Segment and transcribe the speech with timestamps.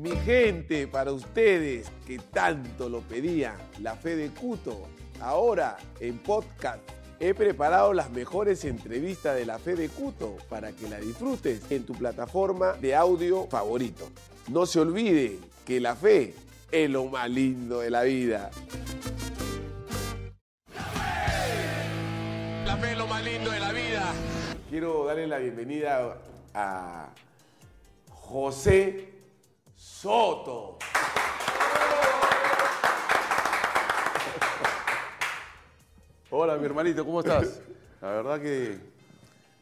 [0.00, 4.88] Mi gente, para ustedes que tanto lo pedían, la fe de Cuto,
[5.20, 6.78] ahora en podcast.
[7.18, 11.84] He preparado las mejores entrevistas de la fe de Cuto para que la disfrutes en
[11.84, 14.08] tu plataforma de audio favorito.
[14.48, 16.32] No se olvide que la fe
[16.72, 18.50] es lo más lindo de la vida.
[22.64, 24.14] La fe es lo más lindo de la vida.
[24.70, 26.16] Quiero darle la bienvenida
[26.54, 27.10] a
[28.08, 29.19] José
[29.84, 30.76] Soto.
[36.30, 37.60] Hola, mi hermanito, ¿cómo estás?
[38.00, 38.78] La verdad que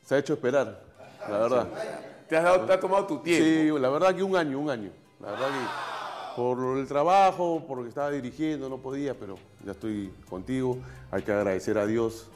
[0.04, 0.82] se ha hecho esperar,
[1.28, 1.68] la verdad.
[2.28, 3.44] Te has, dado- te has tomado tu tiempo.
[3.76, 4.90] Sí, la verdad que un año, un año.
[5.20, 9.72] La verdad que por el trabajo, por lo que estaba dirigiendo, no podía, pero ya
[9.72, 10.78] estoy contigo.
[11.10, 12.26] Hay que agradecer a Dios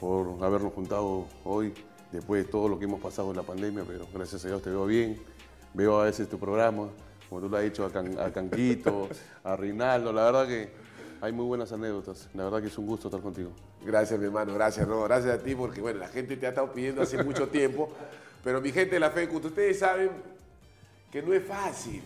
[0.00, 1.72] por habernos juntado hoy,
[2.10, 4.70] después de todo lo que hemos pasado en la pandemia, pero gracias a Dios te
[4.70, 5.22] veo bien.
[5.74, 6.88] Veo a veces tu programa,
[7.28, 9.08] como tú lo has dicho, a, Can- a Canquito,
[9.44, 10.12] a Rinaldo.
[10.12, 10.70] La verdad que
[11.20, 12.28] hay muy buenas anécdotas.
[12.34, 13.50] La verdad que es un gusto estar contigo.
[13.84, 16.72] Gracias, mi hermano, gracias, no, gracias a ti, porque bueno, la gente te ha estado
[16.72, 17.88] pidiendo hace mucho tiempo,
[18.44, 20.10] pero mi gente de la fe de Cuto, ustedes saben
[21.10, 22.00] que no es fácil,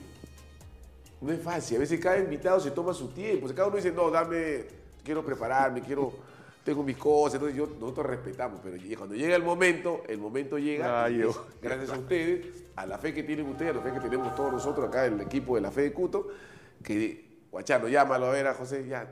[1.21, 3.77] no es fácil, a veces cada invitado se toma su tiempo, o sea, cada uno
[3.77, 4.65] dice, no, dame,
[5.05, 6.15] quiero prepararme, quiero,
[6.67, 11.05] tengo mis cosas, entonces yo, nosotros respetamos, pero cuando llega el momento, el momento llega,
[11.05, 14.01] Ay, es gracias a ustedes, a la fe que tienen ustedes, a la fe que
[14.01, 16.27] tenemos todos nosotros acá en el equipo de la fe de Cuto,
[16.83, 19.09] que Guachano, llámalo a ver a José, ya.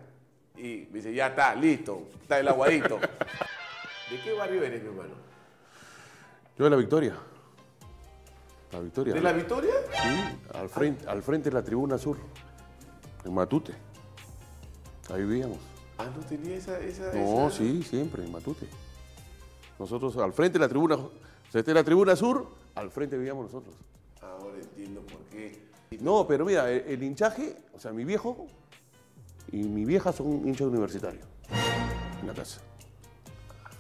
[0.56, 2.98] Y me dice, ya está, listo, está el aguadito.
[4.10, 5.14] ¿De qué barrio eres, mi hermano?
[6.58, 7.14] Yo de la Victoria.
[8.72, 9.14] La Victoria.
[9.14, 9.74] ¿De la Victoria?
[9.92, 12.16] Sí, al frente, al frente de la tribuna sur,
[13.24, 13.74] en Matute.
[15.08, 15.73] Ahí vivíamos.
[15.98, 16.78] Ah, no tenía esa.
[16.80, 18.66] esa No, esa- sí, siempre, en Matute.
[19.78, 20.96] Nosotros al frente de la tribuna,
[21.52, 23.74] es la tribuna sur, al frente vivíamos nosotros.
[24.20, 25.62] Ahora entiendo por qué.
[26.00, 28.46] No, pero mira, el, el hinchaje, o sea, mi viejo
[29.52, 31.24] y mi vieja son hinchas universitarios
[32.20, 32.60] en la casa.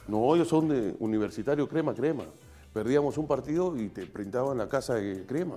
[0.06, 2.24] No, ellos son de universitario crema, crema.
[2.72, 5.56] Perdíamos un partido y te printaban la casa de crema.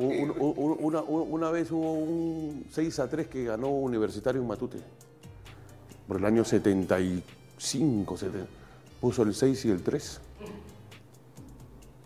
[0.00, 4.48] Un- un- un- una, una vez hubo un 6 a 3 que ganó Universitario en
[4.48, 4.78] Matute.
[6.08, 8.48] Por el año 75, 70.
[9.00, 10.20] Puso el 6 y el 3.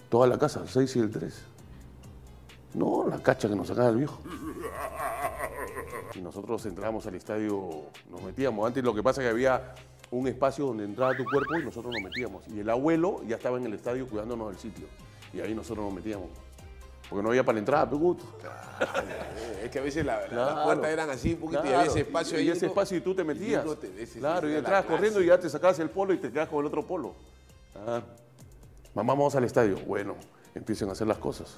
[0.08, 1.34] Toda la casa, el 6 y el 3.
[2.74, 4.18] No, la cacha que nos sacaba el viejo.
[6.14, 7.70] Y nosotros entrábamos al estadio,
[8.10, 8.66] nos metíamos.
[8.66, 9.74] Antes lo que pasa es que había
[10.10, 12.46] un espacio donde entraba tu cuerpo y nosotros nos metíamos.
[12.48, 14.86] Y el abuelo ya estaba en el estadio cuidándonos del sitio.
[15.32, 16.28] Y ahí nosotros nos metíamos.
[17.08, 18.24] Porque no había para la entrada, pues, puto.
[18.40, 21.78] Eh, Es que a veces la- la- las puertas eran así un poquito y Claro,
[21.80, 22.48] había ese espacio y, ahí.
[22.48, 22.72] y ese ¿no?
[22.72, 23.64] espacio y tú te Y metías.
[23.64, 26.30] uno te- ese- claro, y entrabas corriendo y ya te sacabas el polo y te
[26.32, 27.14] quedas con el otro polo.
[27.86, 28.02] Ah.
[28.94, 29.76] Mamá, vamos al estadio.
[29.86, 30.14] Bueno,
[30.54, 31.56] empiezan a hacer las cosas.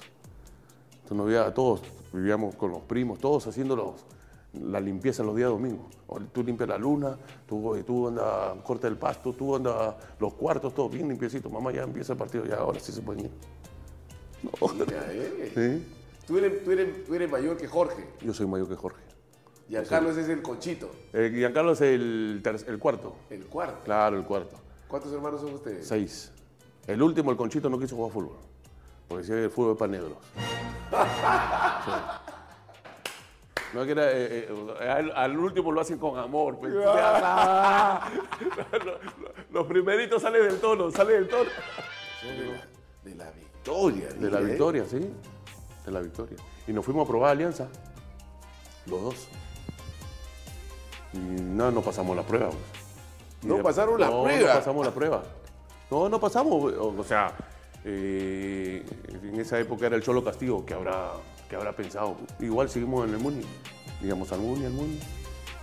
[0.93, 1.81] Entonces nos veía a todos,
[2.13, 4.05] vivíamos con los primos, todos haciendo los-
[4.53, 5.85] la limpieza los días domingos.
[6.33, 10.89] Tú limpias la luna, tú, tú anda, corta el pasto, tú anda los cuartos, todo
[10.89, 11.49] bien limpiecito.
[11.49, 13.31] Mamá, ya empieza el partido, ya ahora sí se pueden ir.
[14.43, 15.51] Mira, eh.
[15.53, 15.93] Sí.
[16.27, 18.07] Tú, eres, tú, eres, tú eres mayor que Jorge.
[18.21, 19.01] Yo soy mayor que Jorge.
[19.69, 23.15] Y a Carlos es el conchito, Eh, Giancarlo es el, el cuarto.
[23.29, 23.83] el cuarto.
[23.83, 24.55] Claro, el cuarto.
[24.87, 25.85] ¿Cuántos hermanos son ustedes?
[25.87, 26.31] Seis.
[26.85, 28.37] El último, el Conchito, no quiso jugar fútbol.
[29.09, 30.13] Porque decía que el fútbol es para negros.
[31.85, 31.91] Sí.
[33.73, 36.57] No que era, eh, eh, al, al último lo hacen con amor.
[36.57, 36.71] pues.
[39.51, 41.49] Los primeritos salen del tono, salen del tono.
[42.23, 42.65] De la,
[43.03, 43.29] de la
[43.71, 44.09] victoria.
[44.13, 44.43] De la eh.
[44.45, 44.99] victoria, sí.
[45.85, 46.37] De la victoria.
[46.67, 47.67] Y nos fuimos a probar alianza.
[48.85, 49.27] Los dos.
[51.13, 52.49] Y no, no pasamos la prueba.
[52.49, 52.61] pues.
[53.43, 54.49] No pasaron la no, prueba.
[54.53, 55.23] No pasamos la prueba.
[55.91, 56.73] No, no pasamos.
[56.73, 57.33] O, o sea,
[57.85, 58.83] eh,
[59.23, 61.11] en esa época era el Cholo Castillo, que habrá,
[61.49, 62.15] que habrá pensado.
[62.39, 63.41] Igual seguimos en el Muni.
[64.01, 64.99] Digamos al Muni, al Muni.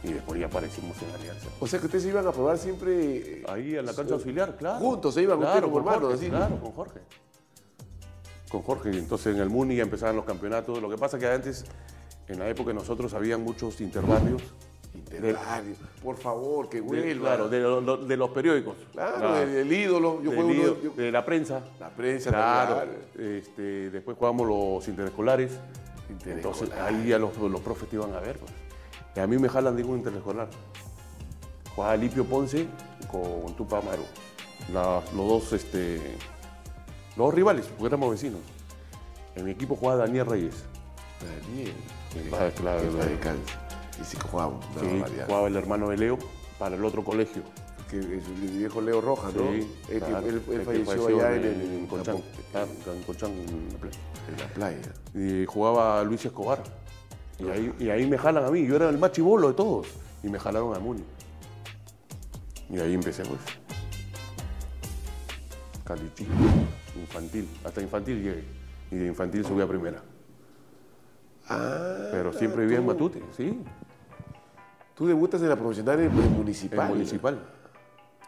[0.02, 1.48] Y después ya aparecimos en Alianza.
[1.60, 3.16] O sea que ustedes se iban a probar siempre.
[3.40, 4.78] eh, Ahí en la cancha auxiliar, claro.
[4.78, 6.20] Juntos se iban ustedes como con hermanos.
[6.20, 7.00] Claro, con Jorge.
[8.54, 8.90] Con Jorge.
[8.94, 10.80] Y entonces en el Muni ya empezaban los campeonatos.
[10.80, 11.64] Lo que pasa que antes,
[12.28, 14.42] en la época de nosotros, habían muchos interbarrios.
[14.94, 15.74] Interbarrio.
[16.04, 17.20] Por favor, que vuelva.
[17.30, 18.76] claro, de, lo- lo- de los periódicos.
[18.92, 19.34] Claro, Claro.
[19.40, 20.22] del, del ídolo.
[20.22, 21.62] Yo Del juego yo- de la prensa.
[21.80, 22.30] la prensa.
[22.30, 22.84] Claro.
[23.18, 25.58] Este, después jugamos los interescolares.
[26.24, 28.38] Entonces ahí ya los, los profes te iban a ver.
[28.38, 28.52] Pues.
[29.16, 30.48] Y a mí me jalan de un interescolar.
[31.74, 32.68] Jugaba Lipio Ponce
[33.10, 34.04] con Tupa Amaru.
[34.72, 36.00] Los dos, este,
[37.16, 38.40] los dos rivales, porque éramos vecinos.
[39.36, 40.64] En mi equipo jugaba Daniel Reyes.
[41.46, 41.72] Daniel.
[42.32, 43.38] Ah, claro, en claro.
[44.00, 44.50] Y sí que una
[44.80, 46.18] Sí, jugaba el hermano de Leo
[46.58, 47.42] para el otro colegio.
[47.90, 49.42] Que es mi viejo Leo Rojas, ¿no?
[49.52, 52.16] Sí, Él, que- claro, él- él el que falleció allá en, el en Colchán.
[52.50, 53.98] Claro, en Colchán, en la playa.
[54.28, 54.92] en la playa.
[55.14, 56.62] Y jugaba Luis Escobar.
[57.38, 58.66] Y ahí, y ahí me jalan a mí.
[58.66, 59.86] Yo era el más chivolo de todos.
[60.22, 61.04] Y me jalaron a Muni.
[62.70, 63.40] Y ahí empecé, pues.
[65.84, 66.26] Calichín,
[67.00, 67.48] infantil.
[67.64, 68.44] Hasta infantil llegué.
[68.90, 70.02] Y de infantil subí a primera.
[71.48, 73.58] Ah, Pero siempre vivía en Matute, sí.
[74.94, 76.80] tú debutas en la profesional en, en municipal.
[76.80, 77.38] En municipal.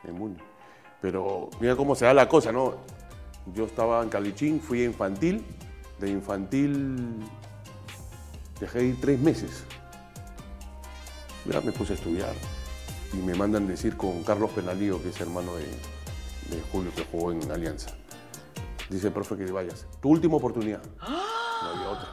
[0.05, 0.37] En Muni.
[1.01, 2.75] Pero mira cómo se da la cosa, ¿no?
[3.55, 5.45] Yo estaba en Calichín, fui a infantil.
[5.99, 6.97] De infantil
[8.61, 9.65] dejé de ir tres meses.
[11.51, 12.35] Ya me puse a estudiar.
[13.13, 17.33] Y me mandan decir con Carlos Penalío, que es hermano de, de Julio, que jugó
[17.33, 17.93] en Alianza.
[18.89, 19.87] Dice, profe, que vayas.
[20.01, 20.83] Tu última oportunidad.
[21.01, 22.09] No había otra.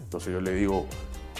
[0.00, 0.86] Entonces yo le digo,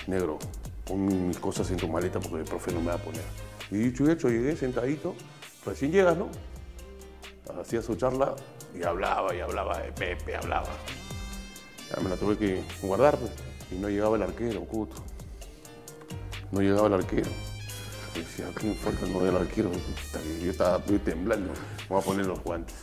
[0.07, 0.39] negro,
[0.85, 3.23] pon mis cosas en tu maleta porque el profe no me va a poner.
[3.71, 5.15] Y dicho y hecho, llegué sentadito.
[5.65, 6.29] Recién llegas, ¿no?
[7.61, 8.35] Hacía su charla
[8.75, 10.69] y hablaba y hablaba de Pepe, hablaba.
[11.91, 13.33] Ya me la tuve que guardar, pues.
[13.71, 14.97] Y no llegaba el arquero, puto.
[16.51, 17.31] No llegaba el arquero.
[18.15, 19.71] Decía, ¿qué falta no el arquero?
[20.43, 21.53] Yo estaba temblando.
[21.53, 22.75] Me voy a poner los guantes.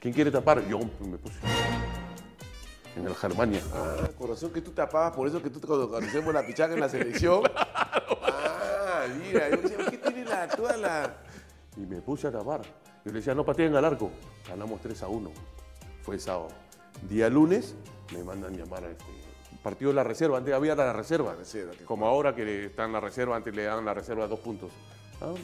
[0.00, 0.66] ¿Quién quiere tapar?
[0.68, 1.38] Yo me puse.
[2.96, 3.60] En el Germania.
[3.72, 6.88] Ah, corazón que tú tapabas, por eso que tú cuando conocemos la pichaca en la
[6.88, 7.42] selección.
[8.90, 11.16] Ah, mira, yo decía, ¿qué tiene la, toda la.
[11.76, 12.62] Y me puse a tapar.
[13.04, 14.10] Yo le decía, no pateen al arco.
[14.48, 15.30] Ganamos 3 a 1.
[16.02, 16.48] Fue sábado.
[17.08, 17.76] Día lunes
[18.12, 19.04] me mandan llamar a este
[19.62, 20.38] partido de la reserva.
[20.38, 21.34] Antes había la reserva.
[21.34, 24.40] reserva, que Como ahora que está en la reserva, antes le dan la reserva dos
[24.40, 24.72] puntos.
[25.20, 25.34] Ah,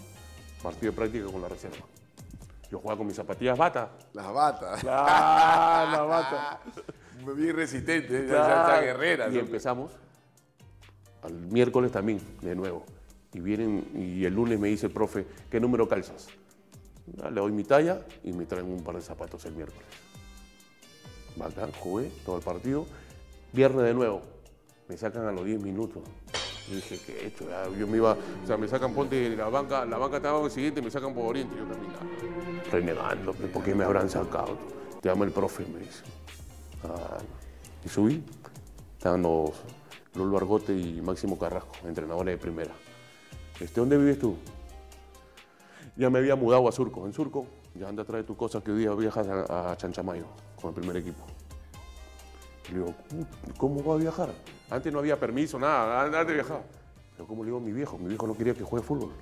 [0.63, 1.85] Partido de práctica con la reserva.
[2.71, 3.91] Yo jugaba con mis zapatillas bata.
[4.13, 4.85] Las batas.
[4.89, 6.61] Ah, la bata.
[7.37, 9.29] Bien resistente, ya guerrera.
[9.29, 9.93] Y empezamos
[11.23, 12.85] al miércoles también, de nuevo.
[13.33, 16.29] Y vienen, y el lunes me dice el profe, ¿qué número calzas?
[17.07, 19.87] Ya, Le doy mi talla y me traen un par de zapatos el miércoles.
[21.37, 22.87] Bacán, jugué todo el partido.
[23.53, 24.23] Viernes de nuevo,
[24.89, 26.03] me sacan a los 10 minutos.
[26.69, 27.49] Yo dije, ¿qué he hecho?
[27.49, 30.45] Ya, yo me iba, o sea, me sacan, ponte la banca, la banca estaba en
[30.47, 31.55] el siguiente, me sacan por Oriente.
[31.57, 34.57] Yo también, ah, renegando, ¿por qué me habrán sacado?
[35.03, 36.03] Te llama el profe, me dice.
[36.85, 37.19] Ah,
[37.85, 38.23] y subí.
[38.97, 39.51] Estaban los
[40.15, 42.73] Lolo Argote y Máximo Carrasco, entrenadores de primera.
[43.61, 44.37] Este, ¿Dónde vives tú?
[45.97, 47.05] Ya me había mudado a Surco.
[47.05, 50.25] En Surco, ya anda a traer tus cosas que hoy día viajas a Chanchamayo
[50.61, 51.25] con el primer equipo.
[52.71, 52.95] Le digo,
[53.59, 54.31] ¿cómo va a viajar?
[54.71, 56.63] Antes no había permiso, nada, antes viajaba.
[57.17, 57.99] Pero ¿cómo le digo a mi viejo?
[57.99, 59.13] Mi viejo no quería que juegue fútbol.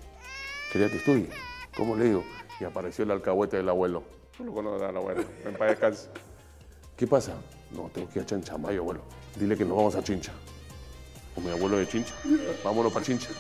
[0.72, 1.28] Quería que estudie.
[1.76, 2.24] ¿Cómo le digo?
[2.60, 4.02] Y apareció el alcahuete del abuelo.
[4.36, 6.08] Tú lo conoces al abuelo, en paz descanse.
[6.96, 7.32] ¿Qué pasa?
[7.72, 9.00] No, tengo que ir a Chanchamayo, abuelo.
[9.36, 10.32] Dile que nos vamos a Chincha.
[11.34, 12.14] Con mi abuelo de Chincha.
[12.64, 13.30] Vámonos para Chincha.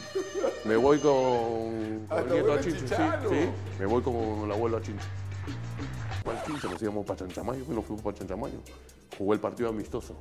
[0.64, 3.20] Me voy con, Ah, con el nieto abuelo a Chincha.
[3.22, 3.48] Sí, sí.
[3.78, 4.14] Me voy con
[4.44, 5.04] el abuelo a Chincha.
[6.24, 6.68] ¿Cuál Chincha?
[6.68, 7.64] Nos íbamos para Chanchamayo.
[7.64, 8.58] Bueno, fuimos para Chanchamayo.
[9.18, 10.16] Jugué el partido amistoso.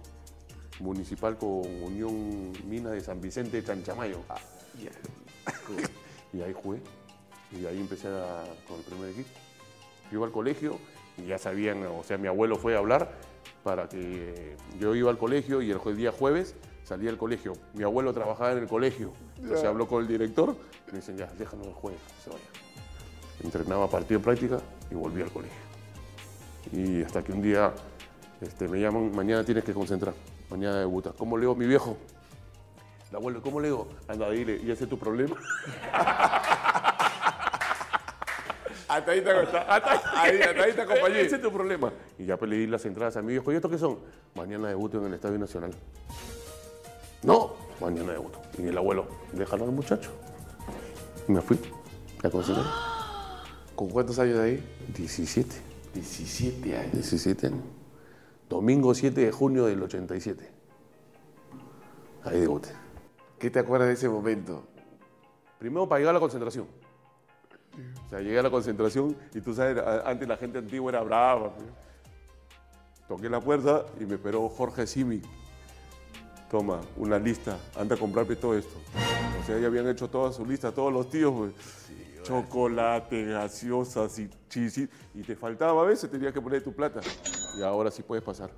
[0.79, 1.49] Municipal con
[1.83, 4.19] Unión Mina de San Vicente de Chanchamayo.
[4.29, 4.37] Ah,
[6.33, 6.79] Y ahí jugué.
[7.51, 9.29] Y ahí empecé a- con el primer equipo.
[10.11, 10.77] Yo iba al colegio
[11.17, 13.11] y ya sabían, o sea, mi abuelo fue a hablar
[13.63, 17.53] para que yo iba al colegio y el día jueves salía del colegio.
[17.73, 19.11] Mi abuelo trabajaba en el colegio.
[19.37, 20.55] Entonces habló con el director
[20.87, 22.41] y me dicen, ya, déjalo el jueves, se vaya.
[23.43, 24.59] Entrenaba partido de práctica
[24.89, 25.57] y volví al colegio.
[26.71, 27.73] Y hasta que un día
[28.41, 30.13] este, me llaman, mañana tienes que concentrar,
[30.49, 31.13] mañana debutas.
[31.15, 31.97] ¿Cómo leo mi viejo?
[33.09, 33.87] El abuelo, ¿cómo leo?
[34.07, 35.35] Anda, dile, ¿y ese es tu problema?
[38.91, 41.21] Hasta ahí te ahí, hasta ahí te acompañé.
[41.21, 41.93] Ese es tu problema.
[42.19, 43.49] Y ya pues, le di las entradas a mi viejo.
[43.49, 43.99] ¿Y esto qué son?
[44.35, 45.71] Mañana debuto en el Estadio Nacional.
[47.23, 48.41] No, mañana debuto.
[48.57, 50.11] Y el abuelo, déjalo al muchacho.
[51.25, 51.57] Y me fui.
[52.21, 52.63] ¿La consideré?
[53.75, 54.61] ¿Con cuántos años ahí?
[54.93, 55.55] 17.
[55.93, 56.91] 17 años.
[56.91, 57.80] 17 años.
[58.51, 60.45] Domingo 7 de junio del 87.
[62.25, 62.73] Ahí debuté.
[63.39, 64.67] ¿Qué te acuerdas de ese momento?
[65.57, 66.67] Primero para llegar a la concentración.
[68.05, 71.53] O sea, llegué a la concentración y tú sabes, antes la gente antigua era brava.
[73.07, 75.23] Toqué la puerta y me esperó Jorge Simic.
[76.49, 78.77] Toma, una lista, anda a comprarme todo esto.
[79.41, 81.53] O sea, ya habían hecho toda su lista, todos los tíos, pues.
[82.23, 84.89] Chocolate, gaseosas y chisis.
[85.13, 87.01] Y te faltaba a veces, tenías que poner tu plata.
[87.57, 88.49] Y ahora sí puedes pasar.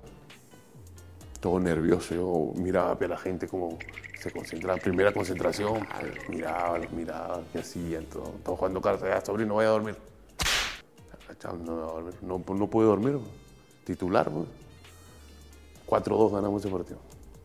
[1.40, 3.78] Todo nervioso, yo miraba a la gente como
[4.20, 4.78] se concentraba.
[4.78, 5.86] Primera concentración,
[6.28, 8.34] miraba, los miraba, qué hacían, todo.
[8.42, 9.96] Todos jugando cartas, ya, sobrino, vaya a dormir.
[11.26, 12.14] Agachado, no, voy a dormir.
[12.22, 13.12] no, pues no puede dormir.
[13.18, 13.30] pues.
[13.84, 14.46] Titular, pues.
[15.86, 16.98] 4-2 ganamos ese partido.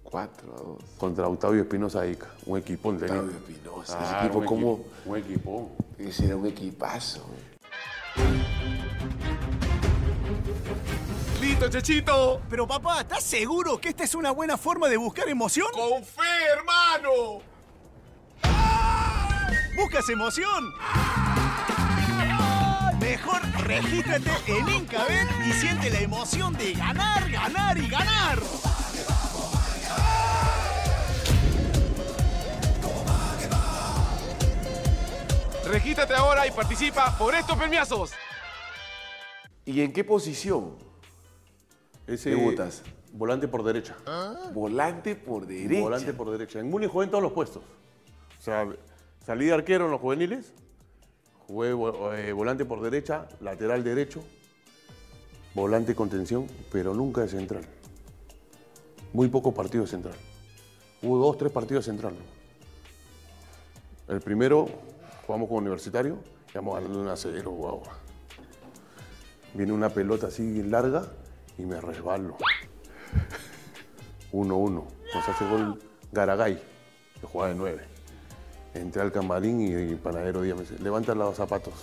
[0.06, 0.78] 4 a 2.
[0.98, 3.20] Contra Octavio Espinosa Ica, un equipón tenía.
[3.20, 3.98] Octavio Espinosa.
[4.00, 4.72] Ah, equipo, un ¿cómo?
[4.74, 5.72] equipo, un equipo.
[6.00, 7.30] Ese era un equipazo.
[11.42, 12.42] ¡Listo, Chechito!
[12.50, 15.68] Pero papá, ¿estás seguro que esta es una buena forma de buscar emoción?
[15.74, 16.22] ¡Con fe,
[16.54, 17.42] hermano!
[19.76, 20.74] ¿Buscas emoción?
[23.02, 28.40] Mejor regístrate en Incabet y siente la emoción de ganar, ganar y ganar.
[35.70, 38.12] Regístrate ahora y participa por estos premiazos.
[39.66, 40.76] ¿Y en qué posición?
[42.08, 42.82] Ese Debutas.
[43.14, 43.96] volante por derecha.
[44.52, 45.82] Volante por derecha.
[45.82, 46.60] Volante por derecha.
[46.60, 47.62] En Muni jugué en todos los puestos.
[48.40, 48.68] O sea,
[49.24, 50.54] salí de arquero en los juveniles,
[51.46, 54.24] jugué eh, volante por derecha, lateral derecho,
[55.54, 57.64] volante contención, pero nunca de central.
[59.14, 60.16] Muy pocos partidos de central.
[61.04, 62.16] Hubo dos, tres partidos de central.
[64.08, 64.16] ¿no?
[64.16, 64.68] El primero
[65.30, 66.18] jugamos con Universitario,
[66.52, 67.84] íbamos ganando un a 0, guau.
[69.54, 71.06] Viene una pelota así larga
[71.56, 72.36] y me resbalo.
[74.34, 74.72] 1-1.
[74.72, 75.80] Nos hace gol
[76.12, 76.60] Garagay,
[77.22, 77.84] que juega de 9.
[78.74, 81.76] Entré al camarín y, y Panadero Díaz me dice, levanta los zapatos.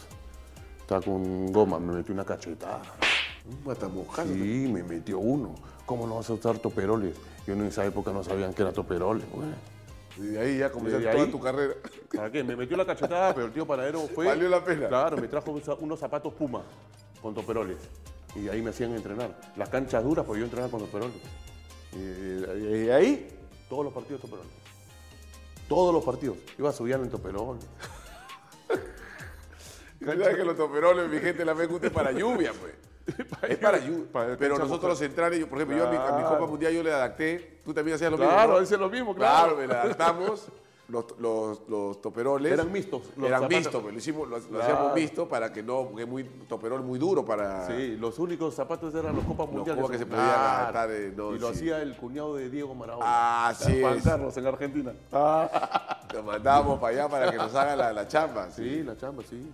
[0.81, 2.83] Estaba con goma, me metió una cachetada.
[3.49, 4.33] Un matamoscano.
[4.33, 5.55] Sí, me metió uno.
[5.87, 7.15] ¿Cómo no vas a usar toperoles?
[7.47, 9.47] Yo en esa época no sabían que era toperoles, güey.
[10.19, 11.75] Y de ahí ya comenzaste toda ahí- tu carrera.
[12.15, 12.43] ¿Para qué?
[12.43, 14.27] Me metió la cachetada, pero el tío Panadero fue...
[14.27, 14.89] Valió la pena.
[14.89, 16.63] Claro, me trajo unos- zapatos Puma
[17.21, 17.77] con toperoles.
[18.35, 19.39] Y de ahí me hacían entrenar.
[19.57, 21.17] Las canchas duras, pues yo entrenaba con toperoles.
[21.93, 23.29] Y de ahí,
[23.69, 24.51] todos los partidos toperoles.
[25.69, 26.37] Todos los partidos.
[26.59, 27.65] Iba a subir en toperoles.
[30.05, 31.55] ¿Sabes que los toperoles, mi gente, la
[31.89, 32.73] es para lluvia, pues?
[33.49, 34.05] Es para lluvia.
[34.13, 36.29] para Pero nosotros los centrales, yo, por ejemplo, yo a mi, a mi Claro.
[36.29, 37.61] Copa Mundial yo le adapté.
[37.65, 38.55] Tú también hacías lo Claro, mismo.
[38.57, 38.63] ¿no?
[38.63, 39.57] hice lo mismo, Claro, claro.
[39.57, 40.49] me la adaptamos.
[40.89, 42.53] Los, los, los toperoles.
[42.53, 44.63] Eran mixtos, los eran mixtos, pues, lo, hicimos, lo, lo Claro.
[44.63, 47.67] hacíamos mixto para que no, porque es muy toperol muy duro para.
[47.67, 49.83] Sí, los únicos zapatos eran los Copas Mundiales.
[49.83, 50.43] Copas que se podían Claro.
[50.45, 51.55] adaptar, eh, no, y lo sí.
[51.55, 53.05] hacía el cuñado de Diego Maradona.
[53.05, 53.99] Ah, sí Juan.
[54.01, 54.93] Carlos en Argentina.
[56.15, 58.49] Lo mandábamos para allá para que nos haga la, la chamba.
[58.53, 59.51] Sí, la chamba, sí.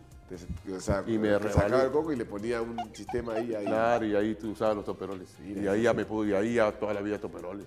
[0.77, 1.53] O sea, Y me rebalé.
[1.53, 3.55] sacaba el coco y le ponía un sistema ahí.
[3.55, 3.65] ahí.
[3.67, 5.29] Claro, y ahí tú usabas los toperoles.
[5.45, 7.67] y ahí ya me pude, y ahí ya toda la vida toperoles.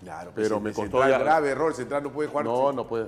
[0.00, 2.44] Claro, Pero pues, me el costó central, ya- grave error, central no puede jugar.
[2.44, 3.06] No, no puede.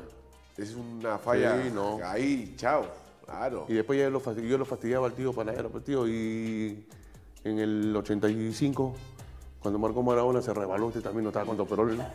[0.56, 1.60] Es una falla.
[1.62, 1.98] Sí, no.
[2.04, 2.86] Ahí, chao.
[3.24, 3.64] Claro.
[3.68, 6.86] Y después ya lo yo lo fastidiaba al tío Panadero, pues tío, y
[7.42, 8.94] en el 85,
[9.60, 12.04] cuando marcó Maradona, se rebaló, usted también no estaba con toperoles, ¿no?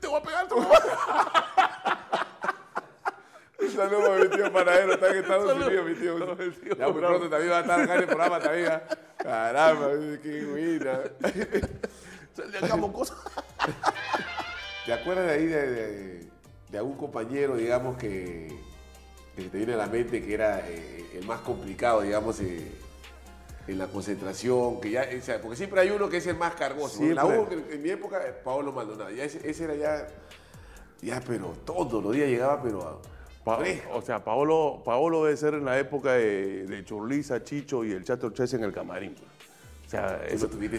[0.00, 0.98] Te voy a pegar, te voy a pegar.
[3.60, 6.18] Un saludo a mi tío Panadero, está en Estados Unidos, mi tío.
[6.78, 8.72] Ya muy pronto también va a estar acá en el programa también.
[9.16, 9.88] Caramba,
[10.22, 11.00] qué buena.
[12.50, 13.16] Le hagamos cosas.
[14.86, 16.28] ¿Te acuerdas de ahí de, de-
[16.70, 18.48] de algún compañero, digamos, que,
[19.34, 22.70] que te viene a la mente que era eh, el más complicado, digamos, eh,
[23.66, 24.78] en la concentración?
[24.80, 27.02] que ya, o sea, Porque siempre hay uno que es el más cargoso.
[27.02, 27.24] En, la.
[27.24, 29.10] U, en- en mi época, eh, Paolo Maldonado.
[29.10, 30.06] Ya ese, ese era ya,
[31.00, 33.00] ya, pero todos los días llegaba, pero a-
[33.56, 37.92] Pa- o sea, Paolo, Paolo debe ser en la época de, de Churliza, Chicho y
[37.92, 39.14] el Chato Ches en el camarín.
[39.86, 40.78] O sea, Tú eso, lo tuviste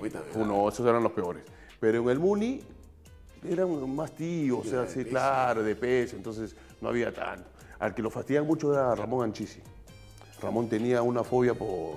[0.00, 0.22] ¿verdad?
[0.34, 1.42] uno, esos eran los peores.
[1.80, 2.60] Pero en el Muni
[3.48, 5.10] eran más tíos, o sea, sí, peso.
[5.10, 7.48] claro, de peso, entonces no había tanto.
[7.80, 9.60] Al que lo fastidiaban mucho era Ramón Anchisi.
[10.40, 11.96] Ramón tenía una fobia por,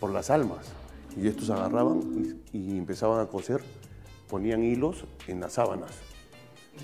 [0.00, 0.72] por las almas.
[1.16, 3.60] Y estos agarraban y, y empezaban a coser,
[4.28, 5.90] ponían hilos en las sábanas.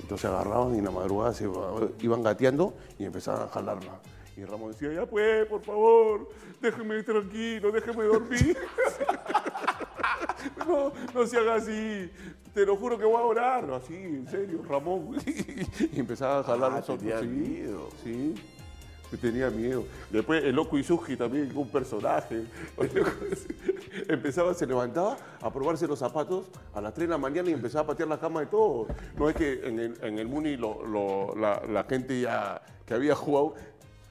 [0.00, 4.00] Entonces agarraban y en la madrugada se iba- iban gateando y empezaban a jalarla.
[4.36, 6.28] Y Ramón decía, ya pues, por favor,
[6.60, 8.58] déjeme tranquilo, déjeme dormir.
[10.66, 12.10] no, no se haga así,
[12.52, 13.70] te lo juro que voy a orar.
[13.72, 15.16] Así, en serio, Ramón.
[15.92, 16.92] y empezaba a jalar Ah, sí.
[18.02, 18.34] Sí,
[19.14, 19.84] yo tenía miedo.
[20.10, 22.42] Después el loco Izuki también, un personaje.
[24.08, 27.84] empezaba, se levantaba a probarse los zapatos a las 3 de la mañana y empezaba
[27.84, 28.86] a patear la cama de todo.
[29.16, 32.94] No es que en el, en el Muni lo- lo- la, la gente ya que
[32.94, 33.54] había jugado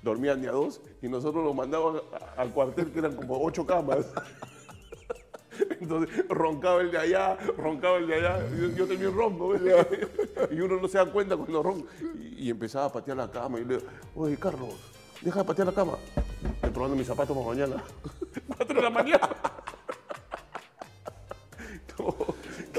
[0.02, 1.98] dormían de a dos y nosotros los mandaban
[2.38, 4.06] al cuartel que eran como ocho camas.
[5.80, 9.54] Entonces roncaba el de allá, roncaba el de allá, yo, yo también ronco,
[10.52, 11.88] y uno no se da cuenta cuando ronca.
[12.20, 14.74] Y, y empezaba a patear la cama y le digo, oye Carlos,
[15.24, 15.94] deja de patear la cama.
[16.56, 17.84] Estoy probando mis zapatos para mañana.
[18.58, 19.30] Cuatro de la mañana.
[22.00, 22.16] No,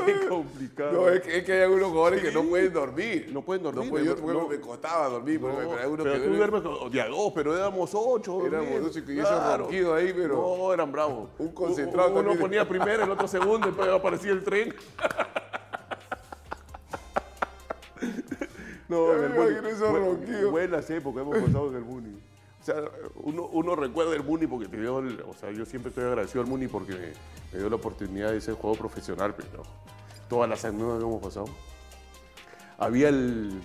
[0.05, 0.91] Qué complicado.
[0.93, 2.49] No, es que, es que hay algunos jugadores que no Sí.
[2.49, 3.31] pueden dormir.
[3.33, 4.49] No pueden dormir, No pueden- yo no- no.
[4.49, 7.09] me costaba dormir, ejemplo, pero hay unos pero que tú duermen- duermes con- de a
[7.09, 8.45] dos, pero éramos ocho.
[8.45, 11.31] Éramos dos, y esos ronquidos ahí, pero- No, eran bravos.
[11.39, 12.41] Un concentrado Uno también.
[12.41, 14.75] ponía primero, el otro segundo, y después aparecía el tren.
[18.89, 19.55] no, en me el Muni.
[20.51, 22.19] Buenas épocas hemos pasado en el Muni.
[22.65, 22.77] O sea,
[23.17, 26.41] uno, uno recuerda el Muni porque te dio, el- o sea, yo siempre estoy agradecido
[26.41, 27.13] al Muni porque me,
[27.53, 29.63] me dio la oportunidad de ser jugador profesional, pero
[30.31, 31.45] todas las anécdotas que hemos pasado.
[32.79, 33.61] Había el...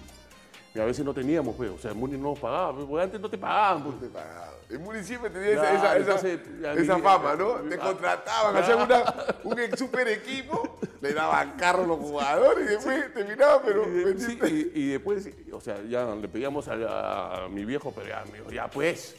[0.75, 3.21] y a veces no teníamos, pues, o sea, el Muni no nos pagaba, pues, antes
[3.21, 3.83] no te pagaban.
[3.85, 3.99] pues.
[4.01, 4.51] te pagaba.
[4.69, 7.53] El municipio tenía esa, esa, esa, entonces, a mí- esa fama, ¿no?
[7.69, 8.59] Te contrataban, Ah.
[8.59, 9.13] hacían una,
[9.45, 14.39] un super equipo, le daban carros a los jugadores y después terminaban, pero de- sí,
[14.75, 18.39] y- y después, o sea, ya le pedíamos a, a mi viejo, pero ya, me
[18.39, 19.15] dijo, ya pues.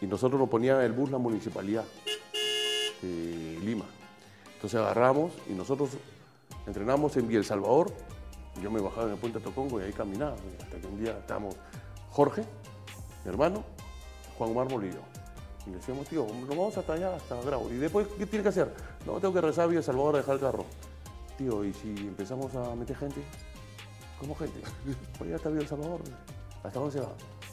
[0.00, 1.84] Y nosotros nos ponía el bus la municipalidad
[3.02, 3.84] de Lima.
[4.54, 5.90] Entonces agarramos y nosotros
[6.66, 7.92] entrenamos en Biel Salvador.
[8.62, 10.36] Yo me bajaba en el puente Tocongo y ahí caminaba.
[10.62, 11.56] Hasta que un día estábamos
[12.10, 12.42] Jorge,
[13.24, 13.64] mi hermano,
[14.36, 14.98] Juan Mármol y yo.
[15.66, 17.68] Y le decíamos, tío, nos vamos hasta allá, hasta Grau.
[17.70, 18.72] Y después, ¿qué tiene que hacer?
[19.06, 20.64] No, tengo que rezar a Biel Salvador a dejar el carro.
[21.38, 23.22] Tío, ¿y si empezamos a meter gente?
[24.18, 24.60] ¿Cómo gente?
[25.18, 26.00] Pues ya está Biel Salvador.
[26.62, 27.12] ¿Hasta dónde se va?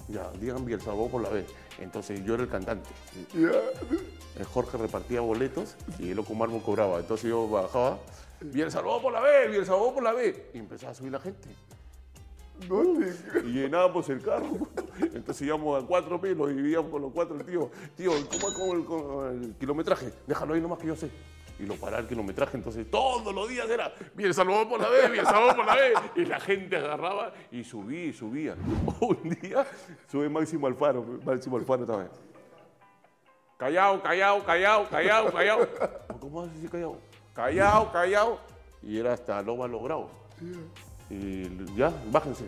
[0.09, 1.45] Ya, digan Biel Salvador por la B.
[1.79, 2.89] Entonces yo era el cantante.
[3.35, 6.99] Eh, Jorge repartía boletos y el loco Mármol cobraba.
[6.99, 7.99] Entonces yo bajaba,
[8.41, 10.51] Biel Salvador por la B, Biel Salvador por la B.
[10.53, 11.49] Y empezaba a subir la gente.
[12.67, 13.13] ¿Dónde?
[13.45, 14.67] Y llenábamos el carro.
[14.99, 17.35] Entonces íbamos a cuatro P, lo dividíamos con los cuatro.
[17.37, 20.11] El tío, tío, ¿cómo es con el, con el kilometraje?
[20.25, 21.09] Déjalo ahí nomás que yo sé.
[21.59, 22.57] Y lo paraba el kilometraje.
[22.57, 25.93] Entonces todos los días era bien Salvador por la B, bien Salvador por la B.
[26.15, 28.55] Y la gente agarraba y subía y subía.
[28.99, 29.65] Un día
[30.11, 32.09] sube Máximo Alfaro, Máximo Alfaro también.
[33.57, 35.67] Callao, callao, callao, callao, callao.
[36.19, 36.97] ¿Cómo vas a decir callao?
[37.33, 38.39] Callao, callao.
[38.83, 40.09] Y era hasta Loba logrado.
[41.09, 42.45] Y ya, bájense.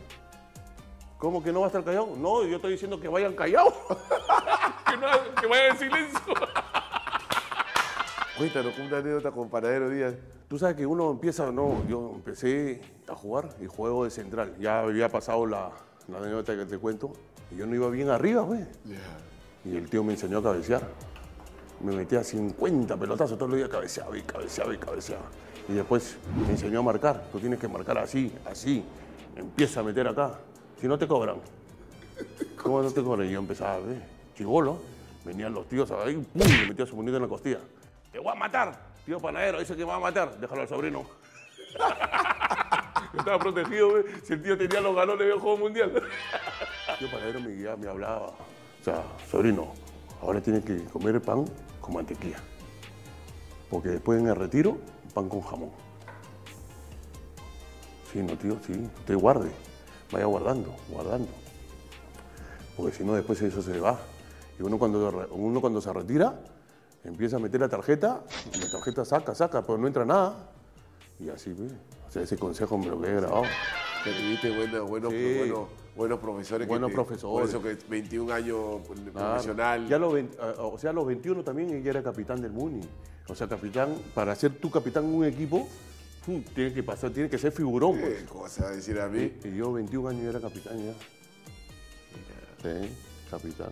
[1.17, 2.13] ¿Cómo que no va a estar callado?
[2.15, 3.73] No, yo estoy diciendo que vayan callados.
[4.87, 6.33] que, no- que vayan en silencio.
[8.39, 10.13] Cuéntanos una anécdota con Panadero Díaz.
[10.47, 12.79] Tú sabes que uno empieza, no, yo empecé
[13.09, 14.55] a jugar y juego de central.
[14.61, 15.71] Ya había pasado la,
[16.07, 17.11] la anécdota que te cuento
[17.51, 18.61] y yo no iba bien arriba, güey.
[19.65, 20.87] Y el tío me enseñó a cabecear.
[21.81, 25.25] Me metía 50 pelotazos todos los días, cabeceaba y cabeceaba y cabeceaba.
[25.67, 27.25] Y después me enseñó a marcar.
[27.33, 28.85] Tú tienes que marcar así, así.
[29.35, 30.39] Empieza a meter acá.
[30.79, 31.39] Si no te cobran.
[32.63, 33.27] ¿Cómo no te cobran?
[33.27, 34.01] Y yo empezaba ver,
[34.33, 34.77] chivolo.
[35.25, 36.47] Venían los tíos ahí, ¡pum!
[36.47, 37.59] Le metía su puñito en la costilla.
[38.11, 38.89] ¡Te voy a matar!
[39.05, 40.37] Tío panadero, dice que me va a matar.
[40.39, 41.05] Déjalo al sobrino.
[43.17, 44.03] Estaba protegido, güey.
[44.23, 45.91] Si el tío tenía los galones del juego mundial.
[46.99, 48.27] Tío panadero me guiaba, me hablaba.
[48.27, 49.73] O sea, sobrino,
[50.21, 51.45] ahora tienes que comer pan
[51.81, 52.37] con mantequilla.
[53.69, 54.77] Porque después en el retiro,
[55.13, 55.71] pan con jamón.
[58.11, 58.89] Sí, no, tío, sí.
[58.99, 59.51] Usted guarde.
[60.11, 61.31] Vaya guardando, guardando.
[62.75, 63.99] Porque si no, después eso se va.
[64.59, 66.39] Y uno cuando, uno cuando se retira,
[67.03, 70.49] empieza a meter la tarjeta, y la tarjeta saca, saca, pero no entra nada.
[71.19, 71.55] Y así.
[72.07, 73.43] O sea, ese consejo me lo he grabado.
[74.03, 75.35] Que tuviste buenos, buenos, Sí.
[75.37, 76.65] buenos, buenos profesores.
[76.65, 77.39] que Buenos te- profesores.
[77.39, 79.87] Por eso que 21 años pues, profesional.
[79.87, 82.81] Ya los 20 a- o sea, a los 21 también ella era capitán del Muni.
[83.27, 85.67] O sea, capitán, para ser tu capitán en un equipo,
[86.55, 87.99] tiene que pasar, tiene que ser figurón.
[87.99, 88.19] pues.
[88.19, 89.33] ¿Qué cosa va a decir a mí?
[89.43, 90.93] Y yo 21 años era capitán ya.
[92.63, 92.91] Sí,
[93.29, 93.71] capitán.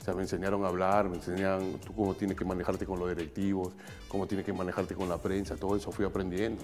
[0.00, 3.08] O sea, me enseñaron a hablar, me enseñaron tú cómo tienes que manejarte con los
[3.10, 3.74] directivos,
[4.08, 6.62] cómo tienes que manejarte con la prensa, todo eso fui aprendiendo.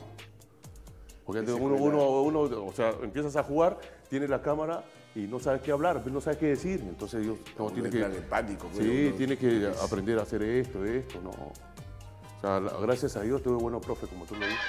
[1.24, 5.60] Porque uno, uno, uno, o sea, empiezas a jugar, tienes la cámara y no sabes
[5.60, 6.80] qué hablar, no sabes qué decir.
[6.88, 10.42] Entonces yo, no, tiene que, en pánico, pues, sí, uno- tiene que aprender a hacer
[10.42, 11.30] esto, esto, no.
[11.30, 14.60] O sea, gracias a Dios tuve buenos profes, como tú lo dices.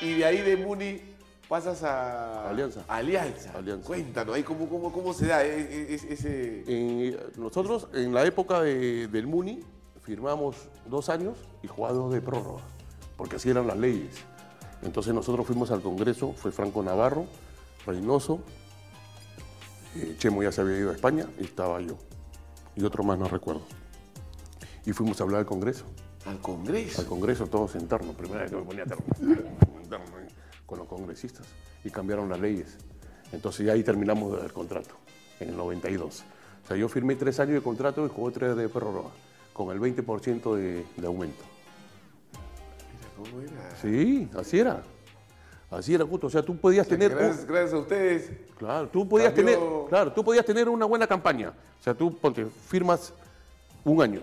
[0.00, 1.00] Y de ahí de Muni
[1.48, 2.84] pasas a Alianza.
[2.88, 3.52] Alianza.
[3.56, 3.86] Alianza.
[3.86, 6.64] Cuéntanos, ahí cómo, cómo, cómo se da e- e- e- ese...
[6.66, 9.60] En- nosotros en la época de- del Muni
[10.02, 12.62] firmamos dos años y jugados de prórroga,
[13.16, 14.16] porque así eran las leyes.
[14.82, 17.26] Entonces nosotros fuimos al Congreso, fue Franco Navarro,
[17.86, 18.40] Reynoso,
[19.96, 21.96] eh, Chemo ya se había ido a España y estaba yo,
[22.74, 23.62] y otro más no recuerdo.
[24.84, 25.84] Y fuimos a hablar al Congreso,
[26.26, 27.00] Al Congreso.
[27.00, 29.04] al Congreso todos en terno, primera vez que me ponía terno,
[29.88, 30.26] terno, eh,
[30.66, 31.46] con los congresistas,
[31.84, 32.76] y cambiaron las leyes.
[33.32, 34.94] Entonces ya ahí terminamos el contrato,
[35.40, 36.24] en el 92.
[36.64, 39.10] O sea, yo firmé tres años de contrato y jugué tres de prórroga,
[39.52, 41.42] con el 20% de, de aumento.
[43.16, 43.76] ¿Cómo era?
[43.80, 44.82] Sí, así era.
[45.70, 46.26] Así era, justo.
[46.28, 47.12] O sea, tú podías tener...
[47.12, 48.30] un- Gracias, gracias a ustedes.
[48.58, 51.52] Claro, tú podías Cambió- tener, claro, tú podías tener una buena campaña.
[51.80, 53.12] O sea, tú ponte, firmas
[53.84, 54.20] un año,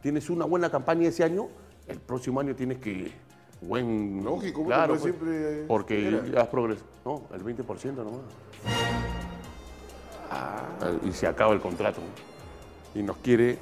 [0.00, 1.48] tienes una buena campaña ese año,
[1.88, 3.12] el próximo año tienes que
[3.62, 4.22] buen...
[4.24, 6.42] Lógico, claro, porque pues, siempre porque era.
[6.42, 6.88] has progresado.
[7.04, 8.20] No, el 20% nomás.
[10.30, 10.64] Ah.
[10.82, 12.00] Eh, Y se acaba el contrato.
[12.94, 13.58] Y nos quiere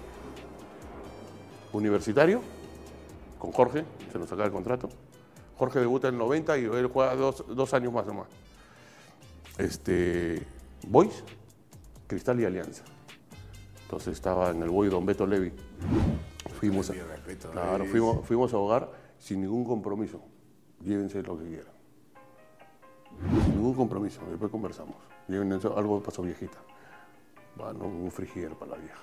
[1.73, 2.43] universitario
[3.39, 4.89] con Jorge, se nos acaba el contrato.
[5.57, 8.29] Jorge debuta en el 90 y él juega dos, dos años más nomás.
[9.59, 10.43] Este,
[10.89, 11.23] Boys,
[12.07, 12.83] Cristal y Alianza.
[13.83, 15.53] Entonces estaba en el Boy Don Beto Levi.
[16.59, 16.95] Fuimos a,
[17.53, 20.21] claro, eh, fuimos, fuimos a hogar sin ningún compromiso.
[20.85, 21.73] Llévense lo que quieran.
[23.45, 24.21] Sin ningún compromiso.
[24.29, 24.97] Después conversamos.
[25.29, 26.59] Llévense algo pasó viejita.
[27.57, 28.99] Bueno, un frigider para la vieja.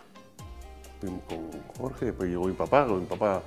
[0.99, 3.43] Fuimos con Jorge, después llegó mi papá, mi papá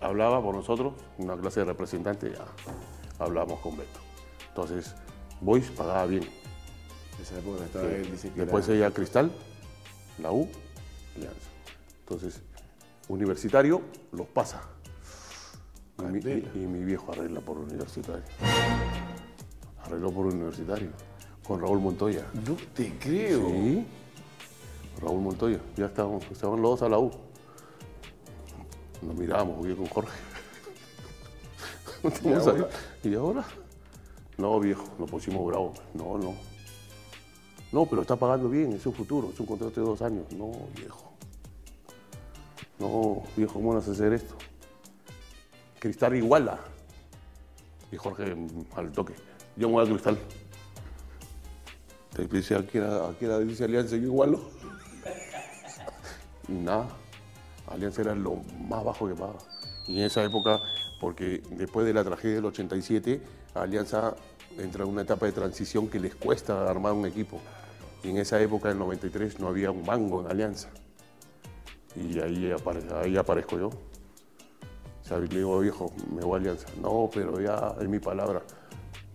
[0.00, 2.46] hablaba por nosotros, una clase de representante, ya
[3.22, 4.00] hablábamos con Beto.
[4.48, 4.94] Entonces,
[5.42, 6.22] Boys pagaba bien.
[7.20, 9.30] Esa época estaba él, dice que Después era- ella Cristal,
[10.22, 10.48] la U,
[11.16, 11.50] Alianza.
[12.00, 12.40] Entonces,
[13.08, 13.82] universitario
[14.12, 14.62] los pasa.
[16.02, 18.22] Y mi, y- y viejo arregla por universitario.
[19.84, 20.88] Arregló por universitario.
[21.46, 22.26] Con Raúl Montoya.
[22.46, 23.48] No te creo.
[23.48, 23.86] Sí.
[25.00, 25.58] Raúl Montoya.
[25.76, 27.10] Ya estaban, estaban los dos a la U.
[29.02, 30.18] Nos mirábamos, jugué con Jorge.
[32.04, 32.64] Estamos ahí.
[33.04, 33.44] ¿Y ahora?
[34.38, 35.78] No, viejo, nos pusimos bravos.
[35.94, 36.34] No, no.
[37.72, 40.24] No, pero está pagando bien, es su futuro, es un contrato de dos años.
[40.32, 41.12] No, viejo.
[42.78, 44.34] No, viejo, ¿cómo vas a hacer esto?
[45.80, 46.60] Cristal iguala.
[47.90, 48.36] Y Jorge
[48.76, 49.14] al toque.
[49.56, 50.18] Yo me voy a Cristal.
[52.14, 54.40] Te dice, aquí era, aquí era dice Alianza, yo igualo.
[56.48, 56.88] Y nada,
[57.68, 58.36] Alianza era lo
[58.68, 59.38] más bajo que pagaba.
[59.88, 60.60] Y en esa época,
[61.00, 63.20] porque después de la tragedia del 87,
[63.54, 64.14] Alianza
[64.58, 67.40] entra en una etapa de transición que les cuesta armar un equipo.
[68.04, 70.68] Y en esa época, en el 93, no había un mango en Alianza.
[71.96, 73.70] Y ahí, apare- ahí aparezco yo.
[75.10, 76.68] Sea, le digo, viejo, me voy a Alianza.
[76.80, 78.42] No, pero ya es mi palabra.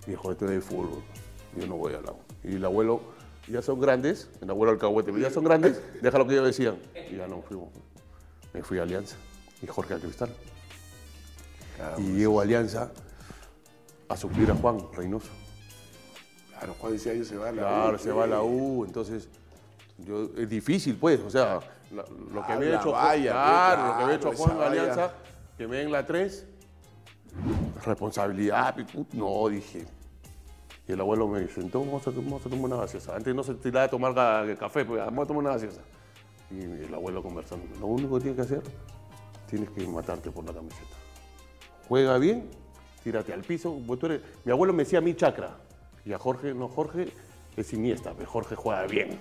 [0.06, 1.02] Viejo, esto es de fútbol.
[1.56, 2.18] Yo no voy al lado.
[2.44, 3.00] Y el abuelo,
[3.48, 6.76] ya son grandes, el abuelo alcahuete, ya son grandes, deja lo que ellos decían.
[7.10, 7.70] Y ya no fuimos.
[8.54, 9.16] Me fui a Alianza.
[9.62, 10.36] Y Jorge a Cristal.
[11.78, 12.92] Claro, Y llego a Alianza
[14.10, 15.30] a suplir a Juan Reynoso.
[16.50, 18.42] Claro, Juan decía, yo se va a la Claro, U, se va a la.
[18.42, 19.30] U, entonces
[20.00, 22.04] yo, es difícil, pues, o sea, la-
[22.34, 25.14] lo que Ah, hecho, valla, claro, pues, lo que había hecho claro, Juan en Alianza.
[25.58, 26.46] Que me den la 3,
[27.86, 28.76] responsabilidad,
[29.14, 29.86] no, dije.
[30.88, 33.16] Y el abuelo me dice, entonces vamos a, vamos a tomar una gaseosa.
[33.16, 34.14] Antes no se tiraba de tomar
[34.58, 35.82] café, pues vamos a tomar una gaseosa.
[36.52, 38.62] Y el abuelo conversando, lo único que tienes que hacer,
[39.50, 40.96] tienes que matarte por la camiseta.
[41.88, 42.50] Juega bien,
[43.04, 43.80] tírate al piso.
[43.86, 44.10] pues tú
[44.44, 45.58] mi abuelo me decía mi chakra.
[46.06, 47.08] Y a Jorge, no, Jorge
[47.58, 49.18] es siniestra, pero Jorge juega bien.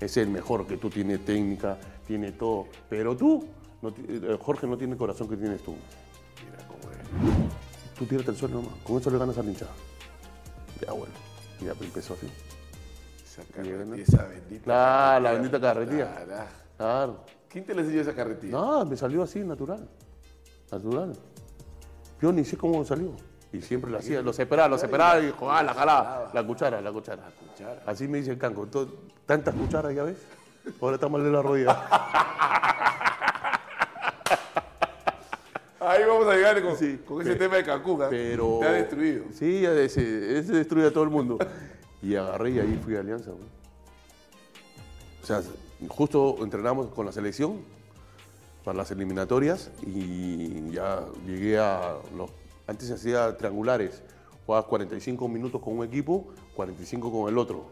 [0.00, 2.66] Es el mejor, que tú tienes técnica, tiene todo.
[2.88, 3.46] Pero tú,
[3.82, 5.74] no ti- eh, Jorge no tiene el corazón que tienes tú.
[6.44, 7.98] Mira cómo es.
[7.98, 8.74] Tú tírate al suelo nomás.
[8.84, 9.72] Con eso le ganas al hinchada.
[10.84, 11.14] Ya, bueno.
[11.60, 12.28] Y ya empezó así.
[13.24, 16.26] Esa carretilla, esa bendita Claro, la bendita carretilla.
[16.76, 17.24] Claro.
[17.48, 18.52] ¿Quién te le enseñó esa carretilla?
[18.52, 19.88] No, me salió así, natural.
[20.70, 21.12] Natural.
[22.20, 23.12] Yo ni sé cómo salió.
[23.52, 26.30] Y siempre lo hacía, lo separaba, lo separaba y jugaba la jalada.
[26.34, 27.30] La cuchara, la cuchara.
[27.48, 27.82] cuchara.
[27.86, 28.66] Así me dice el canco.
[29.24, 30.18] Tantas cucharas, ya ves.
[30.80, 31.88] Ahora está mal de la rodilla.
[36.62, 38.02] Con, Sí, con ese tema de Cancún.
[38.02, 38.06] ¿ah?
[38.10, 38.58] Pero.
[38.60, 39.24] Te ha destruido.
[39.32, 41.38] Sí, ese, ese destruye a todo el mundo.
[42.02, 43.30] Y agarré y ahí fui a Alianza.
[43.32, 43.44] güey.
[45.22, 45.42] O sea,
[45.88, 47.60] justo entrenamos con la selección
[48.64, 52.30] para las eliminatorias y ya llegué a los.
[52.66, 54.02] Antes se hacía triangulares.
[54.44, 57.66] Jugabas 45 minutos con un equipo, 45 con el otro.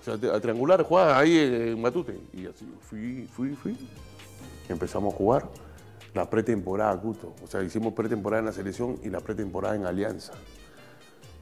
[0.00, 2.18] O sea, a triangulares jugabas ahí en Matute.
[2.32, 3.76] Y así fui, fui, fui.
[4.68, 5.48] Empezamos a jugar
[6.14, 7.34] la pretemporada, Guto.
[7.42, 10.32] O sea, hicimos pretemporada en la selección y la pretemporada en Alianza.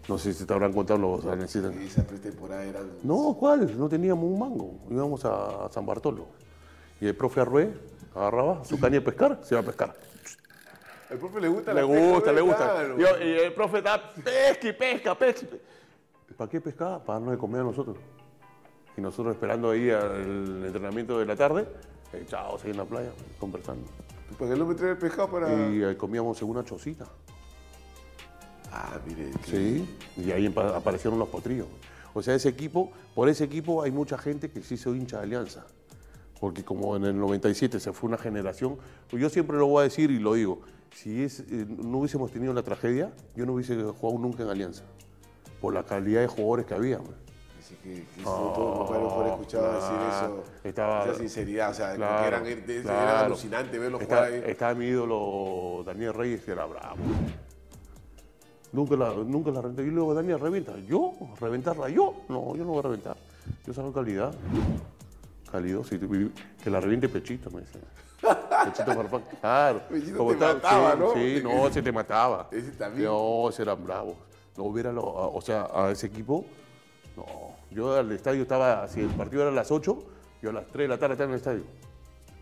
[0.09, 1.75] No sé si te habrán contado los aliancistas.
[1.77, 2.81] Esa pretemporada era.
[3.03, 3.79] No, ¿cuál?
[3.79, 4.81] No teníamos un mango.
[4.91, 6.27] Íbamos a San Bartolo.
[7.01, 7.73] Y el profe Arrué
[8.15, 9.95] agarraba su caña de pescar, se iba a pescar.
[11.11, 12.47] Al profe le gusta Le la pesca, gusta, le ¿no?
[12.47, 13.25] gusta.
[13.25, 15.47] Y, el profe está pesca y pesca, pesca.
[16.37, 17.03] ¿Para qué pescaba?
[17.03, 17.97] Para darnos de comer a nosotros.
[18.97, 21.67] Y nosotros esperando ahí al entrenamiento de la tarde,
[22.13, 23.87] echados ahí en la playa, conversando.
[24.39, 25.71] Porque él no me trae el pescado para.
[25.71, 27.07] Y eh, comíamos en una chocita.
[28.73, 29.31] Ah, mire.
[29.45, 31.67] que- Sí, y ahí aparecieron los potrillos.
[32.15, 35.25] O sea, ese equipo, por ese equipo hay mucha gente que sí se hincha de
[35.25, 35.65] Alianza.
[36.41, 38.79] Porque como en el 97 se fue una generación,
[39.11, 40.61] pues yo siempre lo voy a decir y lo digo,
[40.95, 44.85] si es, eh, no hubiésemos tenido la tragedia, yo no hubiese jugado nunca en Alianza.
[45.61, 46.99] Por la calidad de jugadores que había.
[46.99, 47.15] man.
[47.71, 49.95] Así que, que todos los varios fueron escuchados claro.
[49.95, 50.45] decir eso.
[50.65, 53.27] Estaba- esa sinceridad, o sea, Claro, eran, era claro.
[53.27, 54.43] alucinante verlos Está- jugar ahí.
[54.47, 56.97] Estaba mi ídolo Daniel Reyes, que era bravo.
[58.73, 59.83] Nunca la, nunca la reventé.
[59.83, 60.77] Y luego Daniel revienta.
[60.79, 61.13] ¿Yo?
[61.41, 62.15] ¿Reventarla yo?
[62.29, 63.17] No, yo no voy a reventar.
[63.67, 64.33] Yo saco calidad.
[65.51, 65.99] Cálido, sí,
[66.63, 67.79] que la reviente Pechito, me dice.
[68.65, 69.23] Pechito Farfán.
[69.41, 69.81] Claro.
[69.89, 71.13] Pechito Como te está- mataba, sí, ¿no?
[71.15, 72.49] Sí, no, ese te mataba.
[72.53, 73.07] Ese también.
[73.09, 74.15] No, ese eran bravos.
[74.57, 75.03] No hubiera, lo-
[75.33, 76.45] o sea, a ese equipo,
[77.17, 77.25] no.
[77.71, 79.99] Yo al estadio estaba, si el partido era a las 8,
[80.43, 81.63] yo a las 3 de la tarde estaba en el estadio.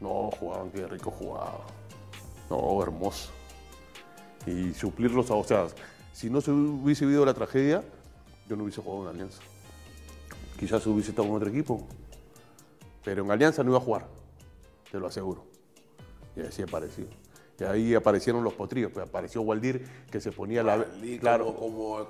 [0.00, 1.60] No, jugaban, qué rico jugaba.
[2.48, 3.30] No, hermoso.
[4.46, 5.66] Y suplirlos, a- o sea,
[6.12, 7.82] si no se hubiese habido la tragedia,
[8.48, 9.42] yo no hubiese jugado en Alianza.
[10.58, 11.86] Quizás hubiese estado en otro equipo,
[13.04, 14.06] pero en Alianza no iba a jugar,
[14.90, 15.44] te lo aseguro.
[16.36, 17.04] Y así apareció.
[17.60, 20.84] Y ahí aparecieron los potrillos, pues apareció Waldir que se ponía la...
[21.20, 21.54] Claro,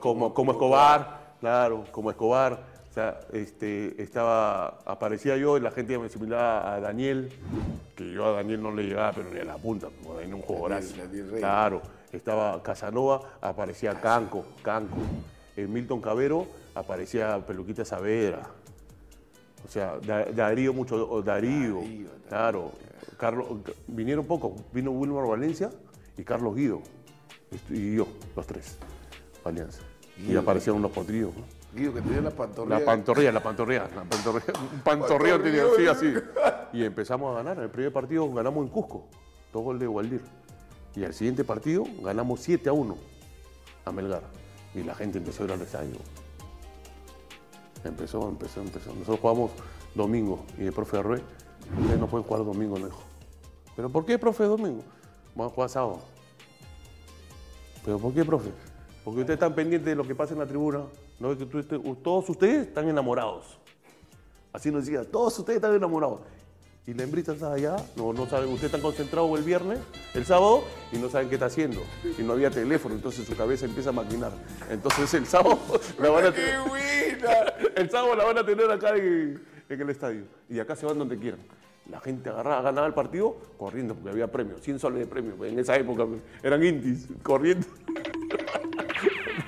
[0.00, 2.78] como como Escobar, claro, como Escobar.
[2.90, 7.30] O sea, este, estaba, aparecía yo y la gente me asimilaba a Daniel,
[7.94, 10.40] que yo a Daniel no le llegaba, pero ni a la punta, como en un
[10.42, 10.94] jugadorazo.
[11.38, 14.96] Claro, estaba Casanova, aparecía Canco, Canco.
[15.56, 18.42] En Milton Cabero aparecía Peluquita Saavedra.
[19.64, 22.72] O sea, Da- Darío mucho, Darío, Darío, claro.
[23.16, 23.46] Carlos,
[23.86, 25.70] vinieron pocos, vino Wilmar Valencia
[26.16, 26.80] y Carlos Guido.
[27.70, 28.78] Y yo, los tres,
[29.44, 29.82] Alianza.
[30.26, 31.34] Y aparecieron los potrillos.
[31.34, 31.44] ¿no?
[31.74, 32.78] Guido, que tenía la pantorrilla.
[32.78, 34.52] La pantorrilla, la pantorrilla, la pantorrilla.
[34.72, 36.14] Un pantorrillo tenía así, así.
[36.72, 37.62] Y empezamos a ganar.
[37.62, 39.06] El primer partido ganamos en Cusco,
[39.52, 40.22] dos goles de Waldir.
[40.96, 42.96] Y al siguiente partido ganamos 7 a 1
[43.84, 44.22] a Melgar.
[44.74, 45.96] Y la gente empezó a ir al estadio.
[47.84, 48.92] Empezó, empezó, empezó.
[48.94, 49.50] Nosotros jugamos
[49.94, 51.22] domingo y el profe Arrué,
[51.80, 53.02] ustedes no pueden jugar domingo, no dijo.
[53.76, 54.82] ¿Pero por qué, profe, domingo?
[55.34, 56.00] Vamos a jugar sábado.
[57.84, 58.50] ¿Pero por qué, profe?
[59.04, 60.82] Porque ustedes están pendientes de lo que pasa en la tribuna.
[61.20, 61.36] ¿no?
[61.36, 63.58] Que tú- usted- todos ustedes están enamorados.
[64.52, 66.20] Así nos decía, todos ustedes están enamorados.
[66.86, 69.78] Y la hembrita está allá, no, no saben, ustedes están concentrados el viernes,
[70.14, 71.82] el sábado, y no saben qué está haciendo.
[72.18, 74.32] Y no había teléfono, entonces su cabeza empieza a maquinar.
[74.70, 75.58] Entonces el sábado
[75.98, 79.90] la van a ¡Qué tener, el sábado la van a tener acá en, en el
[79.90, 80.22] estadio.
[80.48, 81.40] Y acá se van donde quieran.
[81.90, 85.44] La gente agarraba, ganaba el partido corriendo, porque había premios, 100 soles de premio.
[85.44, 86.06] En esa época
[86.42, 87.66] eran intis, corriendo.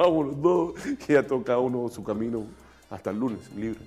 [0.01, 0.75] Vámonos todos.
[1.09, 2.45] Y ya toca uno su camino
[2.89, 3.81] hasta el lunes, libre.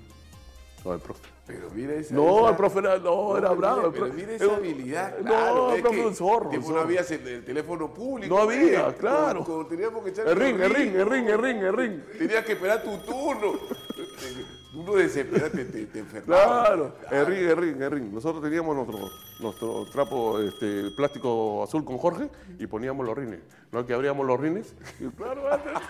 [0.84, 1.20] No, el profe.
[1.46, 2.14] Pero mira esa.
[2.14, 3.90] No, esa- el profe era, no, era bravo.
[3.90, 5.18] mira- el Pero esa habilidad.
[5.18, 6.50] No, Claro, el es profe que es un zorro.
[6.50, 8.34] un no había el, el teléfono público.
[8.34, 8.96] No había, pues.
[8.96, 9.66] claro.
[9.68, 12.00] Teníamos que echar El ring, el ring, el ring, el ring, el ring.
[12.18, 13.52] Tenías que esperar tu turno.
[14.74, 16.22] Uno desesperado te, te, te.
[16.22, 18.12] Claro, el ring, el ring, el ring.
[18.12, 19.08] Nosotros teníamos nuestro,
[19.40, 23.40] nuestro trapo este, plástico azul con Jorge y poníamos los rines.
[23.70, 24.74] No es que abríamos los rines.
[25.00, 25.72] Y claro, antes.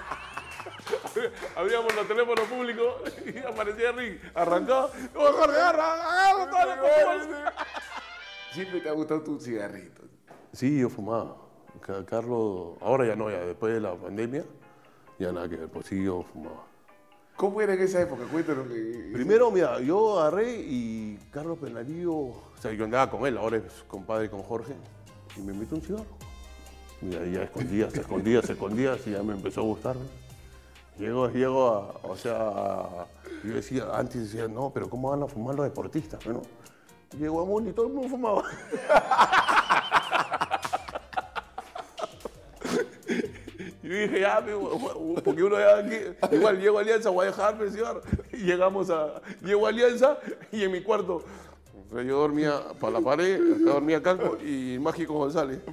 [1.56, 2.86] Abríamos los teléfonos públicos
[3.24, 4.18] y aparecía el ring.
[4.34, 4.90] Arrancaba.
[5.14, 7.52] ¡Oh, Jorge, agarra, agarra!
[8.52, 10.02] Siempre te ha gustado tu cigarrito.
[10.52, 11.36] Sí, yo fumaba.
[11.80, 14.44] Ca- Carlos, ahora ya no, ya después de la pandemia,
[15.18, 16.64] ya nada que ver, pues sí, yo fumaba.
[17.36, 18.24] ¿Cómo era en esa época?
[18.30, 18.66] Cuéntanos.
[18.68, 23.56] Que, Primero, mira, yo agarré y Carlos Penalillo, o sea, yo andaba con él, ahora
[23.58, 24.74] es compadre con Jorge,
[25.36, 26.04] y me invitó un cigarro.
[27.02, 29.96] Ahí ya escondía, se escondía, se escondía, y ya me empezó a gustar.
[29.96, 30.02] ¿no?
[30.98, 33.06] Llego, llego a, o sea, a-
[33.42, 36.24] yo decía, antes decía, no, pero ¿cómo van a fumar los deportistas?
[36.24, 36.40] Bueno,
[37.18, 38.44] llego a Muni y todo el mundo fumaba.
[43.88, 44.44] yo dije, ya,
[45.24, 45.96] porque uno ya aquí,
[46.36, 48.02] igual llego a Alianza, voy a dejarme el cigarro.
[48.32, 50.18] Y llegamos a, llego a Alianza
[50.50, 51.22] y en mi cuarto,
[51.92, 55.60] sea, yo dormía para la pared, acá dormía Canco y Mágico González.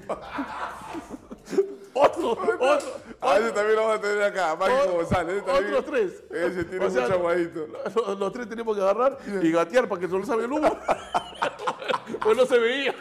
[1.93, 4.56] otro, otro, Ah, ese también lo vamos a tener acá.
[4.56, 5.45] Mágico otro- González.
[5.45, 6.24] también- otros tres.
[6.32, 7.67] Ese tiene O sea, mucho aguadito.
[8.08, 10.76] Los, los tres teníamos que agarrar y gatear para que no salga el humo.
[12.21, 12.95] pues no se veía.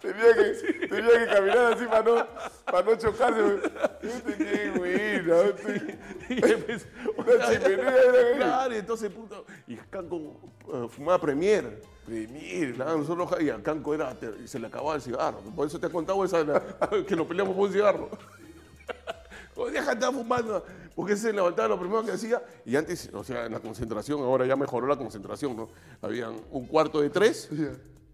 [0.00, 2.26] Tenía que, tenía que caminar así para no,
[2.64, 3.60] para no chocarse.
[6.28, 8.36] Qué empezó- Una chimenea era.
[8.36, 10.16] Claro, y entonces, puta, y Canco
[10.72, 11.82] eh, fumaba Premier.
[12.06, 12.74] Premier.
[12.74, 15.38] Claro, nosotros, y a Canco era, te- se le acababa el cigarro.
[15.54, 16.62] Por eso te he contado esa, la-
[17.06, 18.08] que nos peleamos por un cigarro.
[19.72, 20.64] Deja de estar fumando.
[20.94, 22.42] Porque ese se levantaba lo primero que hacía.
[22.64, 25.68] Y antes, o sea, en la concentración, ahora ya mejoró la concentración, ¿no?
[26.02, 27.48] Habían un cuarto de tres,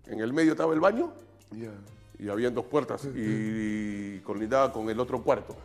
[0.07, 1.13] en el medio estaba el baño
[1.51, 1.71] Ya.
[2.19, 5.57] y habían dos puertas y, colindaba con el otro cuarto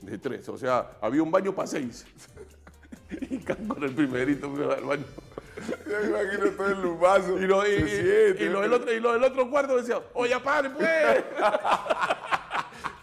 [0.00, 0.48] de tres.
[0.48, 2.06] O sea, había un baño para seis.
[3.08, 5.04] Y era el primerito que iba al baño.
[5.88, 7.38] Ya me imagino todo el lumazo.
[7.38, 10.00] Y, lo, y, y- siente, y lo del otro, y lo del otro cuarto decía,
[10.14, 10.86] oye, paren, pues.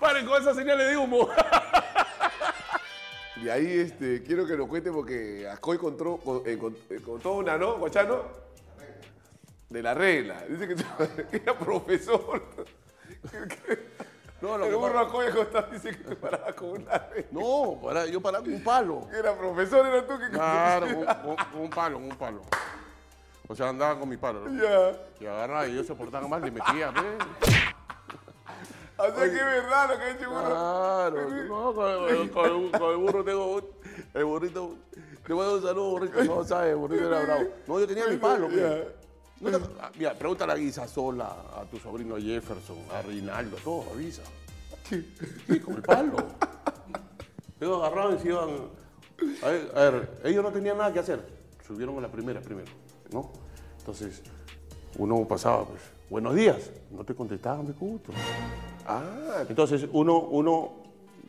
[0.01, 1.29] paren con esas señales de humo.
[3.41, 7.77] Y ahí este, quiero que nos cuente porque Ascoy encontró, con- encont- encontró una, ¿no,
[7.77, 8.21] Guachano?
[9.73, 10.43] De la regla.
[10.47, 10.75] Dice que,
[11.37, 12.43] era profesor.
[14.39, 17.25] No, lo el burro Acoya Costa dice que te paraba con una red.
[17.31, 19.07] No, para, yo paraba con un palo.
[19.17, 22.41] Era profesor, era tú que Claro, con, con- con un palo, con un palo.
[23.47, 24.41] O sea, andaba con mi palo.
[24.47, 24.61] ¿no?
[24.61, 24.91] Ya.
[25.19, 26.91] Y agarraba y yo se portaba mal, le metía.
[26.93, 27.05] pues.
[28.95, 30.45] O sea que es verdad lo que ha hecho burro.
[30.45, 33.65] Claro, no, con, el- con con el burro tengo un-
[34.13, 34.75] el burrito.
[35.25, 36.23] Te voy a dar un saludo, burrito.
[36.25, 37.43] No sabes, el burrito era bravo.
[37.65, 38.47] No, yo tenía mi palo.
[38.49, 38.87] pues.
[39.43, 41.27] Te- ah, mira, pregúntale a Guisa Sola,
[41.59, 44.21] a tu sobrino Jefferson, a Rinaldo, a todos, avisa.
[44.89, 46.17] Sí, con el palo.
[47.59, 48.49] Ellos agarraban y se iban.
[49.41, 51.25] A ver, a ver, ellos no tenían nada que hacer.
[51.65, 52.71] Subieron a la primera primero,
[53.11, 53.31] ¿no?
[53.79, 54.21] Entonces,
[54.97, 56.71] uno pasaba, pues, buenos días.
[56.91, 58.11] No te contestaban, me gusto.
[58.85, 60.71] Ah, Entonces, uno, uno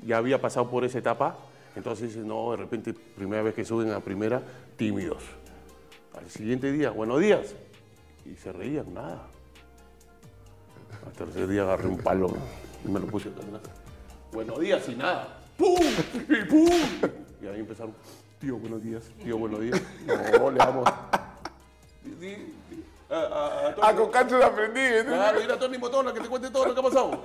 [0.05, 1.39] ya había pasado por esa etapa,
[1.77, 4.43] entonces, no, de repente, primera vez que suben a primera,
[4.77, 5.23] tímidos.
[6.17, 7.55] Al siguiente día, buenos días.
[8.25, 9.27] Y se reían, nada.
[11.07, 12.33] Al tercer día agarré un palo
[12.85, 13.47] y me lo puse atrás.
[14.33, 15.39] Buenos días y nada.
[15.57, 15.79] ¡Pum!
[16.29, 16.71] ¡Y pum!
[17.43, 17.95] Y ahí empezaron,
[18.41, 19.81] tío, buenos días, tío, buenos días.
[20.07, 20.89] No, le damos.
[23.11, 24.81] A- a- a ah, lo aprendí.
[24.81, 25.05] ¿eh?
[25.05, 27.23] Claro, ir a Tony Motona que te cuente todo lo que ha pasado.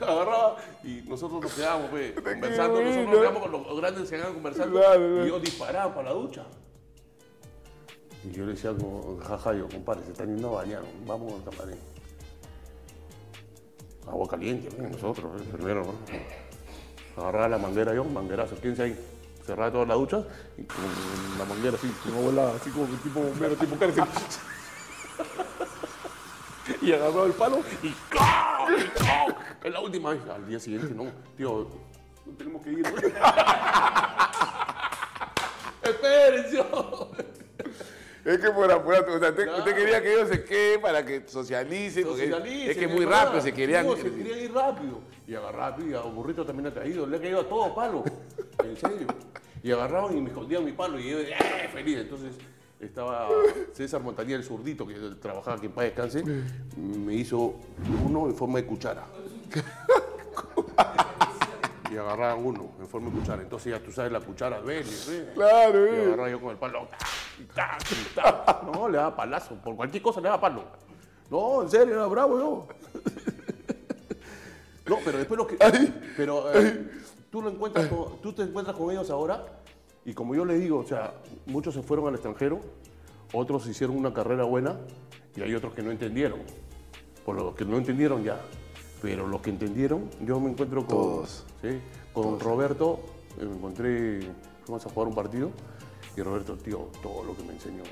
[0.00, 4.34] Agarraba y nosotros nos quedábamos pues, conversando, nosotros nos quedábamos con los grandes se quedaban
[4.34, 5.26] conversando claro.
[5.26, 6.44] y yo disparaba para la ducha.
[8.24, 11.44] Y yo le decía como, jaja, yo, compadre, se están yendo a bañar, vamos al
[11.50, 11.78] camarín.
[14.06, 14.88] Agua caliente, ¿no?
[14.88, 15.44] nosotros, ¿eh?
[15.52, 15.94] primero, ¿no?
[17.22, 18.96] Agarraba la manguera yo, manguerazo, quédense ahí.
[19.44, 20.22] Cerraba toda la ducha
[20.58, 20.84] y con
[21.38, 24.04] la manguera así, como volaba, así como tipo bombero, tipo cárcel.
[26.82, 29.60] Y agarró el palo y ¡clac!
[29.64, 30.20] Es la última vez.
[30.28, 31.68] Al día siguiente, no, tío,
[32.24, 32.86] no tenemos que ir.
[35.82, 36.64] Espérense.
[38.32, 39.58] Es que por apurar, o sea, usted, Claro.
[39.58, 42.02] usted quería que ellos se queden para que socialicen.
[42.04, 43.86] es- Socialicen, es que muy rápido se querían.
[43.86, 45.00] No, se querían ir rápido.
[45.26, 48.04] Y agarraba, y a burrito también ha caído, le ha caído a todo palo.
[48.64, 49.06] En serio.
[49.62, 51.34] Y agarraban y me escondían mi palo y yo, ¡eh!
[51.72, 51.98] feliz.
[51.98, 52.34] Entonces
[52.78, 53.28] estaba
[53.72, 56.22] César Montaña, el zurdito, que trabajaba aquí en Paz Descanse,
[56.76, 57.54] me hizo
[58.06, 59.06] uno en forma de cuchara.
[61.90, 63.42] Y agarraban uno en forma de cuchara.
[63.42, 65.30] Entonces ya tú sabes la cuchara, ven, ven.
[65.34, 66.02] Claro, Y eh.
[66.06, 66.88] agarraba yo con el palo.
[67.40, 68.62] y tac, y tac.
[68.62, 69.56] No, le daba palazo.
[69.56, 70.62] Por cualquier cosa le daba palo.
[71.30, 72.68] No, en serio, era bravo yo.
[74.88, 75.56] No, pero después lo que.
[76.16, 76.90] Pero eh,
[77.30, 79.44] tú, lo encuentras con- tú te encuentras con ellos ahora
[80.04, 81.12] y como yo les digo, o sea,
[81.46, 82.60] muchos se fueron al extranjero,
[83.32, 84.76] otros hicieron una carrera buena
[85.36, 86.40] y hay otros que no entendieron.
[87.24, 88.40] Por lo que no entendieron ya.
[89.02, 90.88] Pero los que entendieron, yo me encuentro con.
[90.96, 91.44] Todos.
[91.62, 91.80] ¿sí?
[92.12, 93.00] Con Roberto,
[93.40, 94.20] eh, me encontré,
[94.64, 95.50] fuimos a jugar un partido
[96.16, 97.82] y Roberto, tío, todo lo que me enseñó.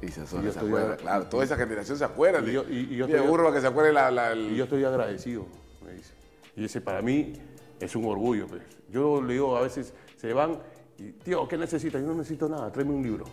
[0.00, 2.40] Y se, Y se estoy acuerda, claro, toda esa generación se acuerda.
[2.48, 4.82] Y yo- y- y yo estoy- que se acuerde la, la- el- Y yo estoy
[4.84, 5.46] agradecido,
[5.84, 6.12] me dice.
[6.56, 7.34] Y ese para mí
[7.78, 8.46] es un orgullo.
[8.46, 8.62] Pues.
[8.90, 10.58] Yo le digo, a veces se van
[10.98, 12.00] y, tío, ¿qué necesitas?
[12.00, 13.24] Yo no necesito nada, tráeme un libro.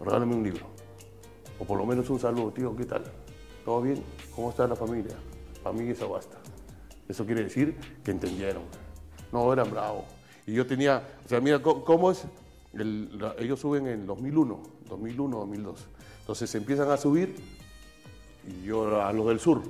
[0.00, 0.66] Regálame un libro.
[1.58, 3.04] O por lo menos un saludo, tío, ¿qué tal?
[3.64, 4.02] ¿Todo bien?
[4.34, 5.14] ¿Cómo está la familia?
[5.62, 6.36] Para mí eso basta.
[7.08, 8.62] Eso quiere decir que entendieron.
[9.32, 10.04] No, eran bravos.
[10.46, 12.24] Y yo tenía, o sea, mira cómo es,
[12.74, 15.86] el- la- ellos suben en 2001, 2001, 2002.
[16.20, 17.34] Entonces empiezan a subir
[18.46, 19.62] y yo a los del sur.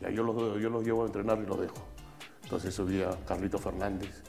[0.00, 1.74] Ya yo los, yo los llevo a entrenar y los dejo.
[2.44, 4.22] Entonces subía Carlito Fernández,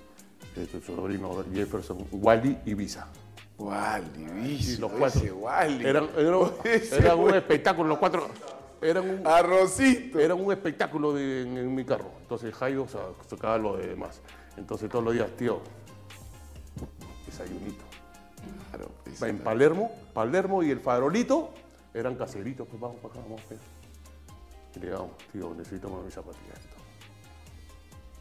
[0.55, 3.07] este, su sobrino Jefferson, Wally y Visa.
[3.57, 4.25] Waldi, Y
[4.57, 5.19] bicho, los cuatro.
[5.21, 5.85] ese Waldi.
[5.85, 6.49] Eran, eran-
[6.93, 8.27] eran un espectáculo, los cuatro.
[8.81, 10.19] Eran un, Arrocito.
[10.19, 12.11] era un espectáculo de- en, en mi carro.
[12.21, 14.21] Entonces Jairo sa- sacaba lo de demás.
[14.57, 15.61] Entonces todos los días, tío,
[17.25, 17.83] desayunito.
[18.71, 21.51] Claro, pues, En Palermo, Palermo y el farolito
[21.93, 23.69] eran caseritos, pues vamos para acá, vamos para allá.
[24.75, 26.59] Y le digamos, tío, necesito mis zapatillas.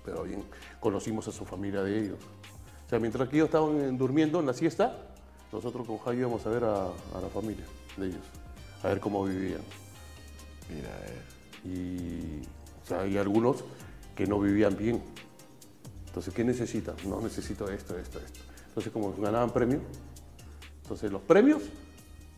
[0.05, 0.43] Pero bien,
[0.81, 2.19] conocimos a su familia de ellos.
[2.87, 4.97] O sea, mientras que ellos estaban eh, durmiendo en la siesta,
[5.53, 7.65] nosotros con Jairo íbamos a ver a, a la familia
[7.99, 8.23] de ellos,
[8.83, 9.61] a ver cómo vivían.
[10.69, 11.69] Mira, eh.
[11.69, 12.43] Y
[12.83, 13.65] o sea, hay algunos
[14.15, 15.03] que no vivían bien.
[16.07, 16.95] Entonces, ¿qué necesitan?
[17.07, 18.41] No necesito esto, esto, esto.
[18.69, 19.83] Entonces, como ganaban premios,
[20.83, 21.63] entonces los premios,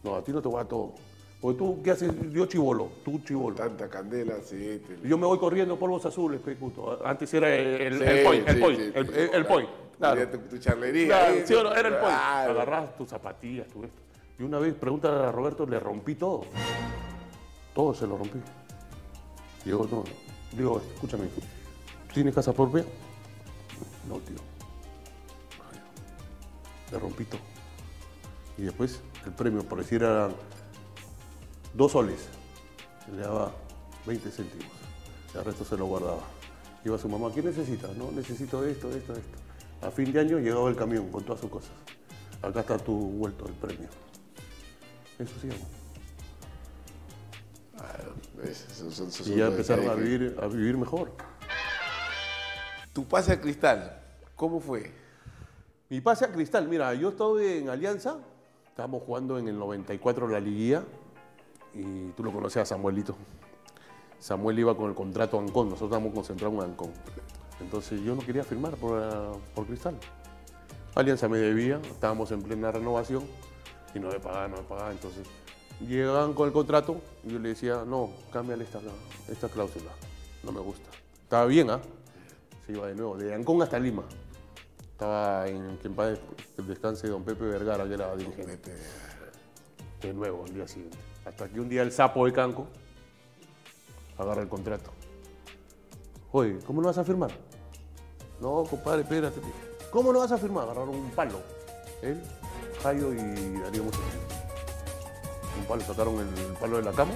[0.02, 0.94] no, a ti no te va a todo.
[1.40, 2.12] Porque tú, ¿qué haces?
[2.30, 3.56] Yo chivolo, tú chivolo.
[3.56, 4.82] Tanta candela, sí.
[4.86, 7.00] te- Yo me voy corriendo polvos azules, pe, puto.
[7.04, 9.66] Antes era el, el, Sí, el poi, el sí, poi, sí, el, el- el poi.
[9.98, 10.28] Claro.
[10.28, 11.06] Tu, tu charlería.
[11.06, 11.72] Claro, ahí, ¿sí o no?
[11.74, 12.10] Era el poi.
[12.10, 12.50] Claro.
[12.52, 14.02] Agarrabas tus zapatillas, tu esto.
[14.38, 16.42] Y una vez, pregúntale a Roberto, le rompí todo.
[17.74, 18.40] Todo se lo rompí.
[19.64, 20.04] Digo, no,
[20.56, 21.28] digo, escúchame,
[22.12, 22.84] ¿tienes casa propia?
[24.08, 24.36] No, tío.
[26.90, 27.40] Le rompí todo.
[28.58, 30.32] Y después, el premio, por decir, eran
[31.74, 32.28] dos soles.
[33.14, 33.52] Le daba
[34.06, 34.66] 20 céntimos.
[35.34, 36.22] El resto se lo guardaba.
[36.84, 37.88] Iba su mamá, ¿qué necesita?
[37.96, 39.38] No, necesito esto, esto, esto.
[39.82, 41.70] A fin de año llegaba el camión con todas sus cosas.
[42.42, 43.88] Acá está tu vuelto, el premio.
[45.18, 45.79] Eso sí, amor.
[48.44, 51.12] Esos Y ya empezaron a vivir, a vivir mejor.
[52.92, 54.00] Tu pase a cristal,
[54.34, 54.92] ¿cómo fue?
[55.90, 58.18] Mi pase a Cristal, mira, yo estuve en Alianza,
[58.68, 60.84] estábamos jugando en el 94 la liguilla
[61.74, 63.16] y tú lo conoces a Samuelito.
[64.20, 66.92] Samuel iba con el contrato Ancón, nosotros estábamos concentrados en Ancón.
[67.60, 69.96] Entonces yo no quería firmar por, eh, por Cristal.
[70.94, 73.24] Alianza me debía, estábamos en plena renovación
[73.92, 74.92] y no me pagaba, no me pagaba.
[74.92, 75.26] Entonces
[75.86, 78.80] llegaban con el contrato y yo le decía, no, cámbiale esta,
[79.28, 79.90] esta cláusula,
[80.42, 80.88] no me gusta.
[81.22, 81.80] Estaba bien, ¿ah?
[82.66, 84.04] Se iba de nuevo, de Ancón hasta Lima.
[84.92, 86.10] Estaba en que en paz
[86.56, 88.74] des- descanse don Pepe Vergara, que era dirigente.
[90.02, 90.98] De nuevo, el día siguiente.
[91.24, 92.66] Hasta que un día el sapo de Canco
[94.18, 94.90] agarra el contrato.
[96.32, 97.30] Oye, ¿cómo no vas a firmar?
[98.40, 99.40] No, compadre, espérate.
[99.90, 100.64] ¿Cómo no vas a firmar?
[100.64, 101.40] Agarraron un palo.
[102.02, 102.20] Él,
[102.82, 103.98] Jairo y Darío Musa.
[105.60, 106.26] Un palo, sacaron el
[106.58, 107.12] palo de la cama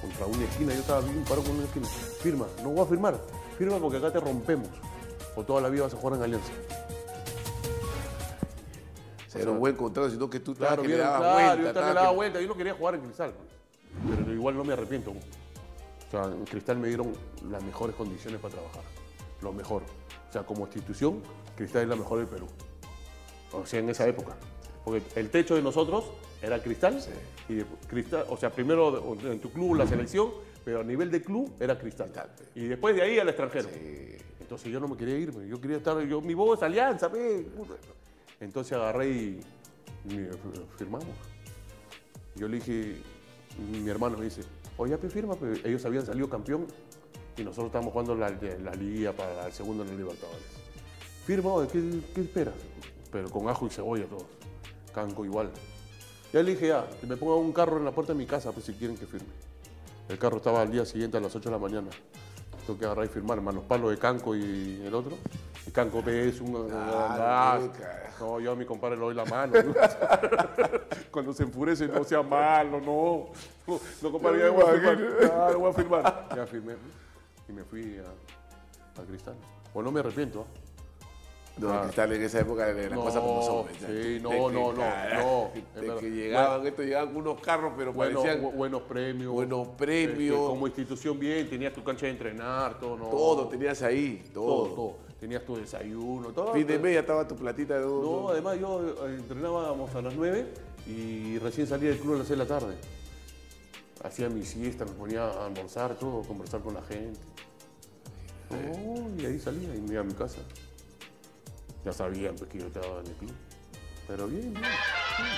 [0.00, 0.72] contra una esquina.
[0.72, 1.86] Yo estaba bien parado con una esquina.
[1.86, 3.20] Firma, no voy a firmar.
[3.58, 4.68] Firma porque acá te rompemos.
[5.36, 6.52] O toda la vida vas a jugar en Alianza.
[9.26, 11.62] O sea, era un buen contrato, sino que tú Claro, que le vieron, dabas claro,
[11.62, 11.80] vuelta.
[11.80, 12.40] yo le daba vuelta.
[12.40, 13.32] Yo no quería jugar en Cristal.
[13.32, 14.18] pues.
[14.18, 15.10] Pero igual no me arrepiento.
[15.12, 17.12] O sea, en Cristal me dieron
[17.48, 18.82] las mejores condiciones para trabajar.
[19.42, 19.82] Lo mejor.
[20.28, 21.22] O sea, como institución,
[21.56, 22.46] Cristal es la mejor del Perú.
[23.52, 24.34] O sea, en esa época.
[24.84, 26.04] Porque el techo de nosotros
[26.42, 27.00] era Cristal.
[27.50, 30.30] Y de- Cristal, o sea, primero en tu club la selección,
[30.64, 32.10] pero a nivel de club era Cristal.
[32.54, 33.68] Y después de ahí al extranjero.
[34.40, 35.48] Entonces yo no me quería irme.
[35.48, 37.74] Yo quería estar, yo, mi voz alianza, puta.
[38.40, 39.40] Entonces agarré y,
[40.08, 40.28] y
[40.78, 41.08] firmamos.
[42.36, 42.96] Yo le dije,
[43.58, 44.42] mi hermano me dice,
[44.76, 45.60] oye, pe, firma, pe".
[45.64, 46.66] ellos habían salido campeón
[47.36, 50.42] y nosotros estábamos jugando la, la liga para el segundo en el Libertadores.
[51.26, 52.54] Firma, ¿qué, qué esperas?
[53.10, 54.26] Pero con ajo y cebolla todos.
[54.94, 55.50] Canco igual.
[56.32, 58.52] Ya le dije, ya, que me pongan un carro en la puerta de mi casa,
[58.52, 59.28] pues si quieren que firme.
[60.08, 61.88] El carro estaba al día siguiente a las 8 de la mañana.
[62.66, 63.62] Tengo que agarrar y firmar, hermano.
[63.62, 65.16] Palos de Canco y el otro.
[65.66, 66.68] Y Canco es un...
[66.72, 67.60] Ah, ah,
[68.20, 69.54] no, yo a mi compadre le doy la mano.
[69.60, 69.74] ¿no?
[71.10, 73.30] Cuando se enfurece, no sea malo, no.
[73.66, 75.56] No, no compadre, ya voy a firmar.
[75.56, 76.28] Voy a firmar.
[76.36, 76.74] Ya firmé.
[77.48, 79.34] Y me fui a, a Cristal.
[79.74, 80.46] O no me arrepiento.
[80.46, 80.69] ¿ah?
[81.58, 81.82] No, Ah.
[81.82, 83.66] Cristal en esa época de las No, cosas como son.
[83.78, 88.56] sí, no, que, no, no, De que llegaban, estos llegaban unos carros, pero Bueno, parecían
[88.56, 89.32] buenos premios.
[89.32, 90.36] buenos premios.
[90.36, 93.08] Este, como institución bien, tenías tu cancha de entrenar, todo, ¿no?
[93.08, 94.46] todo, tenías ahí, todo.
[94.64, 94.96] todo, todo.
[95.20, 96.54] Tenías tu desayuno, todo.
[96.54, 98.02] Fin de media estaba tu platita de dos.
[98.02, 100.46] No, además yo eh, entrenábamos a las 9
[100.86, 102.74] y recién salía del club a las 6 de la tarde.
[104.02, 107.20] Hacía mi siesta, me ponía a almorzar, todo, conversar con la gente.
[108.50, 110.38] No, y ahí salía y me iba a mi casa.
[111.84, 113.32] Ya sabían pues, que yo estaba en el club.
[114.06, 114.64] Pero bien, bien.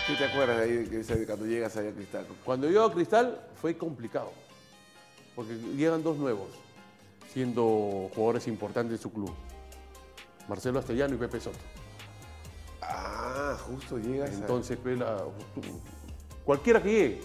[0.07, 2.27] ¿Qué te acuerdas de ahí de cuando llegas allá a Cristal?
[2.45, 4.33] Cuando yo a Cristal fue complicado,
[5.37, 6.49] porque llegan dos nuevos,
[7.33, 9.33] siendo jugadores importantes de su club.
[10.49, 11.59] Marcelo Astellano y Pepe Soto.
[12.81, 15.23] Ah, justo llegas a Entonces, pues, la-
[16.45, 17.21] cualquiera que llegue,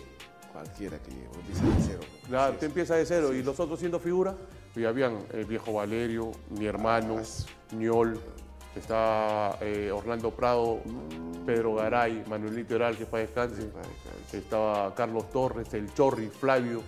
[0.52, 2.00] cualquiera que llegue, empieza de cero.
[2.28, 4.36] Claro, Sí, te empieza de cero y los otros siendo figura,
[4.76, 7.22] y habían el viejo Valerio, mi hermano,
[7.72, 8.20] Ñol,
[8.78, 10.80] está eh, Orlando Prado,
[11.46, 14.38] Pedro Garay, Manuelito Heral, que para descanse, para descanse.
[14.38, 16.82] estaba Carlos Torres, el Chorri, Flavio,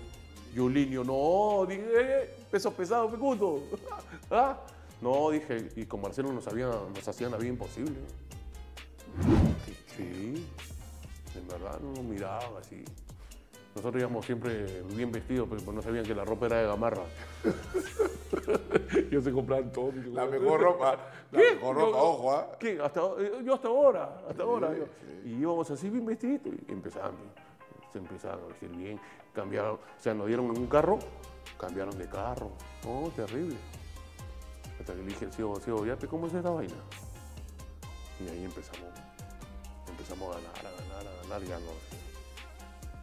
[0.54, 3.64] Yulinio, no, dije, eh, peso pesado, Fecundo.
[4.32, 4.58] ¿Ah?
[5.02, 7.96] No, dije, y con Marcelo nos, había, nos hacían la vida imposible.
[9.96, 10.48] Sí,
[11.36, 12.84] en verdad no nos miraban así.
[13.76, 17.04] Nosotros íbamos siempre bien vestidos, pero pues no sabían que la ropa era de gamarra.
[19.10, 19.92] Ellos se compraban todo.
[20.14, 20.98] La mejor ropa,
[21.32, 21.56] la ¿Qué?
[21.56, 22.52] mejor ropa, Yo- ojo, ¿ah?
[22.60, 22.80] ¿Qué?
[22.82, 24.76] Hasta, eh, yo hasta ahora, hasta ahora.
[24.76, 24.86] yo.
[25.24, 27.14] Y íbamos así bien vestiditos y empezaban,
[27.94, 29.00] se empezaban a vestir bien,
[29.34, 31.00] cambiaron, o sea, nos dieron un carro,
[31.60, 32.52] cambiaron de carro.
[32.84, 33.56] No, terrible.
[34.80, 36.76] Hasta que le dije, sigo, sigo, ya, ¿cómo es esta vaina?
[38.20, 38.90] Y ahí empezamos,
[39.88, 41.89] empezamos a ganar, a ganar, a ganar, ya no.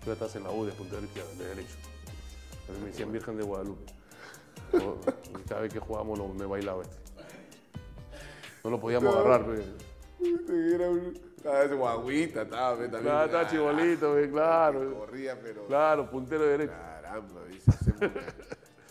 [0.06, 1.74] Tú ya estás en la U de puntero de derecho.
[2.68, 3.92] A mí me decían Virgen de Guadalupe.
[5.48, 6.96] Cada vez que jugábamos me bailaba este.
[8.62, 9.66] No lo podíamos agarrar, pues.
[10.48, 11.12] Era un.
[11.42, 13.02] Ese guaguita, estaba ve, también.
[13.02, 14.94] Claro, estaba chibolito, ve, claro.
[14.96, 15.66] Corría, pero.
[15.66, 16.72] Claro, puntero derecho.
[16.72, 17.72] Caramba, dice.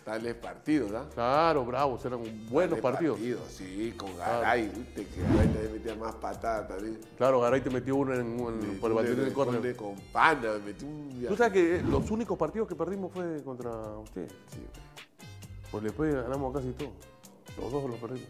[0.06, 1.06] Tales partidos, ¿ah?
[1.16, 3.20] Claro, bravos, eran buenos Tales partidos.
[3.50, 7.00] Sí, con Garay, viste, que Garay también metía más patadas también.
[7.18, 9.76] Claro, Garay te metió uno en, en- por el batir del córner.
[9.76, 13.72] Con pana, me metí un Tú sabes que los únicos partidos que perdimos fue contra
[13.98, 14.28] usted.
[14.54, 14.60] Sí,
[15.72, 16.92] Pues después ganamos casi todo.
[17.60, 18.30] Los dos los perdimos.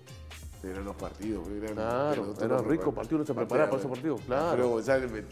[0.64, 1.46] Eran los partidos.
[1.50, 2.96] Eran, Claro, nosotros era nos rico preparamos.
[2.96, 4.52] partido, uno se preparaba para esos partidos, claro.
[4.56, 5.24] Pero González me,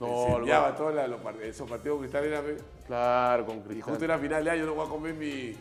[0.00, 2.42] No, enseñaba todos los part- esos partidos que estaban era,
[2.86, 3.90] Claro, con Y Cristal.
[3.90, 5.54] justo era final de año, no voy a comer mi,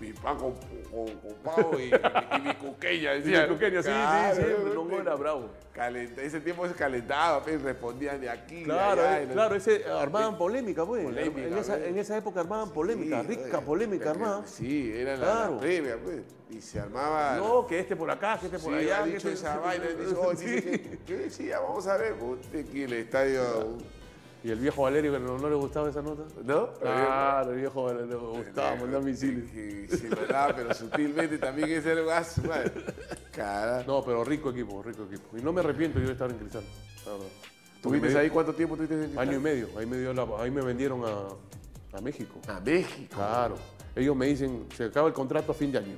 [0.00, 0.54] mi pan con,
[0.90, 1.84] con, con pavo y,
[2.36, 3.14] y mi cuqueña.
[3.14, 4.66] Sí, Decía, Cuqueño, sí, Claro, sí, sí, ¿no?
[4.68, 5.50] el Longo era bravo.
[5.74, 8.56] Calenta- ese tiempo se calentaba, pues, respondían de aquí.
[8.60, 11.04] de Claro, allá, eh, y no- claro, ese armaban polémica, pues.
[11.04, 11.88] Polémica, en, esa, pues.
[11.88, 14.46] en esa época armaban polémica, Sí, rica oye, polémica eh, armaban.
[14.46, 15.54] Sí, era la, Claro.
[15.54, 16.22] la previa, pues.
[16.50, 17.36] Y se armaba.
[17.36, 19.00] No, que este por acá, que este Sí, por allá.
[19.00, 21.96] ha que dicho este- esa vaina, dice, oh, dice que, que sí, ya vamos a
[21.96, 22.14] ver,
[22.58, 23.78] aquí el estadio.
[24.44, 26.22] Y el viejo Valerio que no, no le gustaba esa nota.
[26.44, 26.72] ¿No?
[26.74, 29.50] Claro, el viejo Valerio le gustaba mandar misiles.
[29.50, 32.72] Que se mandaba, pero sutilmente también ese era su madre.
[33.32, 33.82] Cara.
[33.86, 35.36] No, pero rico equipo, rico equipo.
[35.36, 36.62] Y no me arrepiento yo de estar en Cristal.
[37.82, 39.28] ¿Tuviste ahí cuánto tiempo tuviste en Cristal?
[39.28, 39.68] Año y medio.
[39.76, 42.40] Ahí me, dio la- ahí me vendieron a, a México.
[42.48, 43.14] A México.
[43.16, 43.56] Claro.
[43.96, 45.96] Ellos me dicen, se acaba el contrato a fin de año.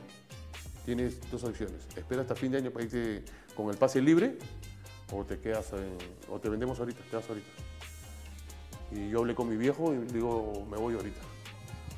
[0.84, 1.86] Tienes dos opciones.
[1.94, 3.22] Espera hasta fin de año para irte
[3.54, 4.38] con el pase libre
[5.12, 5.98] o te quedas en-
[6.32, 7.48] o te vendemos ahorita, te vas ahorita.
[8.92, 11.20] Y yo hablé con mi viejo y le digo, me voy ahorita.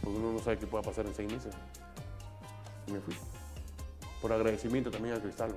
[0.02, 1.54] Porque uno no sabe qué pueda pasar en seis meses.
[2.86, 3.14] Y me fui.
[4.20, 5.54] Por agradecimiento también a Cristal.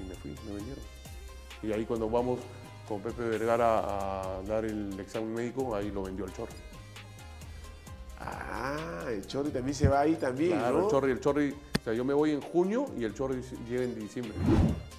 [0.00, 0.84] Y me fui, me vendieron.
[1.62, 2.40] Y ahí cuando vamos
[2.88, 6.52] con Pepe Vergara a dar el examen médico, ahí lo vendió el chorro.
[8.18, 10.84] Ah, el Chorri también se va ahí también, Claro, ¿no?
[10.84, 13.84] el Chorri, el Chorri, o sea, yo me voy en junio y el Chorri llega
[13.84, 14.34] en diciembre.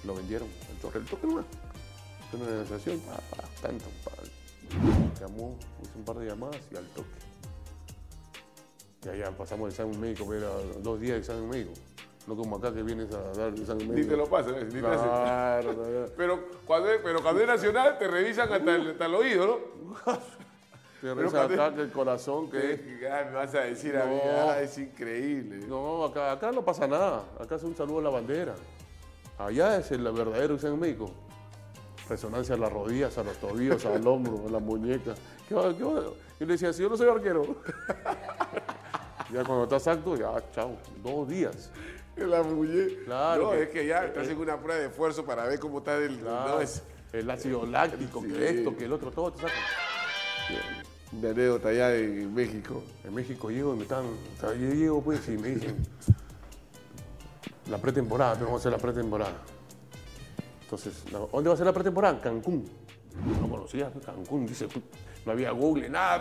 [0.04, 1.06] Lo vendieron, el Chorri, el.
[1.06, 4.12] Fue una negociación, pa, pa, tanto, pa.
[5.20, 7.08] Llamó, hizo un par de llamadas y al toque.
[9.04, 10.48] Y allá pasamos el examen médico, era
[10.82, 11.72] dos días de examen médico.
[12.26, 14.10] No como acá que vienes a dar el examen Ni médico.
[14.10, 14.64] te lo pasan, ¿eh?
[14.64, 15.08] ni te hacen.
[15.08, 16.12] Claro, claro.
[16.16, 20.18] Pero cuando, es, pero cuando es nacional te revisan hasta el, hasta el oído, ¿no?
[21.00, 24.16] Te cuando- acá que el corazón, que es Ah, me vas a decir a mí,
[24.16, 24.50] No.
[24.50, 25.64] ah, es increíble.
[25.68, 27.22] No, acá, acá no pasa nada.
[27.38, 28.54] Acá es un saludo a la bandera.
[29.38, 31.08] Allá es el verdadero examen médico.
[32.08, 35.14] Resonancia a las rodillas, a los tobillos, al hombro, a la muñeca.
[35.48, 35.54] ¿Qué?
[35.78, 37.42] Yo le decía, si yo no soy arquero.
[39.32, 40.76] ya cuando estás acto, ya, chao.
[41.02, 41.70] Dos días.
[42.16, 43.04] La muñeca.
[43.04, 45.78] Claro No, que- es que ya estás en una prueba de esfuerzo para ver cómo
[45.78, 46.18] está el.
[46.18, 46.54] Claro.
[46.56, 46.82] No, es
[47.12, 48.28] El ácido láctico, Sí.
[48.32, 49.56] que esto, que el otro, todo te sacan.
[51.12, 52.82] una anécdota allá en México.
[53.04, 54.04] En México llego y me están.
[54.06, 55.76] o sea, yo llego pues y me dicen.
[57.70, 59.32] La pretemporada, vamos a hacer la pretemporada.
[60.68, 62.20] Entonces, ¿dónde va a ser la pretemporada?
[62.20, 62.62] Cancún.
[63.40, 64.68] No conocía Cancún, dice,
[65.24, 66.20] no había Google, nada.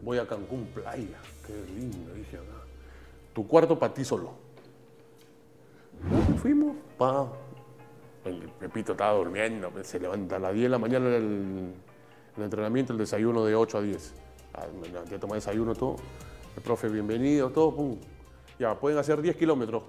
[0.00, 1.18] Voy a Cancún, playa.
[1.44, 2.64] Qué lindo, dije acá.
[3.34, 4.30] Tu cuarto para ti solo.
[6.40, 7.32] Fuimos, pa.
[8.24, 11.74] El Pepito estaba durmiendo, pues, se levanta a las 10 de la mañana el,
[12.36, 14.14] el entrenamiento, el desayuno de 8 a 10.
[14.54, 15.96] Ah, me levanté tomar desayuno, todo.
[16.54, 17.98] El profe, bienvenido, todo, pum.
[18.56, 19.82] Ya, pueden hacer 10 kilómetros,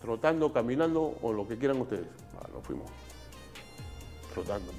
[0.00, 2.06] trotando, caminando o lo que quieran ustedes.
[2.40, 2.90] Ah, nos fuimos.
[4.34, 4.72] Trotando,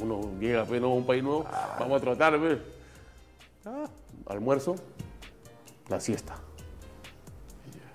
[0.00, 1.44] uno llega a un país nuevo,
[1.78, 2.38] vamos a trotar.
[3.64, 3.84] Ah,
[4.26, 4.76] almuerzo,
[5.88, 6.36] la siesta.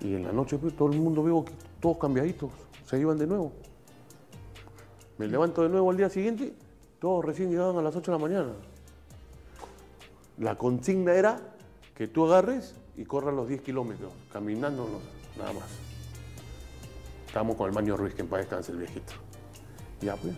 [0.00, 2.50] Y en la noche, pues, todo el mundo veo que todos cambiaditos,
[2.84, 3.52] se iban de nuevo.
[5.18, 6.54] Me levanto de nuevo al día siguiente,
[7.00, 8.52] todos recién llegaban a las 8 de la mañana.
[10.38, 11.40] La consigna era
[11.94, 15.64] que tú agarres y corras los 10 kilómetros, caminando no- nada más.
[17.26, 19.14] Estábamos con el Maño Ruiz, que en paz descanse el viejito.
[20.02, 20.34] Ya pues,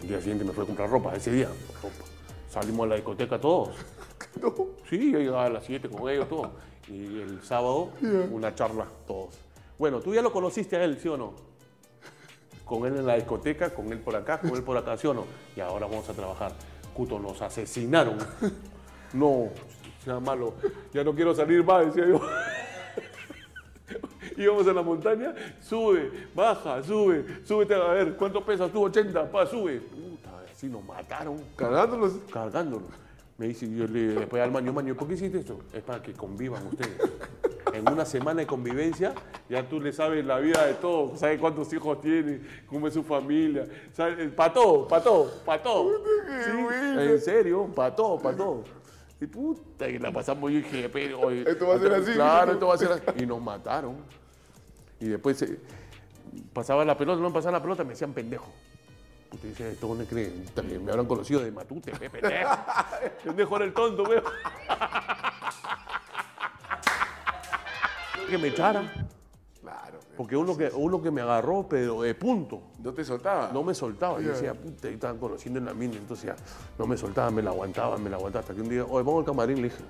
[0.00, 1.48] al día siguiente me fui a comprar ropa, ese día,
[1.82, 2.04] ropa.
[2.48, 3.70] Salimos a la discoteca todos.
[4.88, 6.48] Sí, yo llegaba a las 7 con ellos, todos.
[6.88, 7.90] Y el sábado,
[8.30, 9.38] una charla, todos.
[9.78, 11.32] Bueno, tú ya lo conociste a él, ¿sí o no?
[12.64, 15.14] Con él en la discoteca, con él por acá, con él por acá, ¿sí o
[15.14, 15.24] no?
[15.56, 16.52] Y ahora vamos a trabajar.
[16.94, 18.18] Cuto, nos asesinaron.
[19.12, 19.48] No,
[20.04, 20.54] sea malo.
[20.92, 22.20] Ya no quiero salir más, decía yo.
[24.36, 28.82] Íbamos a la montaña, sube, baja, sube, súbete a ver, ¿cuánto pesas tú?
[28.82, 29.80] 80, pa, sube.
[29.80, 32.12] Puta, así nos mataron Cargándolos.
[32.32, 32.86] cargándolo.
[33.38, 35.60] Me dice, yo le después al maño, maño, ¿por qué hiciste esto?
[35.72, 36.92] Es para que convivan ustedes.
[37.72, 39.14] En una semana de convivencia,
[39.48, 43.02] ya tú le sabes la vida de todo, sabes cuántos hijos tiene, cómo es su
[43.02, 45.90] familia, sabes, para todo, para todo, para todo.
[46.44, 46.50] Sí,
[46.98, 48.64] en serio, para todo, para todo.
[49.20, 51.30] Y puta, y la pasamos, yo dije, pero...
[51.30, 53.02] Esto va a ser así, Claro, esto va a ser así.
[53.22, 53.96] Y nos mataron.
[54.98, 55.60] Y después eh,
[56.52, 58.50] pasaba la pelota, no pasaba la pelota, me decían pendejo.
[59.28, 60.44] Puta, dice, esto no creen,
[60.84, 62.50] me habrán conocido de Matute, pe, pendejo.
[63.24, 64.22] pendejo era el tonto, veo.
[68.28, 69.09] que me echara.
[70.00, 70.14] Claro.
[70.16, 72.60] Porque uno que, uno que me agarró, pero de punto.
[72.82, 73.50] No te soltaba.
[73.52, 74.20] No me soltaba.
[74.20, 75.96] Yo decía, puta, y estaban conociendo en la mina.
[75.96, 76.36] Entonces ya,
[76.78, 78.40] no me soltaba, me la aguantaba, me la aguantaba.
[78.42, 79.82] Hasta que un día, oye, vamos al camarín, le dije.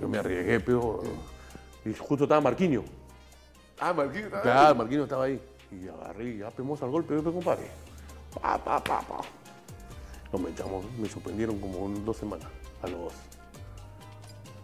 [0.00, 1.02] Yo me arriesgué, pero
[1.84, 2.82] Y justo estaba Marquinho.
[3.78, 4.26] Ah, Marquinhos.
[4.26, 4.74] estaba Claro, ahí.
[4.74, 5.40] Marquinhos estaba ahí.
[5.70, 7.68] Y agarré y ya pegamos al golpe, pe, compadre.
[8.40, 9.20] Pa, pa, pa, pa.
[10.32, 12.48] Nos metamos, me suspendieron como un- dos semanas
[12.82, 13.12] a los dos.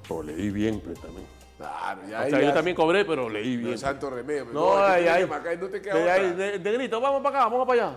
[0.09, 1.27] Pero leí bien, pero también.
[1.59, 3.69] Claro, ya O sea, yo también cobré, pero leí bien.
[3.69, 4.47] Pero santo remedio.
[4.47, 5.15] No, es que ahí, tú ahí.
[5.17, 6.33] vienes para acá y no te queda otra.
[6.35, 7.97] de- de grito, vamos para acá, vamos para allá.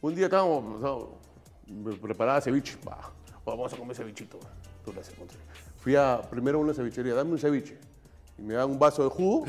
[0.00, 1.08] Un día estábamos, no,
[1.66, 2.76] me preparaba ceviche.
[2.88, 2.98] Va,
[3.44, 4.38] vamos a comer cevichito.
[4.84, 5.36] Tú con ceviche.
[5.78, 7.76] Fui a primero a una cevichería, dame un ceviche.
[8.38, 9.46] Y me dan un vaso de jugo,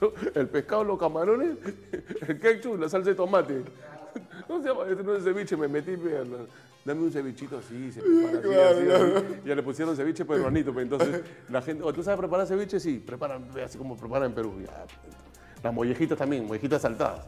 [0.34, 1.56] el pescado, los camarones,
[2.28, 3.62] el ketchup, la salsa de tomate.
[4.48, 5.96] No se llama, este no es ceviche, me metí,
[6.84, 8.38] dame un cevichito así, se prepara
[8.70, 9.40] así, así, así.
[9.44, 12.80] Ya le pusieron ceviche peruanito, pues entonces la gente, "Oh, ¿tú sabes preparar ceviche?
[12.80, 14.54] Sí, preparan, así como preparan en Perú.
[14.64, 14.84] Ya,
[15.62, 17.24] las mollejitas también, mollejitas saltadas.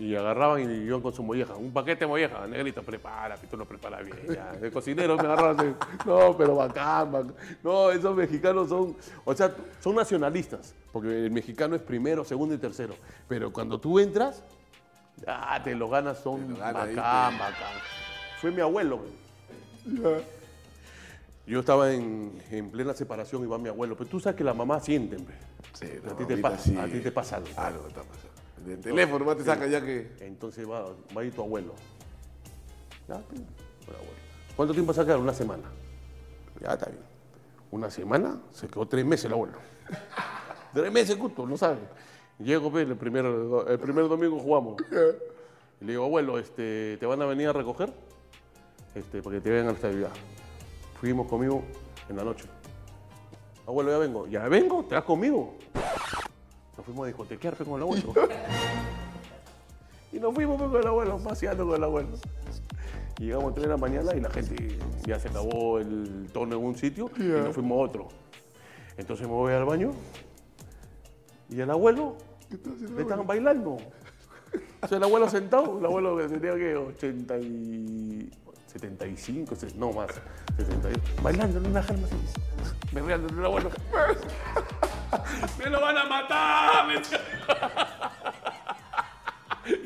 [0.00, 1.56] Y agarraban y iban con su molleja.
[1.56, 4.16] Un paquete de molleja, negrito, prepara, tú lo preparas bien.
[4.32, 4.52] Ya.
[4.62, 5.74] El cocinero me agarraba así.
[6.06, 7.34] No, pero bacán, bacán.
[7.64, 10.72] No, esos mexicanos son, o sea, son nacionalistas.
[10.92, 12.94] Porque el mexicano es primero, segundo y tercero.
[13.26, 14.44] Pero cuando tú entras,
[15.64, 17.72] te lo ganas, son ganas ahí, bacán, bacán.
[18.40, 19.00] Fue mi abuelo.
[21.46, 23.96] Yo estaba en, en plena separación y va mi abuelo.
[23.96, 25.32] Pero tú sabes que la mamá siente, pe.
[25.72, 26.76] Sí, a, ti te pasa, sí.
[26.76, 27.48] a ti te pasa algo.
[27.56, 28.28] Algo está pasando.
[28.64, 30.12] Del teléfono más te sacan ya que.
[30.20, 30.84] Entonces va,
[31.16, 31.74] va a ir tu abuelo.
[33.08, 34.12] Ya, el abuelo.
[34.54, 35.18] ¿Cuánto tiempo vas a quedar?
[35.18, 35.64] Una semana.
[36.60, 37.02] Ya está bien.
[37.70, 39.58] Una semana, se quedó tres meses el abuelo.
[40.74, 41.78] tres meses justo, no sabe.
[42.38, 44.76] Llego, pues, el primer, el primer domingo jugamos.
[45.80, 47.92] Y le digo, abuelo, este, ¿te van a venir a recoger?
[48.98, 50.10] Este, para que te vean al estadio ya.
[51.00, 51.62] Fuimos conmigo
[52.08, 52.46] en la noche.
[53.64, 54.26] Abuelo, ya vengo.
[54.26, 54.84] ¿Ya vengo?
[54.84, 55.54] ¿Te vas conmigo?
[56.76, 58.12] Nos fuimos a discotequear con el abuelo.
[60.12, 62.08] y nos fuimos con el abuelo, paseando con el abuelo.
[63.20, 66.56] Y llegamos a 3 de la mañana y la gente ya se acabó el tono
[66.56, 68.08] en un sitio y nos fuimos a otro.
[68.96, 69.92] Entonces me voy al baño
[71.50, 72.16] y el abuelo
[72.96, 73.76] le estaban bailando.
[74.80, 78.30] O sea, el abuelo sentado, el abuelo que tenía que 80 y
[78.78, 80.10] 75, se- no más,
[80.56, 81.94] 70 y- bailando en una así.
[82.92, 83.70] Me riendo el abuelo.
[85.58, 86.86] ¡Me lo van a matar!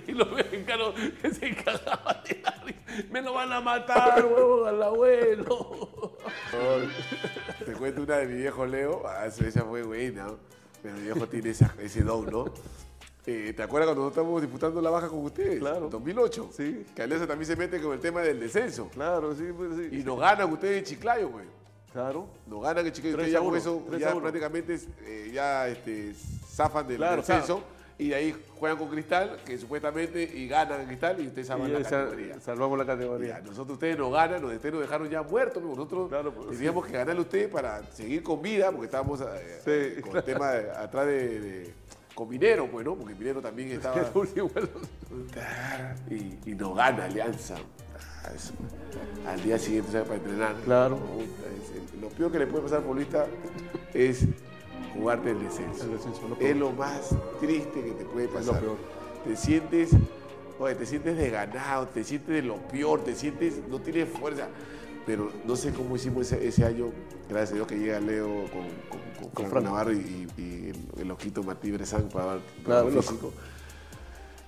[0.07, 2.43] Y los mexicanos que se cagaban de.
[3.11, 6.17] ¡Me lo van a matar, huevón, al abuelo!
[7.65, 9.03] Te cuento una de mi viejo Leo.
[9.07, 10.27] Ah, esa fue buena.
[10.83, 12.45] Pero mi viejo tiene esa- ese don, ¿no?
[13.25, 15.61] Eh, ¿Te acuerdas cuando nosotros estábamos disputando la baja con ustedes?
[15.61, 15.85] Claro.
[15.85, 16.51] En 2008.
[16.57, 16.85] Sí.
[16.95, 18.89] Que Alianza también se mete con el tema del descenso.
[18.93, 19.97] Claro, sí, pues sí.
[20.01, 21.45] Y nos ganan ustedes en Chiclayo, güey.
[21.93, 22.27] Claro.
[22.47, 23.17] Nos ganan en Chiclayo.
[23.17, 26.15] Ustedes ya con eso ya prácticamente eh, ya este,
[26.49, 27.63] zafan del Claro, descenso.
[27.99, 31.69] Y de ahí juegan con Cristal, que supuestamente, y ganan en Cristal, y ustedes salvan
[31.69, 32.41] Y la categoría.
[32.41, 33.39] salvamos la Ya, categoría.
[33.41, 36.87] nosotros ustedes nos ganan, nos, ustedes nos dejaron ya muertos, pero nosotros Claro, pues, teníamos
[36.87, 40.01] que ganarle a ustedes para seguir con vida, porque estábamos eh, Sí.
[40.01, 41.75] con el tema de- atrás de, de-
[42.15, 42.95] con Minero, pues, ¿no?
[42.97, 44.01] Porque Minero también estaba
[46.11, 47.57] y, y nos gana Alianza.
[48.25, 49.31] Ah.
[49.33, 50.55] Al día siguiente sale para entrenar.
[50.65, 50.99] Claro.
[50.99, 53.27] No, es- Lo peor que le puede pasar al futbolista
[53.95, 54.27] es
[54.95, 55.85] jugarte el descenso.
[55.85, 57.11] El descenso, lo es lo más
[57.41, 58.61] triste que te puede pasar.
[58.61, 58.77] peor.
[59.25, 59.91] Te sientes,
[60.59, 64.49] oye, te sientes desganado, te sientes de lo peor, te sientes, no tienes fuerza.
[65.07, 66.91] Pero no sé cómo hicimos ese, ese año,
[67.33, 69.65] gracias a Dios que llega Leo con, con.
[69.65, 69.97] Navarro y,
[70.37, 73.33] y- y el loquito Martí Bresán para, para Claro, físico.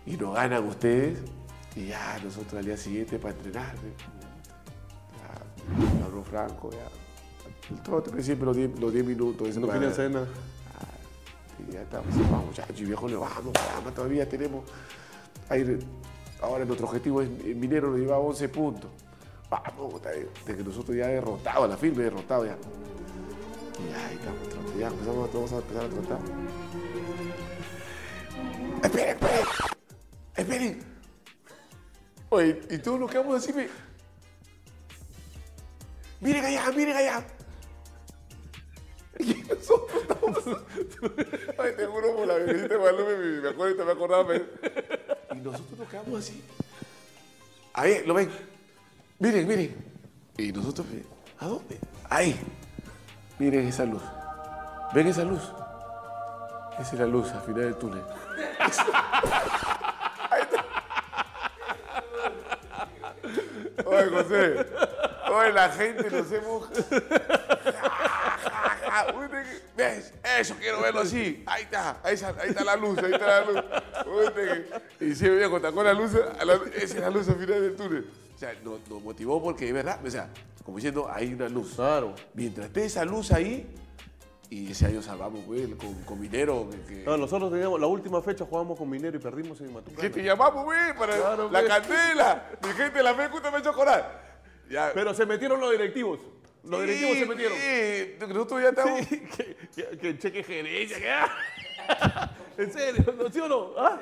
[0.07, 1.19] Y nos ganan ustedes
[1.77, 3.75] y ya nosotros al día siguiente para entrenar.
[5.99, 6.89] Ya, habló Franco, ya.
[7.75, 9.57] El trote, siempre los 10 los 10 minutos.
[9.57, 10.27] No querían cena.
[11.69, 14.65] y ya estamos, vamos muchachos, y viejo le vamos, vamos, todavía tenemos.
[15.49, 15.79] ahí,
[16.43, 18.91] ahora nuestro objetivo es, el minero nos lleva 11 puntos.
[19.51, 22.57] Vamos, de que nosotros ya derrotados, la firme derrotado ya.
[23.79, 26.19] Y ahí estamos, ya empezamos, vamos a empezar a trotar.
[28.83, 29.47] Esperen, esperen,
[30.37, 30.85] esperen.
[32.31, 33.69] Oye, y todos nos quedamos así, ve.
[36.21, 37.27] Miren allá, miren allá.
[39.19, 40.43] Y nosotros estamos.
[41.59, 44.25] Ay, te juro por la de Guadalupe, me, me acuerdo, me acordaba.
[44.25, 44.43] me-
[45.37, 46.43] Y nosotros nos quedamos así.
[47.75, 48.31] Ahí, lo ven.
[49.19, 49.75] Miren, miren.
[50.37, 50.87] Y nosotros,
[51.39, 51.79] ¿a dónde?
[52.11, 52.39] Ahí.
[53.39, 54.03] Miren esa luz.
[54.93, 55.43] ¿Ven esa luz?
[56.79, 58.03] Esa es la luz al final del túnel.
[58.59, 60.61] Ahí está.
[63.87, 64.67] Oye, José.
[65.31, 66.69] Oye, la gente nos hemos.
[69.77, 70.13] ¿Ves?
[70.39, 71.43] Eso quiero verlo así.
[71.47, 73.63] Ahí está, ahí está, ahí está la luz, ahí está la luz.
[75.01, 76.43] Y si me viejo, con la luz, a
[76.77, 78.24] esa es la luz al final del túnel.
[78.45, 80.29] Sea, nos, nos motivó porque es verdad, o sea,
[80.65, 81.75] como diciendo, hay una luz.
[81.77, 82.15] Claro.
[82.35, 83.67] Mientras esté esa luz ahí,
[84.51, 86.69] Y ese año salvamos, güey, con, con Minero.
[86.71, 90.01] que- que- No, nosotros teníamos, la última fecha jugamos con Minero y perdimos en Matucana.
[90.03, 91.69] que te llamamos, güey, para Claro, la güey.
[91.73, 92.51] candela.
[92.63, 94.39] Mi gente la fe justo me ha hecho corar.
[94.71, 94.91] Ya.
[94.95, 96.21] Pero se metieron los directivos.
[96.63, 97.57] Los directivos se metieron.
[97.59, 99.01] Sí, nosotros ya estamos.
[99.09, 103.15] que, que, que cheque gerencia, que ¿En serio?
[103.19, 103.71] ¿No, ¿Sí o no?
[103.79, 103.99] ¿Ah?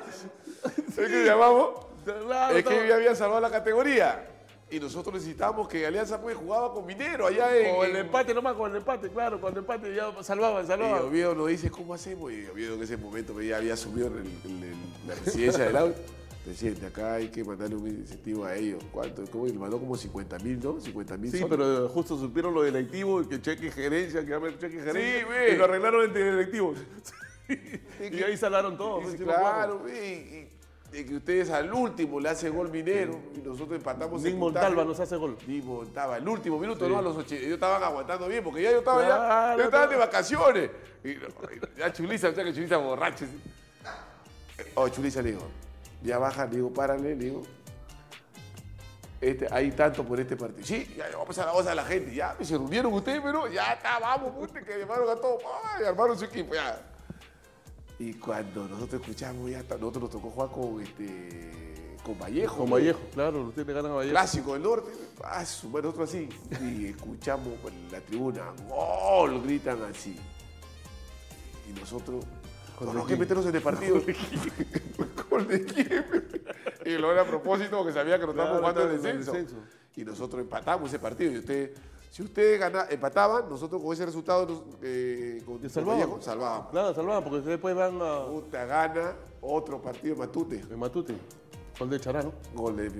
[0.89, 1.87] Es que llamamos.
[2.03, 4.27] Claro, Es que estaba- ya había salvado la categoría.
[4.73, 7.75] Y nosotros necesitábamos que Alianza pues jugaba con Minero allá en.
[7.75, 11.03] Con el empate nomás, con el empate, claro, con el empate ya salvaban, Y salvaban.
[11.03, 12.31] Oviedo nos dice, ¿cómo hacemos?
[12.31, 15.99] Y Oviedo en ese momento ya había asumido el- el- el- la residencia del auto.
[16.43, 18.83] Presidente, acá hay que mandarle un incentivo a ellos.
[18.91, 19.23] ¿Cuánto?
[19.31, 19.45] ¿Cómo?
[19.45, 20.81] Le mandó como 50 mil, ¿no?
[20.81, 25.25] 50 mil Sí, pero justo supieron los directivos, que cheque gerencia, que haber cheque gerencia.
[25.25, 25.53] güey.
[25.53, 26.79] Y lo arreglaron entre directivos.
[28.11, 28.75] y ahí salaron
[29.11, 29.83] sí acuerdo.
[29.83, 30.49] claro, y,
[30.93, 34.83] y- y que ustedes al último le hacen gol minero y nosotros empatamos en Montalva
[34.85, 35.37] nos hace gol.
[35.47, 36.97] Nick Montalva, el último minuto, ¿no?
[36.97, 37.35] A los 80.
[37.45, 40.69] Ellos estaban aguantando bien porque ya yo estaba Claro, ya, yo estaba de vacaciones.
[41.03, 41.19] Y, y
[41.77, 43.25] ya Chuliza, o sea que Chuliza borracho.
[44.75, 45.47] Oh, Chuliza le digo,
[46.03, 47.43] ya baja, le digo, párale, le digo.
[49.19, 50.65] Este, hay tanto por este partido.
[50.65, 52.13] Sí, ya, vamos a la voz a la gente.
[52.13, 55.41] Ya, se reunieron ustedes, pero ya está, vamos, que llamaron a todos.
[55.77, 56.77] Ay, armaron su equipo, ya.
[58.03, 62.57] Y cuando nosotros escuchamos, ya está, nosotros nos tocó jugar con, este, con Vallejo.
[62.57, 62.75] Con ¿no?
[62.75, 64.11] Vallejo, claro, usted le ganan a Vallejo.
[64.11, 64.91] Clásico del norte.
[65.23, 66.27] Ah, su madre, nosotros así.
[66.61, 70.17] Y escuchamos por la tribuna, gol, gritan así.
[71.69, 72.25] Y nosotros,
[72.77, 74.01] ¿Gol no, de no, que meternos en el partido.
[75.29, 76.05] ¿Gol de quién?
[76.85, 79.23] Y lo era a propósito porque sabía que nos estábamos Claro, jugando el claro, el
[79.23, 79.31] descenso.
[79.31, 79.55] descenso.
[79.95, 81.31] Y nosotros empatamos ese partido.
[81.31, 81.73] Y usted,
[82.13, 85.59] si ustedes gana- empataban, nosotros con ese resultado nos- eh, con.
[85.59, 86.69] Vallejo, salvábamos.
[86.69, 88.25] Claro, salvaban, porque después van a.
[88.27, 90.61] Puta, gana otro partido Matute.
[90.69, 91.15] En Matute.
[91.79, 92.31] Gol de Chará, ¿no?
[92.53, 92.91] Gol de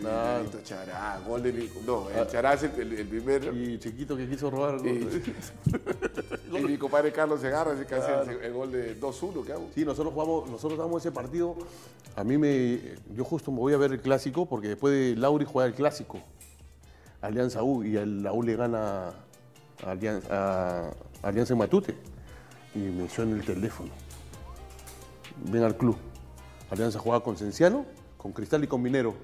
[0.00, 0.44] Claro.
[0.64, 1.20] Chará.
[1.24, 2.26] Gol de no, el Ah.
[2.26, 3.54] Chará es el, el- el primer.
[3.54, 4.82] Y chiquito que quiso robar.
[4.82, 4.88] ¿no?
[4.88, 5.22] Y,
[6.58, 9.68] y mi compadre Carlos Segarra ese que hace el, el gol de 2-1 que hago.
[9.76, 11.54] Sí, nosotros jugamos, nosotros damos ese partido.
[12.16, 12.80] A mí me.
[13.14, 16.18] Yo justo me voy a ver el clásico porque después de Lauri juega el clásico.
[17.24, 19.12] Alianza U y el, la U le gana
[19.84, 21.94] Alianza, a Alianza Matute.
[22.74, 23.90] Y me suena el teléfono.
[25.50, 25.96] Ven al club.
[26.70, 27.86] Alianza juega con Cenciano,
[28.18, 29.14] con Cristal y con Minero.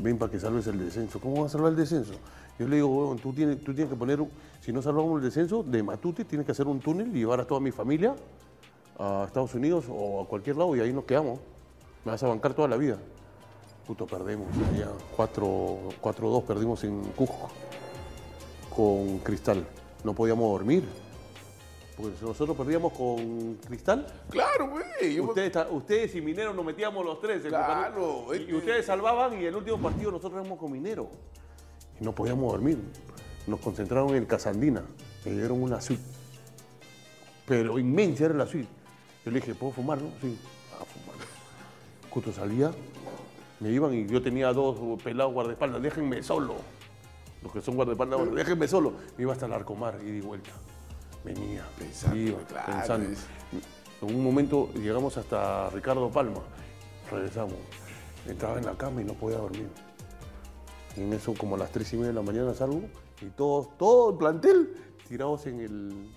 [0.00, 1.20] Ven para que salves el descenso.
[1.20, 2.14] ¿Cómo vas a salvar el descenso?
[2.58, 4.18] Yo le digo, huevón, tú tienes, tú tienes que poner,
[4.60, 7.46] si no salvamos el descenso, de Matute tienes que hacer un túnel y llevar a
[7.46, 8.16] toda mi familia
[8.98, 11.38] a Estados Unidos o a cualquier lado y ahí nos quedamos.
[12.04, 12.98] Me vas a bancar toda la vida.
[13.88, 14.46] Puto, perdemos.
[14.78, 17.48] Ya 4 4-2 perdimos en Cusco
[18.68, 19.66] con Cristal.
[20.04, 20.84] No podíamos dormir.
[21.96, 24.84] Porque si nosotros perdíamos con Cristal, Claro, güey.
[25.14, 27.40] me- ustedes, ustedes y Minero nos metíamos los tres.
[27.40, 27.72] en el Claro,
[28.26, 28.34] partido.
[28.34, 31.08] Y, este- y ustedes salvaban y el último partido nosotros éramos con Minero.
[31.98, 32.78] Y no podíamos dormir.
[33.46, 34.84] Nos concentraron en el Casandina.
[35.24, 36.02] Me dieron una suite.
[37.46, 38.68] Pero inmensa era la suite.
[39.24, 39.98] Yo le dije, ¿puedo fumar?
[40.00, 40.10] No?
[40.20, 40.38] Sí.
[40.74, 41.16] A fumar.
[42.10, 42.70] Justo salía,
[43.60, 45.82] me iban y yo tenía dos pelados guardaespaldas.
[45.82, 46.54] Déjenme solo.
[47.42, 48.92] Los que son guardaespaldas, déjenme solo.
[49.16, 50.50] Me iba hasta el Arcomar y di vuelta.
[51.24, 53.10] Venía, Pensando, iba, claro, pensando.
[53.10, 53.26] es-
[54.00, 56.40] En un momento llegamos hasta Ricardo Palma.
[57.10, 57.54] Regresamos.
[58.26, 59.68] Entraba en la cama y no podía dormir.
[60.96, 62.82] Y en eso, como a las tres y media de la mañana salgo
[63.20, 64.74] y todos, todo el plantel
[65.08, 66.08] tirados en el,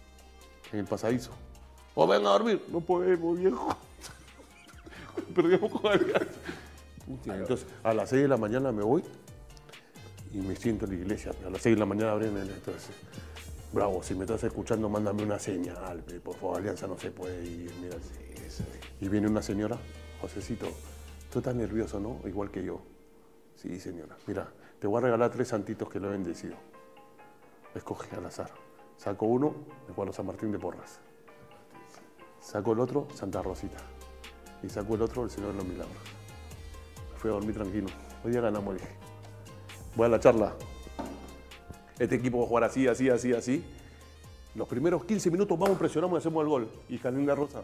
[0.74, 1.32] en el pasadizo.
[1.96, 2.64] O ven a dormir.
[2.72, 3.76] No podemos, viejo.
[5.36, 6.26] Perdimos con Alianza.
[7.18, 9.04] Puta, Entonces, a las 6 de la mañana me voy
[10.34, 11.32] y me siento en la iglesia.
[11.46, 12.50] A las 6 de la mañana abren el.
[12.50, 12.92] Entonces,
[13.74, 16.04] bravo, si me estás escuchando, mándame una señal.
[16.24, 17.74] Por favor, Alianza no se puede ir.
[17.82, 17.98] Mira,
[19.00, 19.78] y viene una señora,
[20.22, 20.68] Josecito,
[21.32, 22.20] tú estás nervioso, ¿no?
[22.26, 22.82] Igual que yo.
[23.56, 24.16] Sí, señora.
[24.28, 24.50] Mira,
[24.80, 26.56] te voy a regalar tres santitos que lo he bendecido.
[27.76, 28.52] Escoge al azar.
[28.98, 29.54] Saco uno,
[29.88, 31.00] el cuadro San Martín de Porras.
[32.40, 33.78] Saco el otro, Santa Rosita.
[34.64, 36.21] Y saco el otro, el Señor de los Milagros.
[37.22, 37.88] Fui a dormir tranquilo.
[38.24, 38.88] Hoy día ganamos, dije.
[39.96, 40.54] Voy a la charla.
[42.00, 43.64] Este equipo va a jugar así, así, así, así.
[44.56, 46.72] Los primeros 15 minutos vamos, presionamos y hacemos el gol.
[46.90, 47.62] Y Canela Rosa.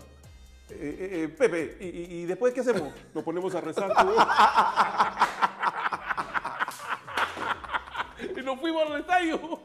[0.70, 2.92] "Eh, eh, eh, Pepe, ¿y, y- y después qué hacemos?
[3.14, 3.92] Nos ponemos a rezar.
[8.38, 9.36] y nos fuimos al estadio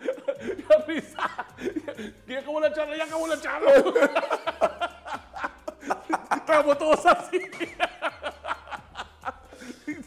[0.71, 1.47] a rezar.
[2.27, 3.73] Ya acabó la charla, ya acabó la charla.
[6.37, 7.41] Estábamos todos así.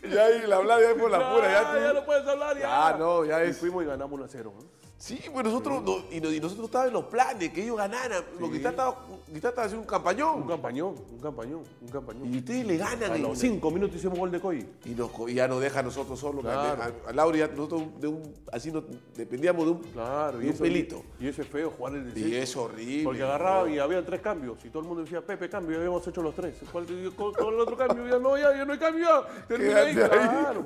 [0.09, 1.51] Ya ahí la hablada ya es por la pura.
[1.51, 2.87] Ya, Ah, tú- ya no puedes hablar, ya.
[2.87, 3.57] Ah, no, ya es.
[3.57, 4.53] fuimos y ganamos 1 a 0.
[4.55, 4.84] ¿no?
[4.97, 8.23] Sí, pues nosotros, no- y, no- y nosotros estábamos en los planes, que ellos ganaran.
[8.39, 8.95] Porque Cristal
[9.33, 10.41] estaba, haciendo un campañón.
[10.41, 12.33] Un campañón, un campañón, un campañón.
[12.33, 13.11] Y ustedes le ganan.
[13.11, 14.65] A los cinco minutos hicimos gol de Coy.
[14.85, 16.41] Y, nos co- y ya nos deja a nosotros solos.
[16.41, 16.81] Claro.
[16.81, 18.85] A, a Laura ya nosotros de un, así nos,
[19.15, 21.03] dependíamos de un, Claro, de y un eso, pelito.
[21.19, 23.03] Y eso es feo jugar en el Y es horrible.
[23.03, 24.63] Porque agarraba y había tres cambios.
[24.63, 26.55] Y todo el mundo decía, Pepe, cambio, y habíamos hecho los tres.
[26.71, 26.85] ¿Cuál,
[27.17, 28.07] ¿Cuál, cuál el otro cambio?
[28.07, 29.05] Ya no, ya, ya no hay cambio.
[29.05, 29.45] ya.
[29.45, 30.59] Termina ahí, ahí.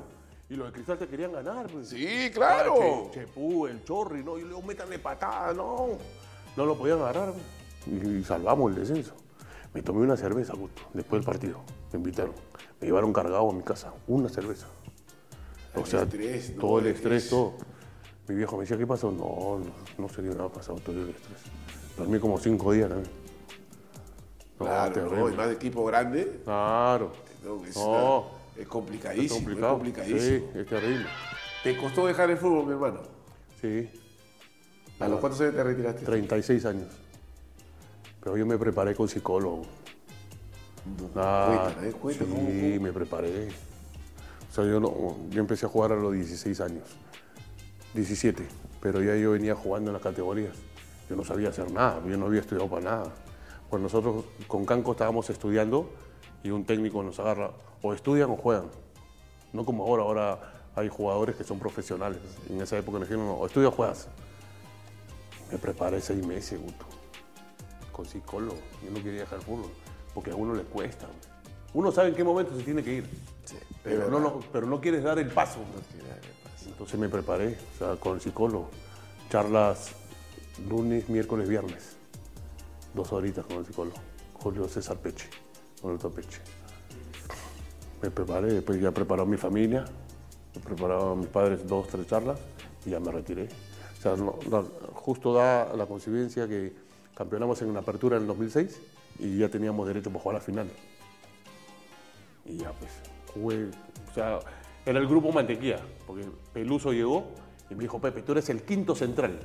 [0.50, 1.66] Y los de Cristal te querían ganar.
[1.68, 1.88] Pues.
[1.88, 2.74] Sí, claro.
[3.12, 4.36] Che- Chepú, el Chorri, ¿no?
[4.36, 5.90] Y luego métanle patada, no.
[6.56, 7.32] No lo podían agarrar.
[7.32, 8.04] pues.
[8.04, 9.14] Y, y salvamos el descenso.
[9.72, 11.60] Me tomé una cerveza, Gusto, después del partido.
[11.92, 12.34] Me invitaron.
[12.80, 13.92] Me llevaron cargado a mi casa.
[14.08, 14.66] Una cerveza.
[15.76, 17.54] O El sea, estrés, todo el El estrés, todo.
[18.26, 19.12] Mi viejo me decía, ¿qué pasó?
[19.12, 19.60] No,
[19.98, 21.38] no, qué me ha pasado todo el estrés.
[21.96, 23.10] Dormí como cinco días también.
[24.58, 26.40] No, Claro, no, y más de equipo grande.
[26.44, 27.12] Claro.
[27.44, 28.70] no, es, No.
[28.70, 29.50] complicadísimo.
[29.50, 30.20] Es complicadísimo.
[30.52, 31.06] Sí, es terrible.
[31.62, 33.00] ¿Te costó dejar el fútbol, mi hermano?
[33.60, 33.88] Sí.
[34.98, 36.04] ¿A los cuántos años te retiraste?
[36.04, 36.88] 36 años.
[38.22, 39.62] Pero yo me preparé con psicólogo.
[41.16, 43.48] Ah, cuéntame, eh, cuéntame, sí, me preparé.
[44.50, 46.84] O sea, yo, no, yo empecé a jugar a los 16 años.
[47.94, 48.46] 17.
[48.80, 50.56] Pero ya yo venía jugando en las categorías.
[51.08, 53.12] Yo no sabía hacer nada, yo no había estudiado para nada.
[53.68, 55.90] Pues nosotros con Canco estábamos estudiando
[56.42, 57.50] y un técnico nos agarra,
[57.82, 58.70] o estudian o juegan.
[59.52, 62.18] No como ahora, ahora hay jugadores que son profesionales.
[62.48, 64.08] En esa época nos dijeron, no, o estudias o juegas.
[65.50, 66.84] Me preparé seis meses, Guto,
[67.92, 68.56] con psicólogo.
[68.84, 69.70] Yo no quería dejar el fútbol,
[70.14, 71.06] porque a uno le cuesta.
[71.74, 73.06] Uno sabe en qué momento se tiene que ir,
[73.44, 75.58] Sí, pero no, no- pero no quieres dar el paso.
[75.60, 76.68] Pasa.
[76.68, 78.68] Entonces me preparé, o sea, con el psicólogo.
[79.30, 79.92] Charlas
[80.68, 81.96] lunes, miércoles, viernes.
[82.94, 83.96] Dos horitas con el psicólogo.
[84.34, 85.28] Julio César Peche,
[85.80, 86.40] con el doctor Peche.
[88.02, 89.84] Me preparé, después ya preparó mi familia,
[90.54, 92.40] me prepararon a mis padres dos, tres charlas
[92.86, 93.48] y ya me retiré.
[93.98, 94.16] O sea,
[94.94, 96.72] justo da la coincidencia que
[97.14, 98.80] campeonamos en una apertura en el 2006
[99.18, 100.70] y ya teníamos derecho para jugar la final.
[102.46, 102.90] Y ya pues,
[103.34, 103.68] jugué,
[104.10, 104.38] o sea,
[104.86, 106.24] era el grupo Mantequilla, porque
[106.54, 107.26] Peluso llegó
[107.68, 109.38] y me dijo, Pepe, tú eres el quinto central.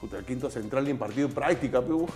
[0.00, 2.06] Puta, el quinto central ni en partido en práctica, pero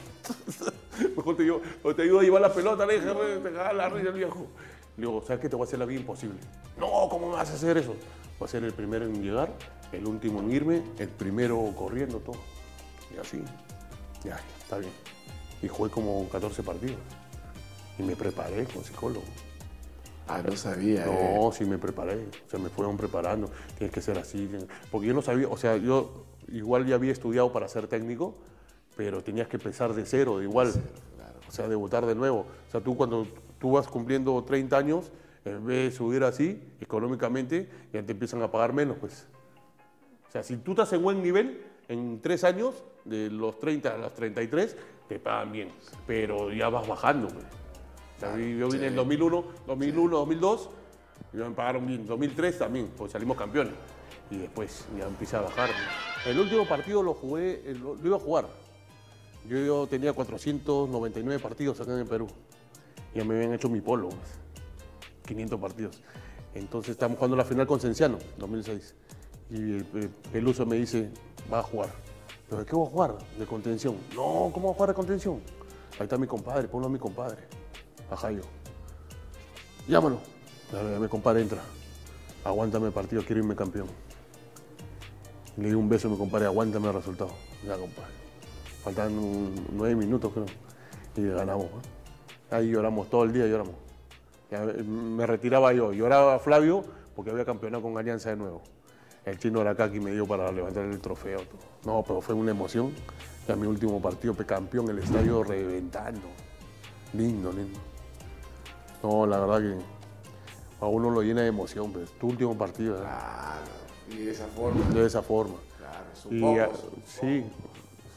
[1.16, 3.12] mejor te, ayudo, o te ayudo a llevar la pelota, le dije,
[3.43, 4.47] te cagaba la risa el viejo.
[4.97, 5.49] Le digo, ¿sabes qué?
[5.49, 6.39] Te voy a hacer la vida imposible.
[6.78, 7.95] No, ¿cómo me vas a hacer eso?
[8.39, 9.53] Voy a ser el primero en llegar,
[9.91, 12.37] el último en irme, el primero corriendo, todo.
[13.14, 13.43] Y así,
[14.24, 14.93] ya, está bien.
[15.62, 16.99] Y jugué como 14 partidos.
[17.99, 19.24] Y me preparé con psicólogo.
[20.28, 21.05] Ah, no sabía.
[21.05, 21.39] eh.
[21.41, 24.49] No, sí me preparé, o sea, me fueron preparando, tienes que ser así,
[24.91, 28.36] porque yo no sabía, o sea, yo igual ya había estudiado para ser técnico,
[28.96, 30.72] pero tenías que empezar de cero, de igual,
[31.48, 32.46] o sea, debutar de nuevo.
[32.68, 33.26] O sea, tú cuando
[33.59, 35.12] tú vas cumpliendo 30 años,
[35.44, 39.26] en vez de subir así, económicamente, ya te empiezan a pagar menos, pues.
[40.28, 43.98] O sea, si tú estás en buen nivel, en tres años, de los 30 a
[43.98, 44.76] los 33,
[45.09, 45.68] te pagan bien,
[46.07, 47.44] pero ya vas bajando, pues.
[48.16, 50.70] O sea, yo vine en 2001, 2001, 2002,
[51.32, 52.07] y me pagaron bien.
[52.07, 53.74] 2003 también, pues salimos campeones.
[54.30, 55.70] Y después ya empecé a bajar.
[56.24, 58.46] El último partido lo jugué, eh, lo, iba a jugar.
[59.48, 62.28] Yo, tenía 499 partidos acá en el Perú.
[63.12, 64.20] Ya me habían hecho mi polo, pues.
[65.26, 66.00] 500 partidos.
[66.54, 68.94] Entonces estamos jugando la final con Cenciano, 2006.
[69.50, 69.84] Y el
[70.32, 71.10] Peluso me dice,
[71.52, 71.90] va a jugar.
[72.48, 73.18] ¿Pero de qué voy a jugar?
[73.38, 73.96] De contención.
[74.14, 75.40] No, ¿cómo voy a jugar de contención?
[75.98, 77.38] Ahí está mi compadre, ponlo a mi compadre,
[78.10, 78.44] a Jairo.
[79.88, 80.20] Llámalo.
[81.00, 81.62] Mi compadre entra.
[82.44, 83.88] Aguántame el partido, quiero irme campeón.
[85.57, 87.30] Le di un beso a mi compadre, aguántame el resultado.
[87.66, 88.12] Ya, compadre.
[88.82, 89.12] Faltan
[89.72, 90.46] nueve minutos, creo.
[91.16, 91.66] Y ganamos.
[92.50, 93.74] Ahí lloramos, todo el día lloramos.
[94.86, 96.84] Me retiraba yo, lloraba Flavio
[97.14, 98.62] porque había campeonado con Alianza de nuevo.
[99.24, 101.40] El chino Aracaki me dio para levantar el trofeo.
[101.84, 102.92] No, pero fue una emoción.
[103.46, 106.28] Ya mi último partido, pe campeón, el estadio reventando.
[107.12, 107.78] Lindo, lindo.
[109.03, 109.84] No, la verdad que
[110.80, 112.11] a uno lo llena de emoción, pues.
[112.18, 113.61] Tu último partido, ¿verdad?
[114.12, 114.90] Y de esa forma.
[114.90, 115.54] de esa forma.
[115.78, 116.80] Claro, son Y, pocos.
[116.84, 117.44] ah, sí,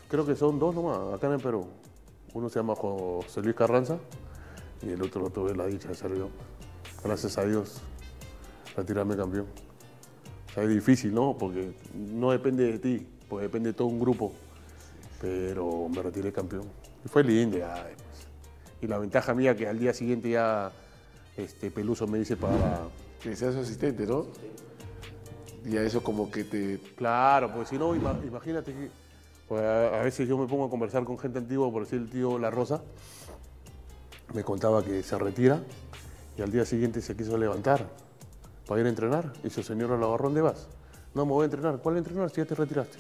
[0.09, 1.65] creo que son dos nomás, acá en el Perú.
[2.33, 3.97] Uno se llama José Luis Carranza
[4.81, 6.29] y el otro lo tuve la dicha de ser yo.
[7.03, 7.81] Gracias a Dios,
[8.75, 9.45] retirarme campeón.
[10.49, 11.35] O sea, es difícil, ¿no?
[11.37, 14.33] Porque no depende de ti, pues depende de todo un grupo.
[15.21, 16.63] Pero me retiré campeón.
[17.03, 18.27] Y fue lindo ya después.
[18.81, 20.71] Y la ventaja mía que al día siguiente ya
[21.37, 22.83] este, Peluso me dice para...
[23.21, 24.25] Que sea su asistente, ¿no?
[25.66, 26.80] Y eso como que te...
[26.95, 28.89] Claro, porque si no, ima- imagínate que
[29.47, 32.38] pues, a, veces yo me pongo a conversar con gente antigua, por decir el tío
[32.38, 32.82] La Rosa,
[34.34, 35.61] me contaba que se retira
[36.38, 37.88] y al día siguiente se quiso levantar
[38.68, 40.68] para ir a entrenar y su señora lo agarró, ¿dónde vas?
[41.13, 41.78] No, me voy a entrenar.
[41.80, 42.97] ¿Cuál entrenar si ya te retiraste?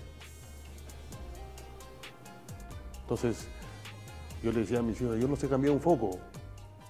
[3.01, 3.45] Entonces,
[4.41, 6.17] yo le decía a mis hijos, yo no sé cambiar un foco.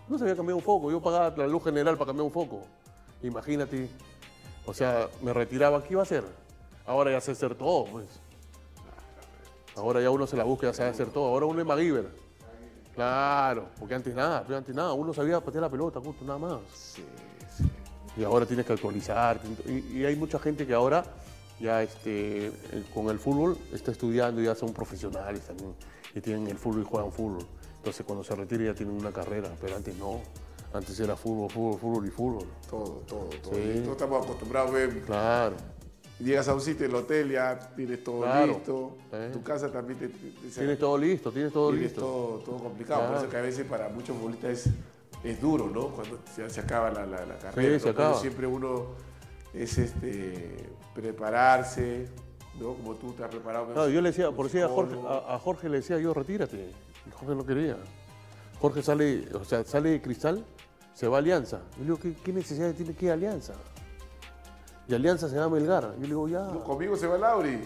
[0.08, 2.62] No sabía cambiar un foco, yo pagaba la luz general para cambiar un foco.
[3.24, 3.90] Imagínate,
[4.66, 6.24] o sea, me retiraba, ¿qué iba a hacer?
[6.86, 8.05] Ahora ya sé hacer todo, pues.
[9.76, 11.26] Ahora ya uno se la busca, ya sabe hacer todo.
[11.28, 12.07] Ahora uno es MacGyver.
[12.93, 16.95] Claro, porque antes nada, pero antes nada, uno sabía patear la pelota, justo, nada más.
[18.16, 19.41] Y ahora tienes que actualizar.
[19.66, 21.03] Y, y hay mucha gente que ahora
[21.59, 22.51] ya este, eh,
[22.93, 25.74] con el fútbol está estudiando y ya son profesionales también.
[26.13, 27.45] Y tienen el fútbol y juegan fútbol.
[27.78, 30.22] Entonces cuando se retira ya tienen una carrera, pero antes no.
[30.74, 32.47] Antes era fútbol, fútbol, fútbol y fútbol.
[32.70, 33.53] Todo, todo, todo.
[33.53, 33.61] Sí.
[33.68, 35.01] Nosotros estamos acostumbrados a ver.
[35.01, 35.55] Claro.
[36.20, 38.47] Llegas a un sitio, el hotel, ya tienes todo Claro.
[38.47, 38.97] listo.
[39.11, 39.18] Sí.
[39.34, 42.01] Tu casa también te, te- te- Tienes todo listo, tienes todo tienes listo.
[42.01, 43.07] todo, todo complicado.
[43.07, 44.70] Por eso que a veces para muchos futbolistas es,
[45.24, 45.89] es duro, ¿no?
[45.89, 47.80] Cuando se, se acaba la, la- la carrera.
[47.80, 47.93] se ¿no?
[47.93, 48.22] Cuando acaba.
[48.22, 48.86] Siempre uno
[49.53, 52.07] es este, prepararse,
[52.59, 52.74] ¿no?
[52.76, 53.74] Como tú te has preparado.
[53.74, 55.13] Claro, yo le decía, por decir a Jorge, psicólogo.
[55.13, 56.72] a, a Jorge le decía yo, retírate.
[57.13, 57.78] Jorge no quería.
[58.59, 60.45] Jorge sale, o sea, sale de cristal,
[60.96, 61.60] se va a Alianza.
[61.74, 63.54] Yo le digo, ¿qué, qué necesidad tiene que ir a Alianza?
[64.88, 65.93] Y Alianza se va a Melgar.
[65.96, 67.60] Yo le digo, ya, No, Conmigo se va Lauri.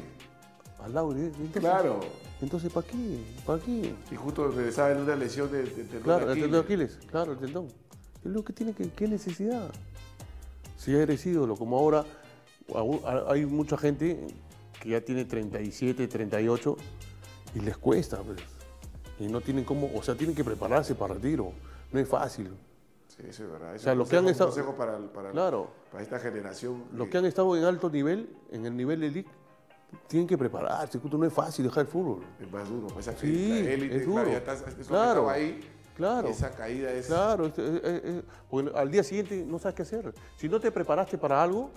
[0.83, 1.21] al Lauri.
[1.21, 1.25] ¿eh?
[1.37, 1.99] Entonces, Claro.
[2.41, 3.19] Entonces, ¿para qué?
[3.45, 3.93] ¿Para qué?
[4.11, 7.33] Y justo regresaba en una lesión de, de, de Claro, el tendón de Aquiles, claro,
[7.33, 7.67] el tendón.
[7.67, 7.73] Yo
[8.23, 9.69] le digo, ¿qué, tiene que, ¿qué necesidad?
[10.77, 12.05] Si ya eres ídolo, como ahora
[13.27, 14.25] hay mucha gente
[14.81, 16.77] que ya tiene 37, 38
[17.55, 18.39] y les cuesta, pues.
[19.19, 21.51] Y no tienen cómo, o sea, tienen que prepararse para retiro.
[21.91, 22.51] No es fácil.
[23.27, 23.75] Eso es verdad.
[23.75, 25.67] Eso sea, es un los que han consejo- estado- consejo para, para, Claro.
[25.91, 26.85] para esta generación.
[26.93, 29.29] Los que han estado en alto nivel, en el nivel elite,
[30.07, 30.99] tienen que prepararse.
[31.11, 32.23] No es fácil dejar el fútbol.
[32.39, 34.31] Es más duro, pues, esa Sí, la élite, es claro, duro.
[34.31, 35.59] ya estás, eso que Claro, ahí,
[35.97, 36.27] claro.
[36.29, 37.07] esa caída es...
[37.07, 40.13] Claro, es- es- porque al día siguiente no sabes qué hacer.
[40.37, 41.71] Si no te preparaste para algo,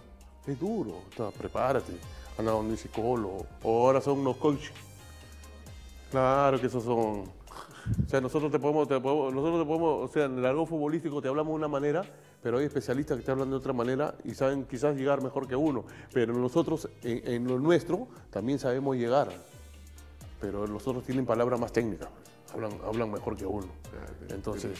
[0.46, 0.90] es duro.
[1.12, 1.92] O sea, prepárate.
[2.38, 3.46] Anda donde un psicólogo.
[3.62, 4.72] O ahora son unos coaches.
[6.10, 7.24] Claro que esos son.
[8.06, 10.66] O sea, nosotros te podemos, te podemos- nosotros te podemos, o sea, en el largo
[10.66, 12.02] futbolístico te hablamos de una manera,
[12.42, 15.56] pero hay especialistas que te hablan de otra manera y saben quizás llegar mejor que
[15.56, 15.84] uno.
[16.12, 19.28] Pero nosotros, en, en lo nuestro, también sabemos llegar.
[20.40, 22.08] Pero los otros tienen palabras más técnicas,
[22.52, 23.66] hablan, hablan mejor que uno.
[24.30, 24.72] Entonces,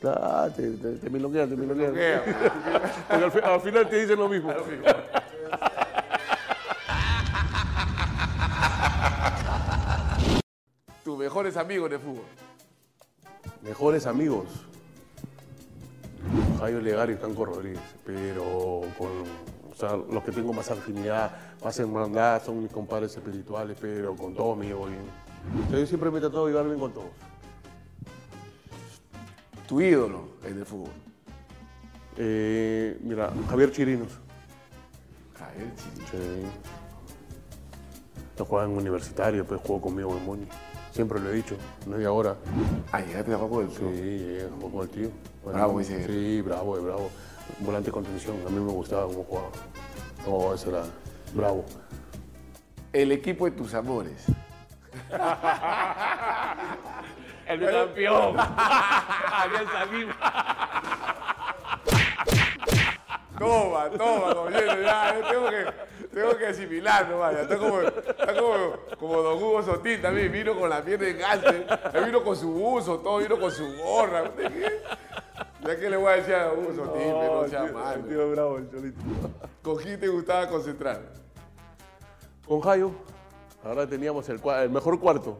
[0.00, 1.56] claro, te, te, te milonguean, te.
[3.08, 4.52] Porque al, al final te dicen lo mismo.
[11.04, 12.24] Tus mejores amigos de fútbol.
[13.60, 14.46] Mejores amigos.
[16.60, 17.82] Jairo Legar y Franco Rodríguez.
[18.06, 19.08] Pero con
[19.68, 24.32] o sea, los que tengo más afinidad, más hermandad, son mis compadres espirituales, pero con
[24.32, 25.00] todos me llevo bien.
[25.66, 27.10] O sea, yo siempre me he tratado de llevar bien con todos.
[29.66, 30.92] Tu ídolo en el fútbol.
[32.16, 34.20] Eh, mira, Javier Chirinos.
[35.36, 36.10] Javier Chirinos.
[36.12, 36.46] Sí.
[38.38, 40.46] No juega en universitario, después jugó conmigo en Moni.
[40.94, 42.36] Siempre lo he dicho, no es ahora.
[42.92, 43.92] Ah, llegaste a jugar con el Sí, club.
[43.94, 45.10] llegué, con el tío.
[45.42, 46.06] Bueno, Bravo ese.
[46.06, 47.10] Sí, bravo, bravo.
[47.58, 49.48] Volante de contención, a mí me gustaba cómo jugaba.
[50.24, 50.84] No, ese era
[51.34, 51.64] bravo.
[52.92, 54.24] El equipo de tus amores.
[57.48, 58.36] El campeón.
[58.38, 60.14] Alianza Lima.
[63.38, 67.42] Toma, toma, compañero, ya, yo tengo que, tengo que asimilarlo, vaya.
[67.42, 68.54] Está como, está como,
[68.98, 72.52] como Don Hugo Sotín también, vino con la pierna en galte, él vino con su
[72.52, 74.22] buzo, todo vino con su gorra.
[74.22, 74.80] ¿usted qué?
[75.66, 78.04] Ya que le voy a decir a Hugo Sotín, pero no sea malo.
[78.04, 79.00] tío bravo, el cholito.
[79.62, 81.00] ¿Con quién te gustaba concentrar?
[82.46, 82.92] Con Jayo,
[83.64, 85.38] ahora teníamos el, el mejor cuarto.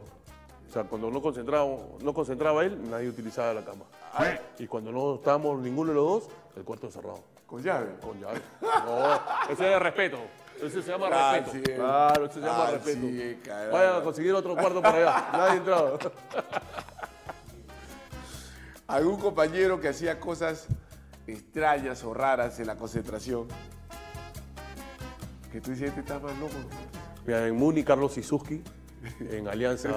[0.67, 1.65] O sea, cuando no concentraba,
[2.01, 3.85] no concentraba él, nadie utilizaba la cama.
[4.59, 7.34] Y cuando no estábamos ninguno de los dos, el cuarto cerrado.
[7.45, 7.95] Con llave.
[8.01, 8.41] Con llave.
[8.61, 9.13] No,
[9.45, 10.17] ese es de respeto.
[10.61, 11.51] Ese se llama Ah, respeto.
[11.51, 11.75] sí, eh.
[11.75, 13.01] claro, ese se llama Ah, respeto.
[13.01, 13.39] sí, eh.
[13.71, 15.29] Vayan a conseguir otro cuarto para allá.
[15.33, 15.91] Nadie entraba.
[18.87, 20.67] ¿Algún compañero que hacía cosas
[21.27, 23.47] extrañas o raras en la concentración?
[25.51, 26.53] Que tú dices, este está más loco.
[27.25, 28.61] Mira, en Muni, Carlos Izuski.
[29.29, 29.89] En Alianza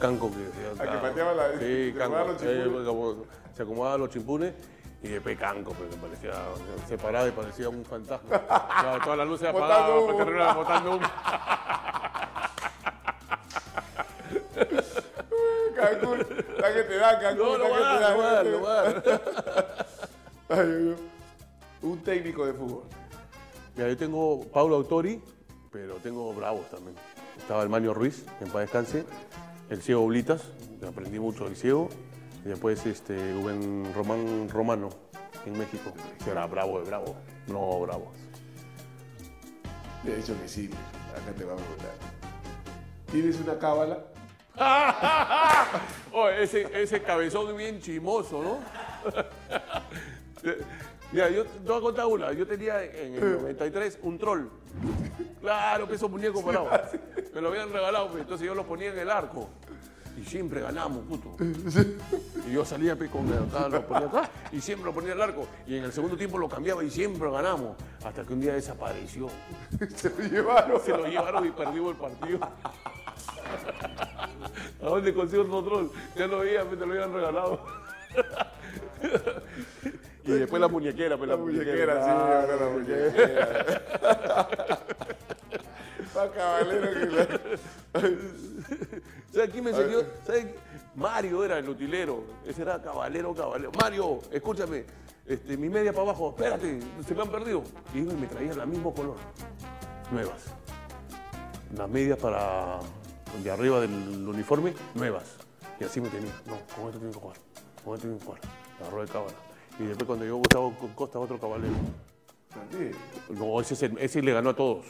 [0.00, 0.30] Canco.
[0.30, 0.36] Que,
[0.84, 1.58] que pateaba la- Sí,
[1.92, 2.18] se Canco.
[2.26, 3.16] los Eh,
[3.54, 4.54] se acomodaba los chimpunes.
[5.02, 6.32] Y después Canco, pero que parecía,
[6.88, 8.28] se paraba y parecía un fantasma.
[8.80, 11.06] Claro, todas las luces Botando apagadas, botando humo.
[15.76, 16.18] Cancún,
[16.58, 18.42] la que te da, Cancún, No, la no que te da.
[18.42, 19.86] la que te da.
[20.48, 20.96] Ay.
[21.82, 22.84] Un técnico de fútbol.
[23.76, 25.22] Mira, yo tengo Paulo Autori,
[25.70, 26.96] pero tengo bravos también.
[27.36, 29.04] Estaba el Mario Ruiz, en paz descanse,
[29.68, 30.42] el ciego Oblitas,
[30.80, 31.90] que aprendí mucho del ciego,
[32.46, 34.88] y después este, Rubén Román Romano,
[35.46, 35.92] en México,
[36.22, 37.16] que era bravo de bravo,
[37.48, 38.12] no bravo.
[40.04, 40.70] Le he dicho que sí.
[41.12, 41.90] Acá te va a preguntar.
[43.10, 43.98] ¿Tienes una cábala?
[46.12, 48.58] Oye, ese, ese cabezón bien chimoso, ¿no?
[51.10, 52.32] Mira, yo te voy a contar una.
[52.32, 54.46] Yo tenía en el 93 un troll.
[55.40, 56.70] Claro, que esos muñecos parados.
[57.34, 59.48] Me lo habían regalado, pues, entonces yo los ponía en el arco.
[60.16, 61.36] Y siempre ganamos, puto.
[62.48, 65.46] Y yo salía pues, con acá, lo ponía acá y siempre lo ponía el arco.
[65.66, 67.76] Y en el segundo tiempo lo cambiaba y siempre ganamos.
[68.04, 69.28] Hasta que un día desapareció.
[69.94, 70.80] Se lo llevaron.
[70.80, 72.40] Se lo llevaron y perdimos el partido.
[74.82, 75.86] ¿A dónde consigo otro troll?
[76.16, 77.60] Ya lo veía, me te lo habían regalado.
[80.24, 84.48] Y después la muñequera, pues la, La muñequera, sí, claro, ahora la muñequera.
[86.14, 87.28] Más caballero que la...
[89.36, 89.98] ¿Sabes quién me enseñó?
[90.26, 90.46] ¿Sabes?
[90.46, 90.54] qué?
[90.94, 92.24] Mario era el utilero.
[92.46, 93.70] Ese era caballero, caballero.
[93.78, 94.86] Mario, escúchame.
[95.26, 97.62] Este, mi media para abajo, espérate, se me han perdido.
[97.92, 99.16] Y iba y me traía el mismo color.
[100.10, 100.44] Nuevas.
[101.76, 102.78] Las medias para
[103.44, 105.24] de arriba del uniforme, nuevas.
[105.78, 106.32] Y así me tenía.
[106.46, 107.36] No, con esto tengo que jugar.
[107.84, 108.40] Con esto tengo que jugar.
[108.80, 109.32] La rueda de cábala.
[109.78, 111.74] Y después cuando yo Gustavo Costa, otro caballero.
[113.28, 114.86] No, ese, es el- ese le ganó a todos.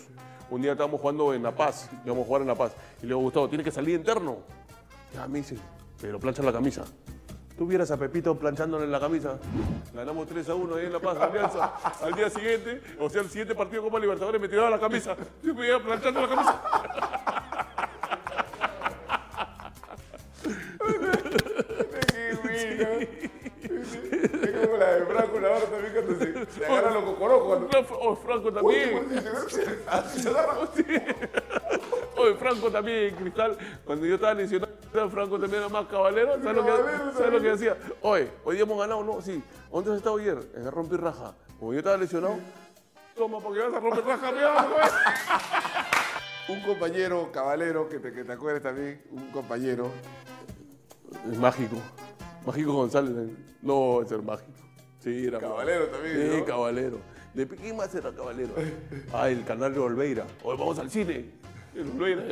[0.50, 2.72] Un día estábamos jugando en La Paz, íbamos a jugar en La Paz.
[2.98, 4.38] Y le digo, Gustavo, tiene que salir interno.
[5.14, 5.56] Ya me dice,
[6.00, 6.84] pero plancha la camisa.
[7.56, 9.38] Tú vieras a Pepito planchándole en la camisa.
[9.94, 11.72] Ganamos 3 a 1 ahí en La Paz, Alianza.
[12.02, 15.16] Al día siguiente, o sea, el siguiente partido como Libertadores, me tiraba la camisa.
[15.42, 16.62] Yo me iba planchando la camisa.
[22.76, 23.25] Qué.
[24.64, 27.58] Como la de Franco Navarro también cuando se, se agarra los cocorocos.
[27.68, 27.98] Cuando...
[28.00, 29.06] Oh, Franco también.
[29.86, 30.58] Agarra.
[32.18, 34.72] Oye, Franco también, Cristal, cuando yo estaba lesionado,
[35.10, 36.34] Franco también era más caballero.
[36.42, 36.72] ¿Sabes lo que,
[37.12, 37.76] ¿sabes lo que hacía?
[38.00, 39.20] Oye, hoy día hemos ganado, ¿no?
[39.20, 39.42] Sí.
[39.70, 40.38] ¿Dónde has estado ayer?
[40.54, 41.34] En el rompirraja.
[41.58, 42.38] Como yo estaba lesionado,
[43.14, 44.32] toma, porque vas a romper raja.
[46.48, 49.90] Un compañero caballero que te, que te acuerdes también, un compañero.
[51.30, 51.76] Es mágico.
[52.46, 53.12] Mágico González.
[53.16, 53.34] ¿eh?
[53.62, 54.50] No, ese era mágico.
[55.00, 55.96] Sí, era Caballero mágico.
[55.96, 56.44] también, Sí, ¿no?
[56.44, 56.98] caballero.
[57.34, 58.54] ¿De quién más era caballero?
[59.12, 60.24] Ah, el canal de Olveira.
[60.42, 61.30] Oye, vamos al cine.
[61.74, 62.22] El Olveira.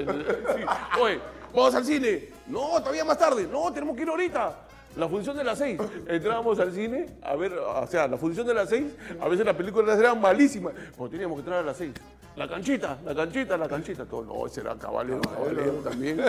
[0.54, 0.62] sí.
[1.00, 1.20] Oye,
[1.54, 2.28] vamos al cine.
[2.46, 3.46] No, todavía más tarde.
[3.50, 4.60] No, tenemos que ir ahorita.
[4.96, 5.78] La función de las seis.
[6.06, 8.86] Entrábamos al cine a ver, o sea, la función de las seis,
[9.20, 10.72] a veces las películas eran malísimas.
[10.96, 11.92] Pero teníamos que entrar a las seis.
[12.36, 14.06] La canchita, la canchita, la canchita.
[14.06, 14.22] Todo.
[14.24, 16.20] No, ese era caballero, caballero también.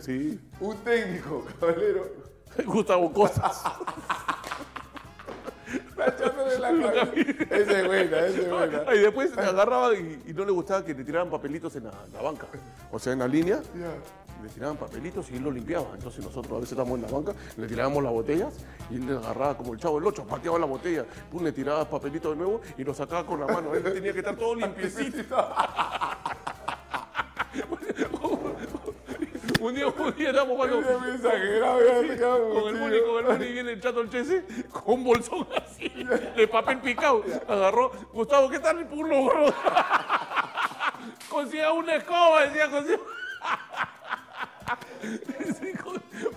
[0.00, 0.38] Sí.
[0.60, 2.33] Un técnico, caballero.
[2.66, 3.62] Gustavo Costas.
[6.06, 7.54] Echándole la cabeza.
[7.54, 8.94] Esa es buena, esa es buena.
[8.94, 11.92] Y después se agarraba y, y no le gustaba que le tiraran papelitos en la,
[12.12, 12.46] la banca.
[12.92, 13.60] O sea, en la línea,
[14.42, 15.86] le tiraban papelitos y él lo limpiaba.
[15.94, 18.54] Entonces nosotros a veces estábamos en la banca, le tirábamos las botellas
[18.90, 21.88] y él le agarraba como el chavo del 8, pateaba la botella, pum, le tiraba
[21.88, 23.74] papelitos de nuevo y lo sacaba con la mano.
[23.74, 25.34] Él tenía que estar todo limpiecito.
[29.64, 30.94] un día, un día estábamos jugando con
[32.68, 35.88] el Muni, con el Muni viene el chato el Chese con un bolsón así
[36.36, 37.24] de papel picado.
[37.48, 39.54] Agarró, Gustavo, ¿qué tal el pulo, gordo?
[41.30, 42.98] Consiga una escoba, decía, consiga.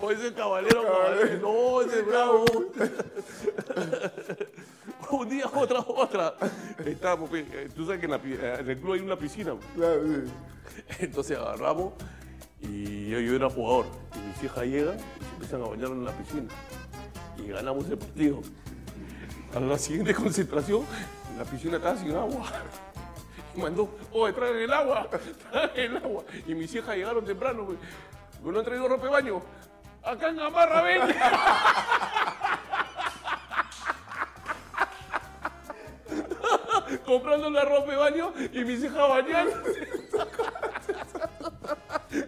[0.01, 1.39] O ese caballero, caballero.
[1.41, 2.45] No, ese es bravo.
[5.11, 6.34] Un día, otra, otra.
[6.86, 9.53] Estábamos, pues, eh, tú sabes que en, la eh, en el club hay una piscina.
[9.55, 9.65] pues.
[9.75, 10.32] Claro, sí.
[10.99, 11.93] Entonces agarramos
[12.62, 13.86] y yo, yo era jugador.
[14.16, 16.47] Y mis hijas llegan y se empiezan a bañar en la piscina.
[17.38, 18.41] Y ganamos el partido.
[19.55, 20.84] A la siguiente concentración,
[21.38, 22.45] la piscina estaba sin agua.
[23.55, 25.10] Y mandó, oye, traigan el agua,
[25.51, 26.24] traigan el agua.
[26.45, 27.80] Y mis hijas llegaron temprano, pues.
[28.43, 29.41] Me lo han traído ropa de baño.
[30.03, 31.01] Acá en Gamarra, ven.
[37.08, 39.88] Comprando la ropa de baño y mis hijas bañándose.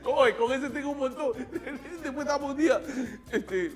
[0.06, 1.34] Oye, con ese tengo un montón.
[2.02, 2.82] Después estábamos un día.
[3.30, 3.72] Este,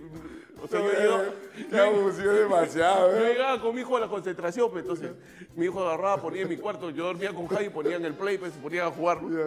[0.63, 3.33] o sea, yo llegaba, abusivo demasiado, yo ¿eh?
[3.33, 5.11] llegaba con mi hijo a la concentración, pues, entonces
[5.57, 8.37] mi hijo agarraba, ponía en mi cuarto, yo dormía con Jai, ponía en el play,
[8.37, 9.37] pues, se ponía a jugar, ¿no?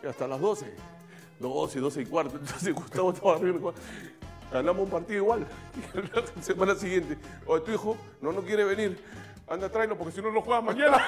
[0.00, 0.66] Y hasta las 12,
[1.40, 3.58] 12, 12 y cuarto, entonces Gustavo estaba arriba.
[3.58, 3.80] cuarto.
[4.52, 5.46] Ganamos un partido igual.
[5.94, 8.96] Y la semana siguiente, oye, tu hijo no, no quiere venir,
[9.48, 10.98] anda, tráelo, porque si no, no juega mañana.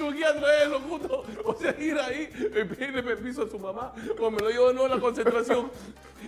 [0.00, 1.24] No quiero traerlo, puto.
[1.44, 4.84] O sea, ir ahí, eh, pedirle permiso a su mamá, o me lo llevo no
[4.84, 5.70] a la concentración.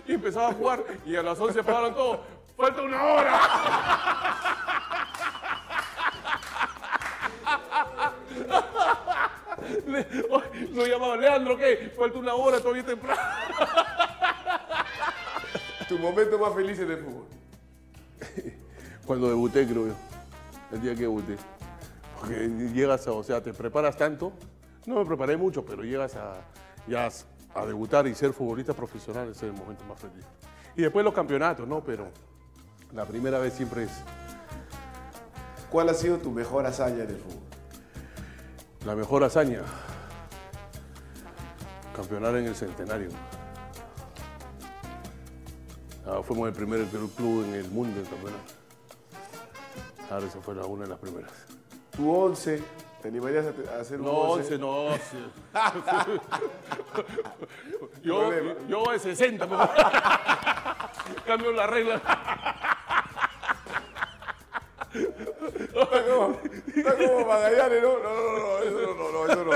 [0.07, 2.23] Y empezaba a jugar, y a las 11 pagaron todo.
[2.55, 3.41] ¡Falta una hora!
[10.73, 11.91] Lo llamaba Leandro, ¿qué?
[11.95, 13.21] Falta una hora, todavía es temprano.
[15.87, 17.36] Tu momento más feliz en el fútbol.
[19.07, 19.93] Cuando debuté, creo yo.
[20.71, 21.37] El día que debuté.
[22.19, 24.33] Porque llegas, a- o sea, te preparas tanto,
[24.85, 26.35] No me preparé mucho, pero llegas a,
[26.87, 27.09] ya
[27.53, 30.23] a debutar y ser futbolista profesional, ese es el momento más feliz.
[30.77, 31.83] Y después los campeonatos, ¿no?
[31.83, 32.07] Pero
[32.93, 33.91] la primera vez siempre es
[35.69, 37.41] ¿Cuál ha sido tu mejor hazaña en el fútbol?
[38.85, 39.59] la mejor hazaña.
[41.93, 43.09] Campeonar en el centenario.
[46.05, 48.53] Ah, fuimos el primer club en el mundo en campeonato.
[50.09, 51.31] Ahora esa fue la- una de las primeras.
[51.95, 52.63] Tu 11,
[53.01, 54.55] ¿te animarías a, hacer un No, 11?
[54.55, 54.87] 11 no.
[58.03, 58.31] yo,
[58.67, 59.45] yo de 60.
[59.47, 59.67] me voy.
[61.25, 62.01] Cambio la regla.
[64.93, 66.39] Está como,
[66.75, 67.99] está como Magallanes, ¿no?
[67.99, 69.51] No, no, no, eso no, no, no, eso no.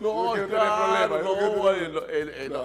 [0.00, 2.62] No, Yo quiero tener claro, problemas, yo no, quiero tener- vale, no, el- el- no.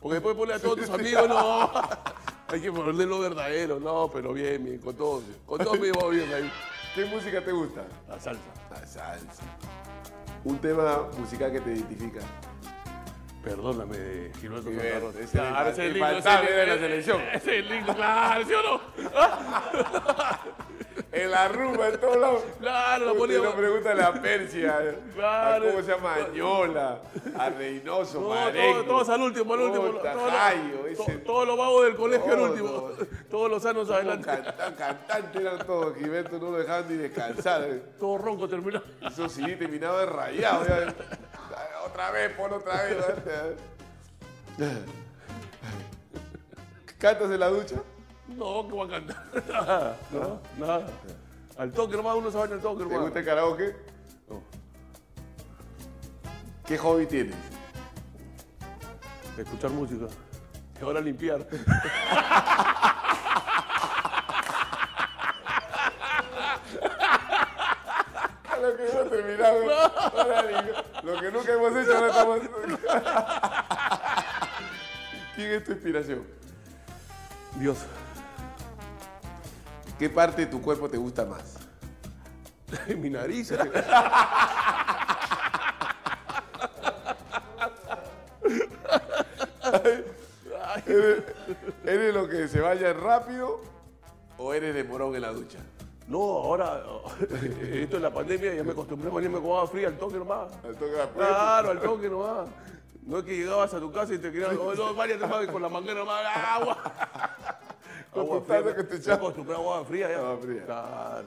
[0.00, 1.70] Porque después ponle a todos tus amigos, no.
[2.52, 5.22] Hay que ponerle lo verdadero, no, pero bien, bien, con todos.
[5.46, 6.50] Con todos me llevo bien ahí.
[6.96, 7.84] ¿Qué música te gusta?
[8.08, 8.42] La salsa.
[8.70, 9.42] La salsa.
[10.42, 12.18] Un tema musical que te identifica.
[13.42, 15.20] Perdóname, Gilberto Santa Rosa.
[15.20, 17.20] ese Claro, es el infaltable de la selección.
[17.32, 18.80] Es lindo, claro, ¿sí o no?
[21.12, 22.42] En la rumba, en todos lados.
[22.60, 23.38] Claro, lo ponía.
[23.38, 25.64] no pregúntale a Persia, Claro.
[25.64, 27.00] a cómo se llama, Añola,
[27.36, 28.84] a Reynoso, No, Marengo.
[28.84, 29.84] todos, al último, al último.
[31.24, 32.90] Todos, los vagos del colegio al último.
[33.30, 34.26] Todos los años adelante.
[34.26, 37.64] Canta- Cantantes eran todos, Gilberto no lo dejaban ni descansar.
[37.98, 38.82] Todo ronco terminó.
[39.00, 40.66] Eso sí, terminaba rayado.
[40.66, 40.94] ya.
[42.00, 42.96] Otra vez, pon otra vez.
[46.98, 47.76] ¿Cantas en la ducha?
[48.28, 49.24] No, que voy a cantar.
[49.46, 50.86] Nada, no, nada.
[51.58, 53.02] Al toque nomás, uno se baña al toque ¿Te nomás.
[53.02, 53.76] gusta el karaoke?
[54.30, 54.42] No.
[56.66, 57.36] ¿Qué hobby tienes?
[59.36, 60.06] Escuchar música.
[60.80, 61.46] Y ahora limpiar.
[68.60, 69.10] Lo que hemos terminado.
[69.10, 69.22] Ahora ni-
[71.02, 72.40] Lo que nunca hemos hecho, ahora estamos.
[75.34, 76.24] ¿Quién es tu inspiración?
[77.56, 77.78] Dios.
[79.98, 81.56] ¿Qué parte de tu cuerpo te gusta más?
[82.96, 83.52] Mi nariz.
[91.84, 93.60] ¿Eres lo que se vaya rápido
[94.38, 95.58] o eres de morón en la ducha?
[96.10, 96.82] No, ahora,
[97.72, 100.52] esto es la pandemia, ya me acostumbré a con agua fría al toque nomás.
[100.64, 101.34] Al toque de apuesto.
[101.34, 102.48] Claro, al toque nomás.
[103.06, 105.62] No es que llegabas a tu casa y te querías, oh, no, váyate más con
[105.62, 106.76] la manguera nomás, agua.
[108.12, 110.18] Agua fría, que te me acostumbré a agua fría ya.
[110.18, 110.64] Agua fría.
[110.64, 111.24] Claro.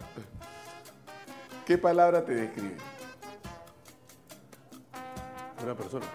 [1.65, 2.75] ¿Qué palabra te describe?
[5.59, 6.05] Buena persona.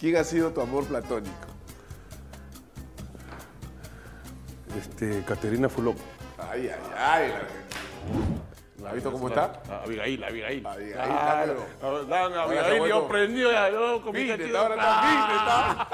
[0.00, 1.55] ¿Quién ha sido tu amor platónico?
[4.76, 5.96] Este, Caterina Fulop.
[6.38, 7.32] Ay, ay, ay.
[8.82, 9.62] la- ¿Has visto cómo está?
[9.70, 10.66] Ah, Abigail, Abigail.
[10.66, 11.66] Abigail, Claro.
[12.42, 13.08] Abigail, yo
[13.50, 14.00] ya, yo
[14.36, 14.58] cachito.
[14.58, 15.00] ahora está
[15.36, 15.88] está.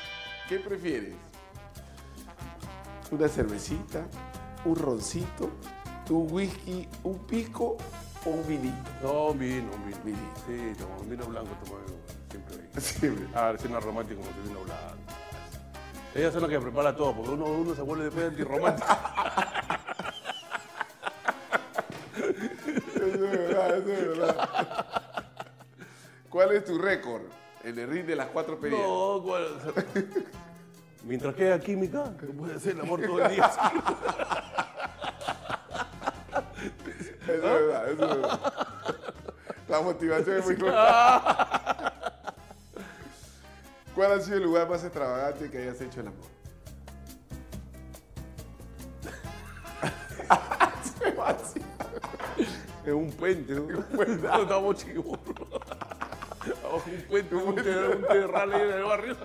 [0.48, 1.14] ¿Qué prefieres?
[3.10, 4.06] ¿Una cervecita?
[4.64, 5.50] ¿Un roncito?
[6.08, 6.88] ¿Un whisky?
[7.04, 7.76] ¿Un pico?
[8.24, 8.76] ¿O un vinito?
[9.02, 9.98] No, un vino, un vino.
[10.04, 10.40] Vinito.
[10.46, 11.76] Sí, tomo un vino blanco, tomo
[12.30, 12.56] siempre.
[12.80, 13.26] Siempre.
[13.34, 14.96] Ah, cena romántico como vino blanco.
[16.14, 18.88] Ellas son las que prepara todo, porque uno, uno se vuelve después antirromántico.
[22.96, 24.48] Eso es verdad, eso es verdad.
[26.28, 27.22] ¿Cuál es tu récord
[27.64, 28.82] en el ring de las cuatro peleas?
[28.82, 29.46] no, ¿cuál?
[31.04, 33.50] Mientras queda química, no puede hacer el amor todo el día.
[37.22, 38.40] Eso es verdad, eso es verdad.
[39.68, 41.76] La motivación es muy clara.
[44.00, 46.24] ¿Cuál ha sido el lugar más extravagante que hayas hecho el amor?
[50.82, 51.60] Se va así.
[52.86, 53.64] Es un puente, ¿no?
[53.64, 54.26] Un puente.
[54.26, 54.86] No, estamos.
[56.64, 59.16] Abajo un puente, un, ter- un terral ahí en el barrio.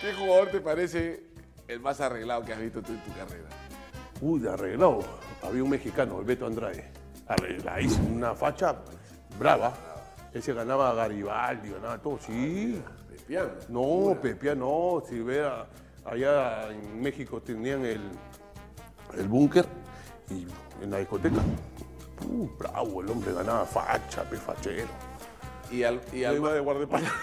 [0.00, 1.26] ¿Qué jugador te parece
[1.68, 3.48] el más arreglado que has visto tú en tu carrera?
[4.22, 5.00] Uy, de arreglado.
[5.42, 6.90] Había un mexicano, el Beto Andrade.
[7.28, 8.74] Arregladísimo, una facha
[9.38, 9.74] brava.
[10.32, 12.82] Ese ganaba a Garibaldi, ganaba todo, sí.
[13.68, 15.02] No, Pepia no.
[15.08, 15.66] Si vea,
[16.04, 18.00] allá en México tenían el,
[19.18, 19.66] el búnker
[20.30, 20.46] y
[20.82, 21.40] en la discoteca.
[22.26, 24.88] Uh, bravo, el hombre ganaba facha, pe fachero.
[25.70, 27.12] Y al, y Yo al iba de guardaespaldas.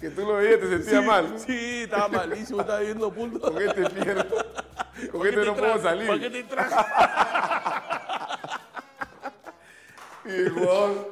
[0.00, 1.38] que tú lo veías te sentías Sí, mal.
[1.38, 3.50] Sí, estaba malísimo, estaba viendo puntos.
[3.50, 4.36] Con este pierdo.
[5.12, 6.32] Con este no puedo ¿Para qué salir.
[6.32, 6.74] te traje?
[10.24, 11.11] Y el jugador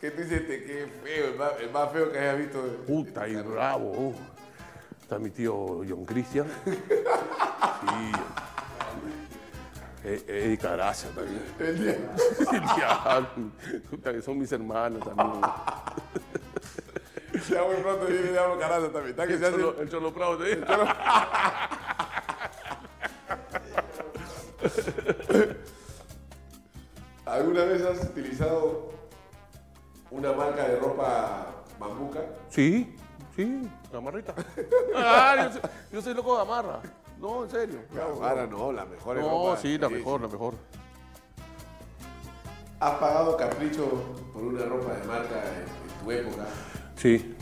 [0.00, 2.62] que tú dices, "Te, qué feo, el más, el más feo que hayas visto.
[2.86, 3.90] Puta, y bravo.
[3.90, 4.14] uh.
[5.02, 5.54] Está mi tío
[5.88, 6.46] John Christian.
[6.64, 6.72] Sí.
[10.04, 11.42] Eh, Erika Gracia también.
[11.58, 11.96] El día.
[12.52, 13.28] El diablo.
[13.90, 15.40] Puta, que son mis hermanos también.
[17.50, 19.10] Ya muy pronto viene Diablo Caraza también.
[19.10, 19.56] Está que El se hace.
[19.56, 20.64] Cholo, el Cholo Prado también.
[20.64, 20.94] ¿Alguna
[32.58, 32.92] Sí,
[33.36, 34.34] sí, gamarrita.
[34.96, 36.80] Ah, yo, soy, yo soy loco de gamarra.
[37.20, 37.78] No, en serio.
[38.20, 40.54] Ahora no, la mejor No, sí, la mejor, la mejor.
[42.80, 43.86] ¿Has pagado capricho
[44.32, 46.46] por una ropa de marca en, en tu época?
[46.96, 47.36] Sí,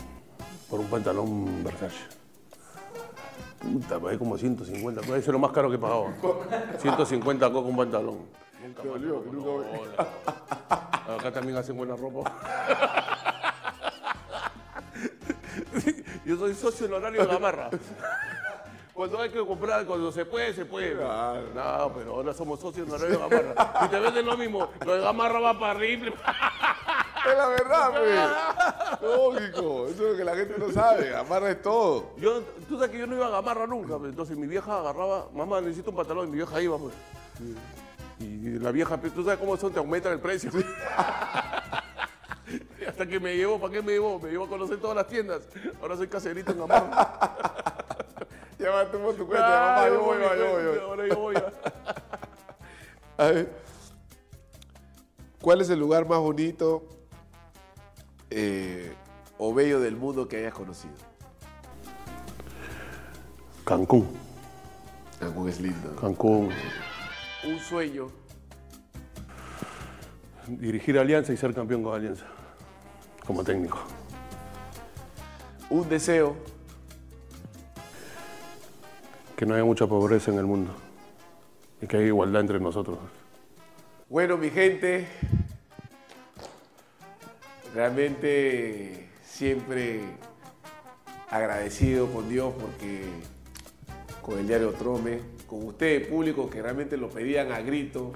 [0.69, 1.97] por un pantalón Versace.
[3.59, 5.01] Puta, pagué como 150.
[5.01, 6.13] Puede ser lo más caro que he pagado.
[6.77, 8.19] 150 con un pantalón.
[8.63, 10.07] Nunca dolió, nunca-.
[11.11, 12.31] Acá también hacen buena ropa.
[16.27, 17.69] Yo soy socio honorario de Gamarra.
[18.93, 20.95] Cuando hay que comprar, cuando se puede, se puede.
[20.95, 23.81] No, pero ahora somos socios honorarios de Gamarra.
[23.83, 26.07] Si te venden lo mismo, lo de Gamarra va para arriba.
[26.07, 27.91] Es la verdad,
[28.99, 29.09] pues.
[29.09, 31.15] Lógico, eso es lo que la gente no sabe.
[31.15, 32.15] Amarra es todo.
[32.17, 35.27] Yo, tú sabes que yo no iba a Gamarra nunca, pues, entonces mi vieja agarraba,
[35.33, 36.95] mamá necesito un pantalón, y mi vieja iba, pues.
[38.19, 40.49] Y la vieja, pues, tú sabes cómo son, te aumentan el precio.
[42.87, 44.19] Hasta que me llevó, ¿para qué me llevó?
[44.19, 45.41] Me llevó a conocer todas las tiendas.
[45.81, 47.33] Ahora soy caserito en Gamarra.
[48.59, 50.27] Ya va, tú por tu cuenta, Ah, yo voy, yo voy.
[50.27, 50.79] cuenta, yo voy.
[50.79, 51.35] Ahora yo voy.
[51.35, 53.51] a- A ver,
[55.43, 56.83] ¿cuál es el lugar más bonito
[58.31, 58.91] eh,
[59.37, 60.95] o bello del mundo que hayas conocido?
[63.63, 64.07] Cancún,
[65.19, 65.95] Cancún es lindo.
[65.95, 66.49] Cancún.
[67.47, 68.07] Un sueño.
[70.47, 72.25] Dirigir Alianza y ser campeón con Alianza.
[73.27, 73.79] Como técnico.
[75.69, 76.35] Un deseo.
[79.35, 80.71] Que no haya mucha pobreza en el mundo.
[81.81, 82.97] Y que haya igualdad entre nosotros.
[84.09, 85.05] Bueno, mi gente,
[87.75, 89.99] realmente siempre
[91.29, 93.03] agradecido con Dios porque
[94.21, 98.13] con el diario Trome, con ustedes, público, que realmente lo pedían a grito,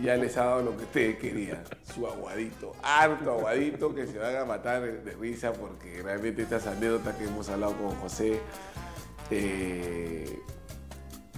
[0.00, 1.62] ya les ha dado lo que ustedes querían,
[2.06, 7.24] aguadito, harto aguadito, que se van a matar de, risa porque realmente estas anécdotas que
[7.24, 8.40] hemos hablado con José,
[9.30, 10.40] eh,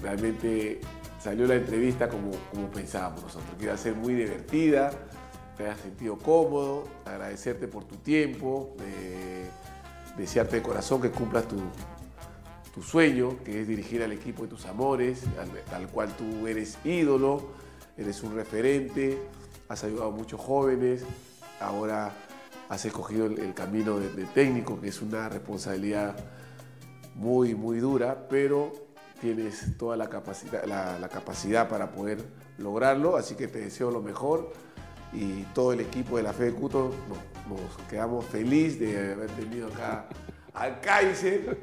[0.03, 0.81] realmente
[1.23, 2.31] salió la entrevista como,
[2.73, 4.91] pensábamos nosotros, que iba a ser muy divertida,
[5.57, 9.49] te hayas sentido cómodo, agradecerte por tu tiempo, eh,
[10.17, 11.57] desearte de corazón que cumplas tu,
[12.75, 16.79] tu sueño, que es dirigir al equipo de tus amores, al, al cual tú eres
[16.85, 17.51] ídolo,
[17.97, 19.19] eres un referente,
[19.71, 21.05] has ayudado a muchos jóvenes,
[21.61, 22.13] ahora
[22.69, 26.17] has escogido el, camino de, técnico, que es una responsabilidad
[27.15, 28.73] muy, muy dura, pero
[29.21, 32.19] tienes toda la capacidad, la, capacidad para poder
[32.59, 34.53] lograrlo, así que te deseo lo mejor
[35.13, 39.31] y todo el equipo de la Fe de Cuto nos, nos quedamos felices de haber
[39.31, 40.09] tenido acá
[40.53, 41.61] al Kaiser,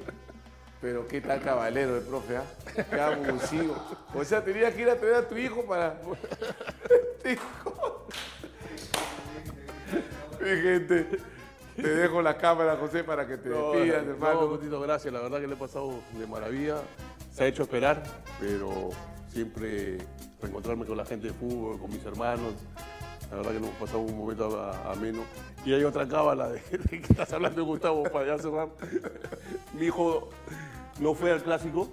[0.81, 2.43] pero qué tal caballero el profe, ¿ah?
[2.89, 3.75] Qué abusivo.
[4.13, 5.99] O sea, tenía que ir a traer a tu hijo para...
[7.25, 8.07] Hijo.
[10.39, 11.07] Mi gente,
[11.75, 14.47] te dejo la cámara, José, para que te despidas, no, hermano.
[14.47, 15.13] Gotito, gracias.
[15.13, 16.77] La verdad que le he pasado de maravilla.
[17.33, 18.01] Se ha hecho esperar,
[18.39, 18.89] pero
[19.29, 19.97] siempre
[20.41, 22.53] reencontrarme con la gente de fútbol, con mis hermanos.
[23.31, 25.21] La verdad que nos hemos pasado un momento a- ameno.
[25.65, 28.69] Y hay otra cábala de, de que estás hablando Gustavo para ya cerrar.
[29.73, 30.29] Mi hijo
[30.99, 31.89] no fue al clásico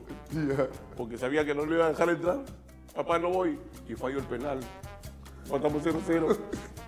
[0.97, 2.39] porque sabía que no le iba a dejar entrar.
[2.95, 3.59] Papá, no voy.
[3.89, 4.61] Y falló el penal.
[5.47, 6.37] Faltamos 0-0.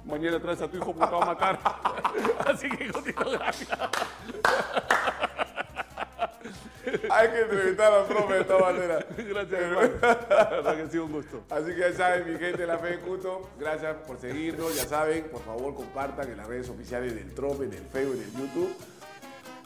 [0.05, 1.59] Mañana traes a tu hijo porque te va a matar.
[2.47, 3.69] Así que, Gotito, gracias.
[7.11, 9.05] Hay que entrevistar al profe de todas maneras.
[9.17, 9.91] Gracias, hermano.
[10.01, 11.43] Que ha sido un gusto.
[11.51, 14.77] Así que ya saben, mi gente de la Fe de Cuto, gracias por seguirnos.
[14.77, 18.23] Ya saben, por favor, compartan en las redes oficiales del Trome, en el Facebook, en
[18.23, 18.75] el YouTube.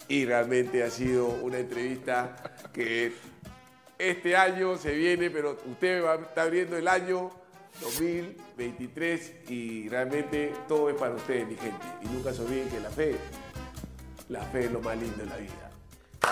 [0.09, 2.37] Y realmente ha sido una entrevista
[2.73, 3.13] que
[3.99, 7.31] este año se viene, pero usted va a estar viendo el año
[7.81, 11.87] 2023 y realmente todo es para ustedes, mi gente.
[12.03, 13.15] Y nunca se olviden que la fe,
[14.29, 15.70] la fe es lo más lindo de la vida.
[16.23, 16.31] La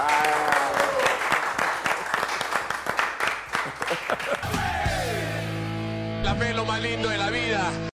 [6.39, 7.71] fe lo más lindo de la vida.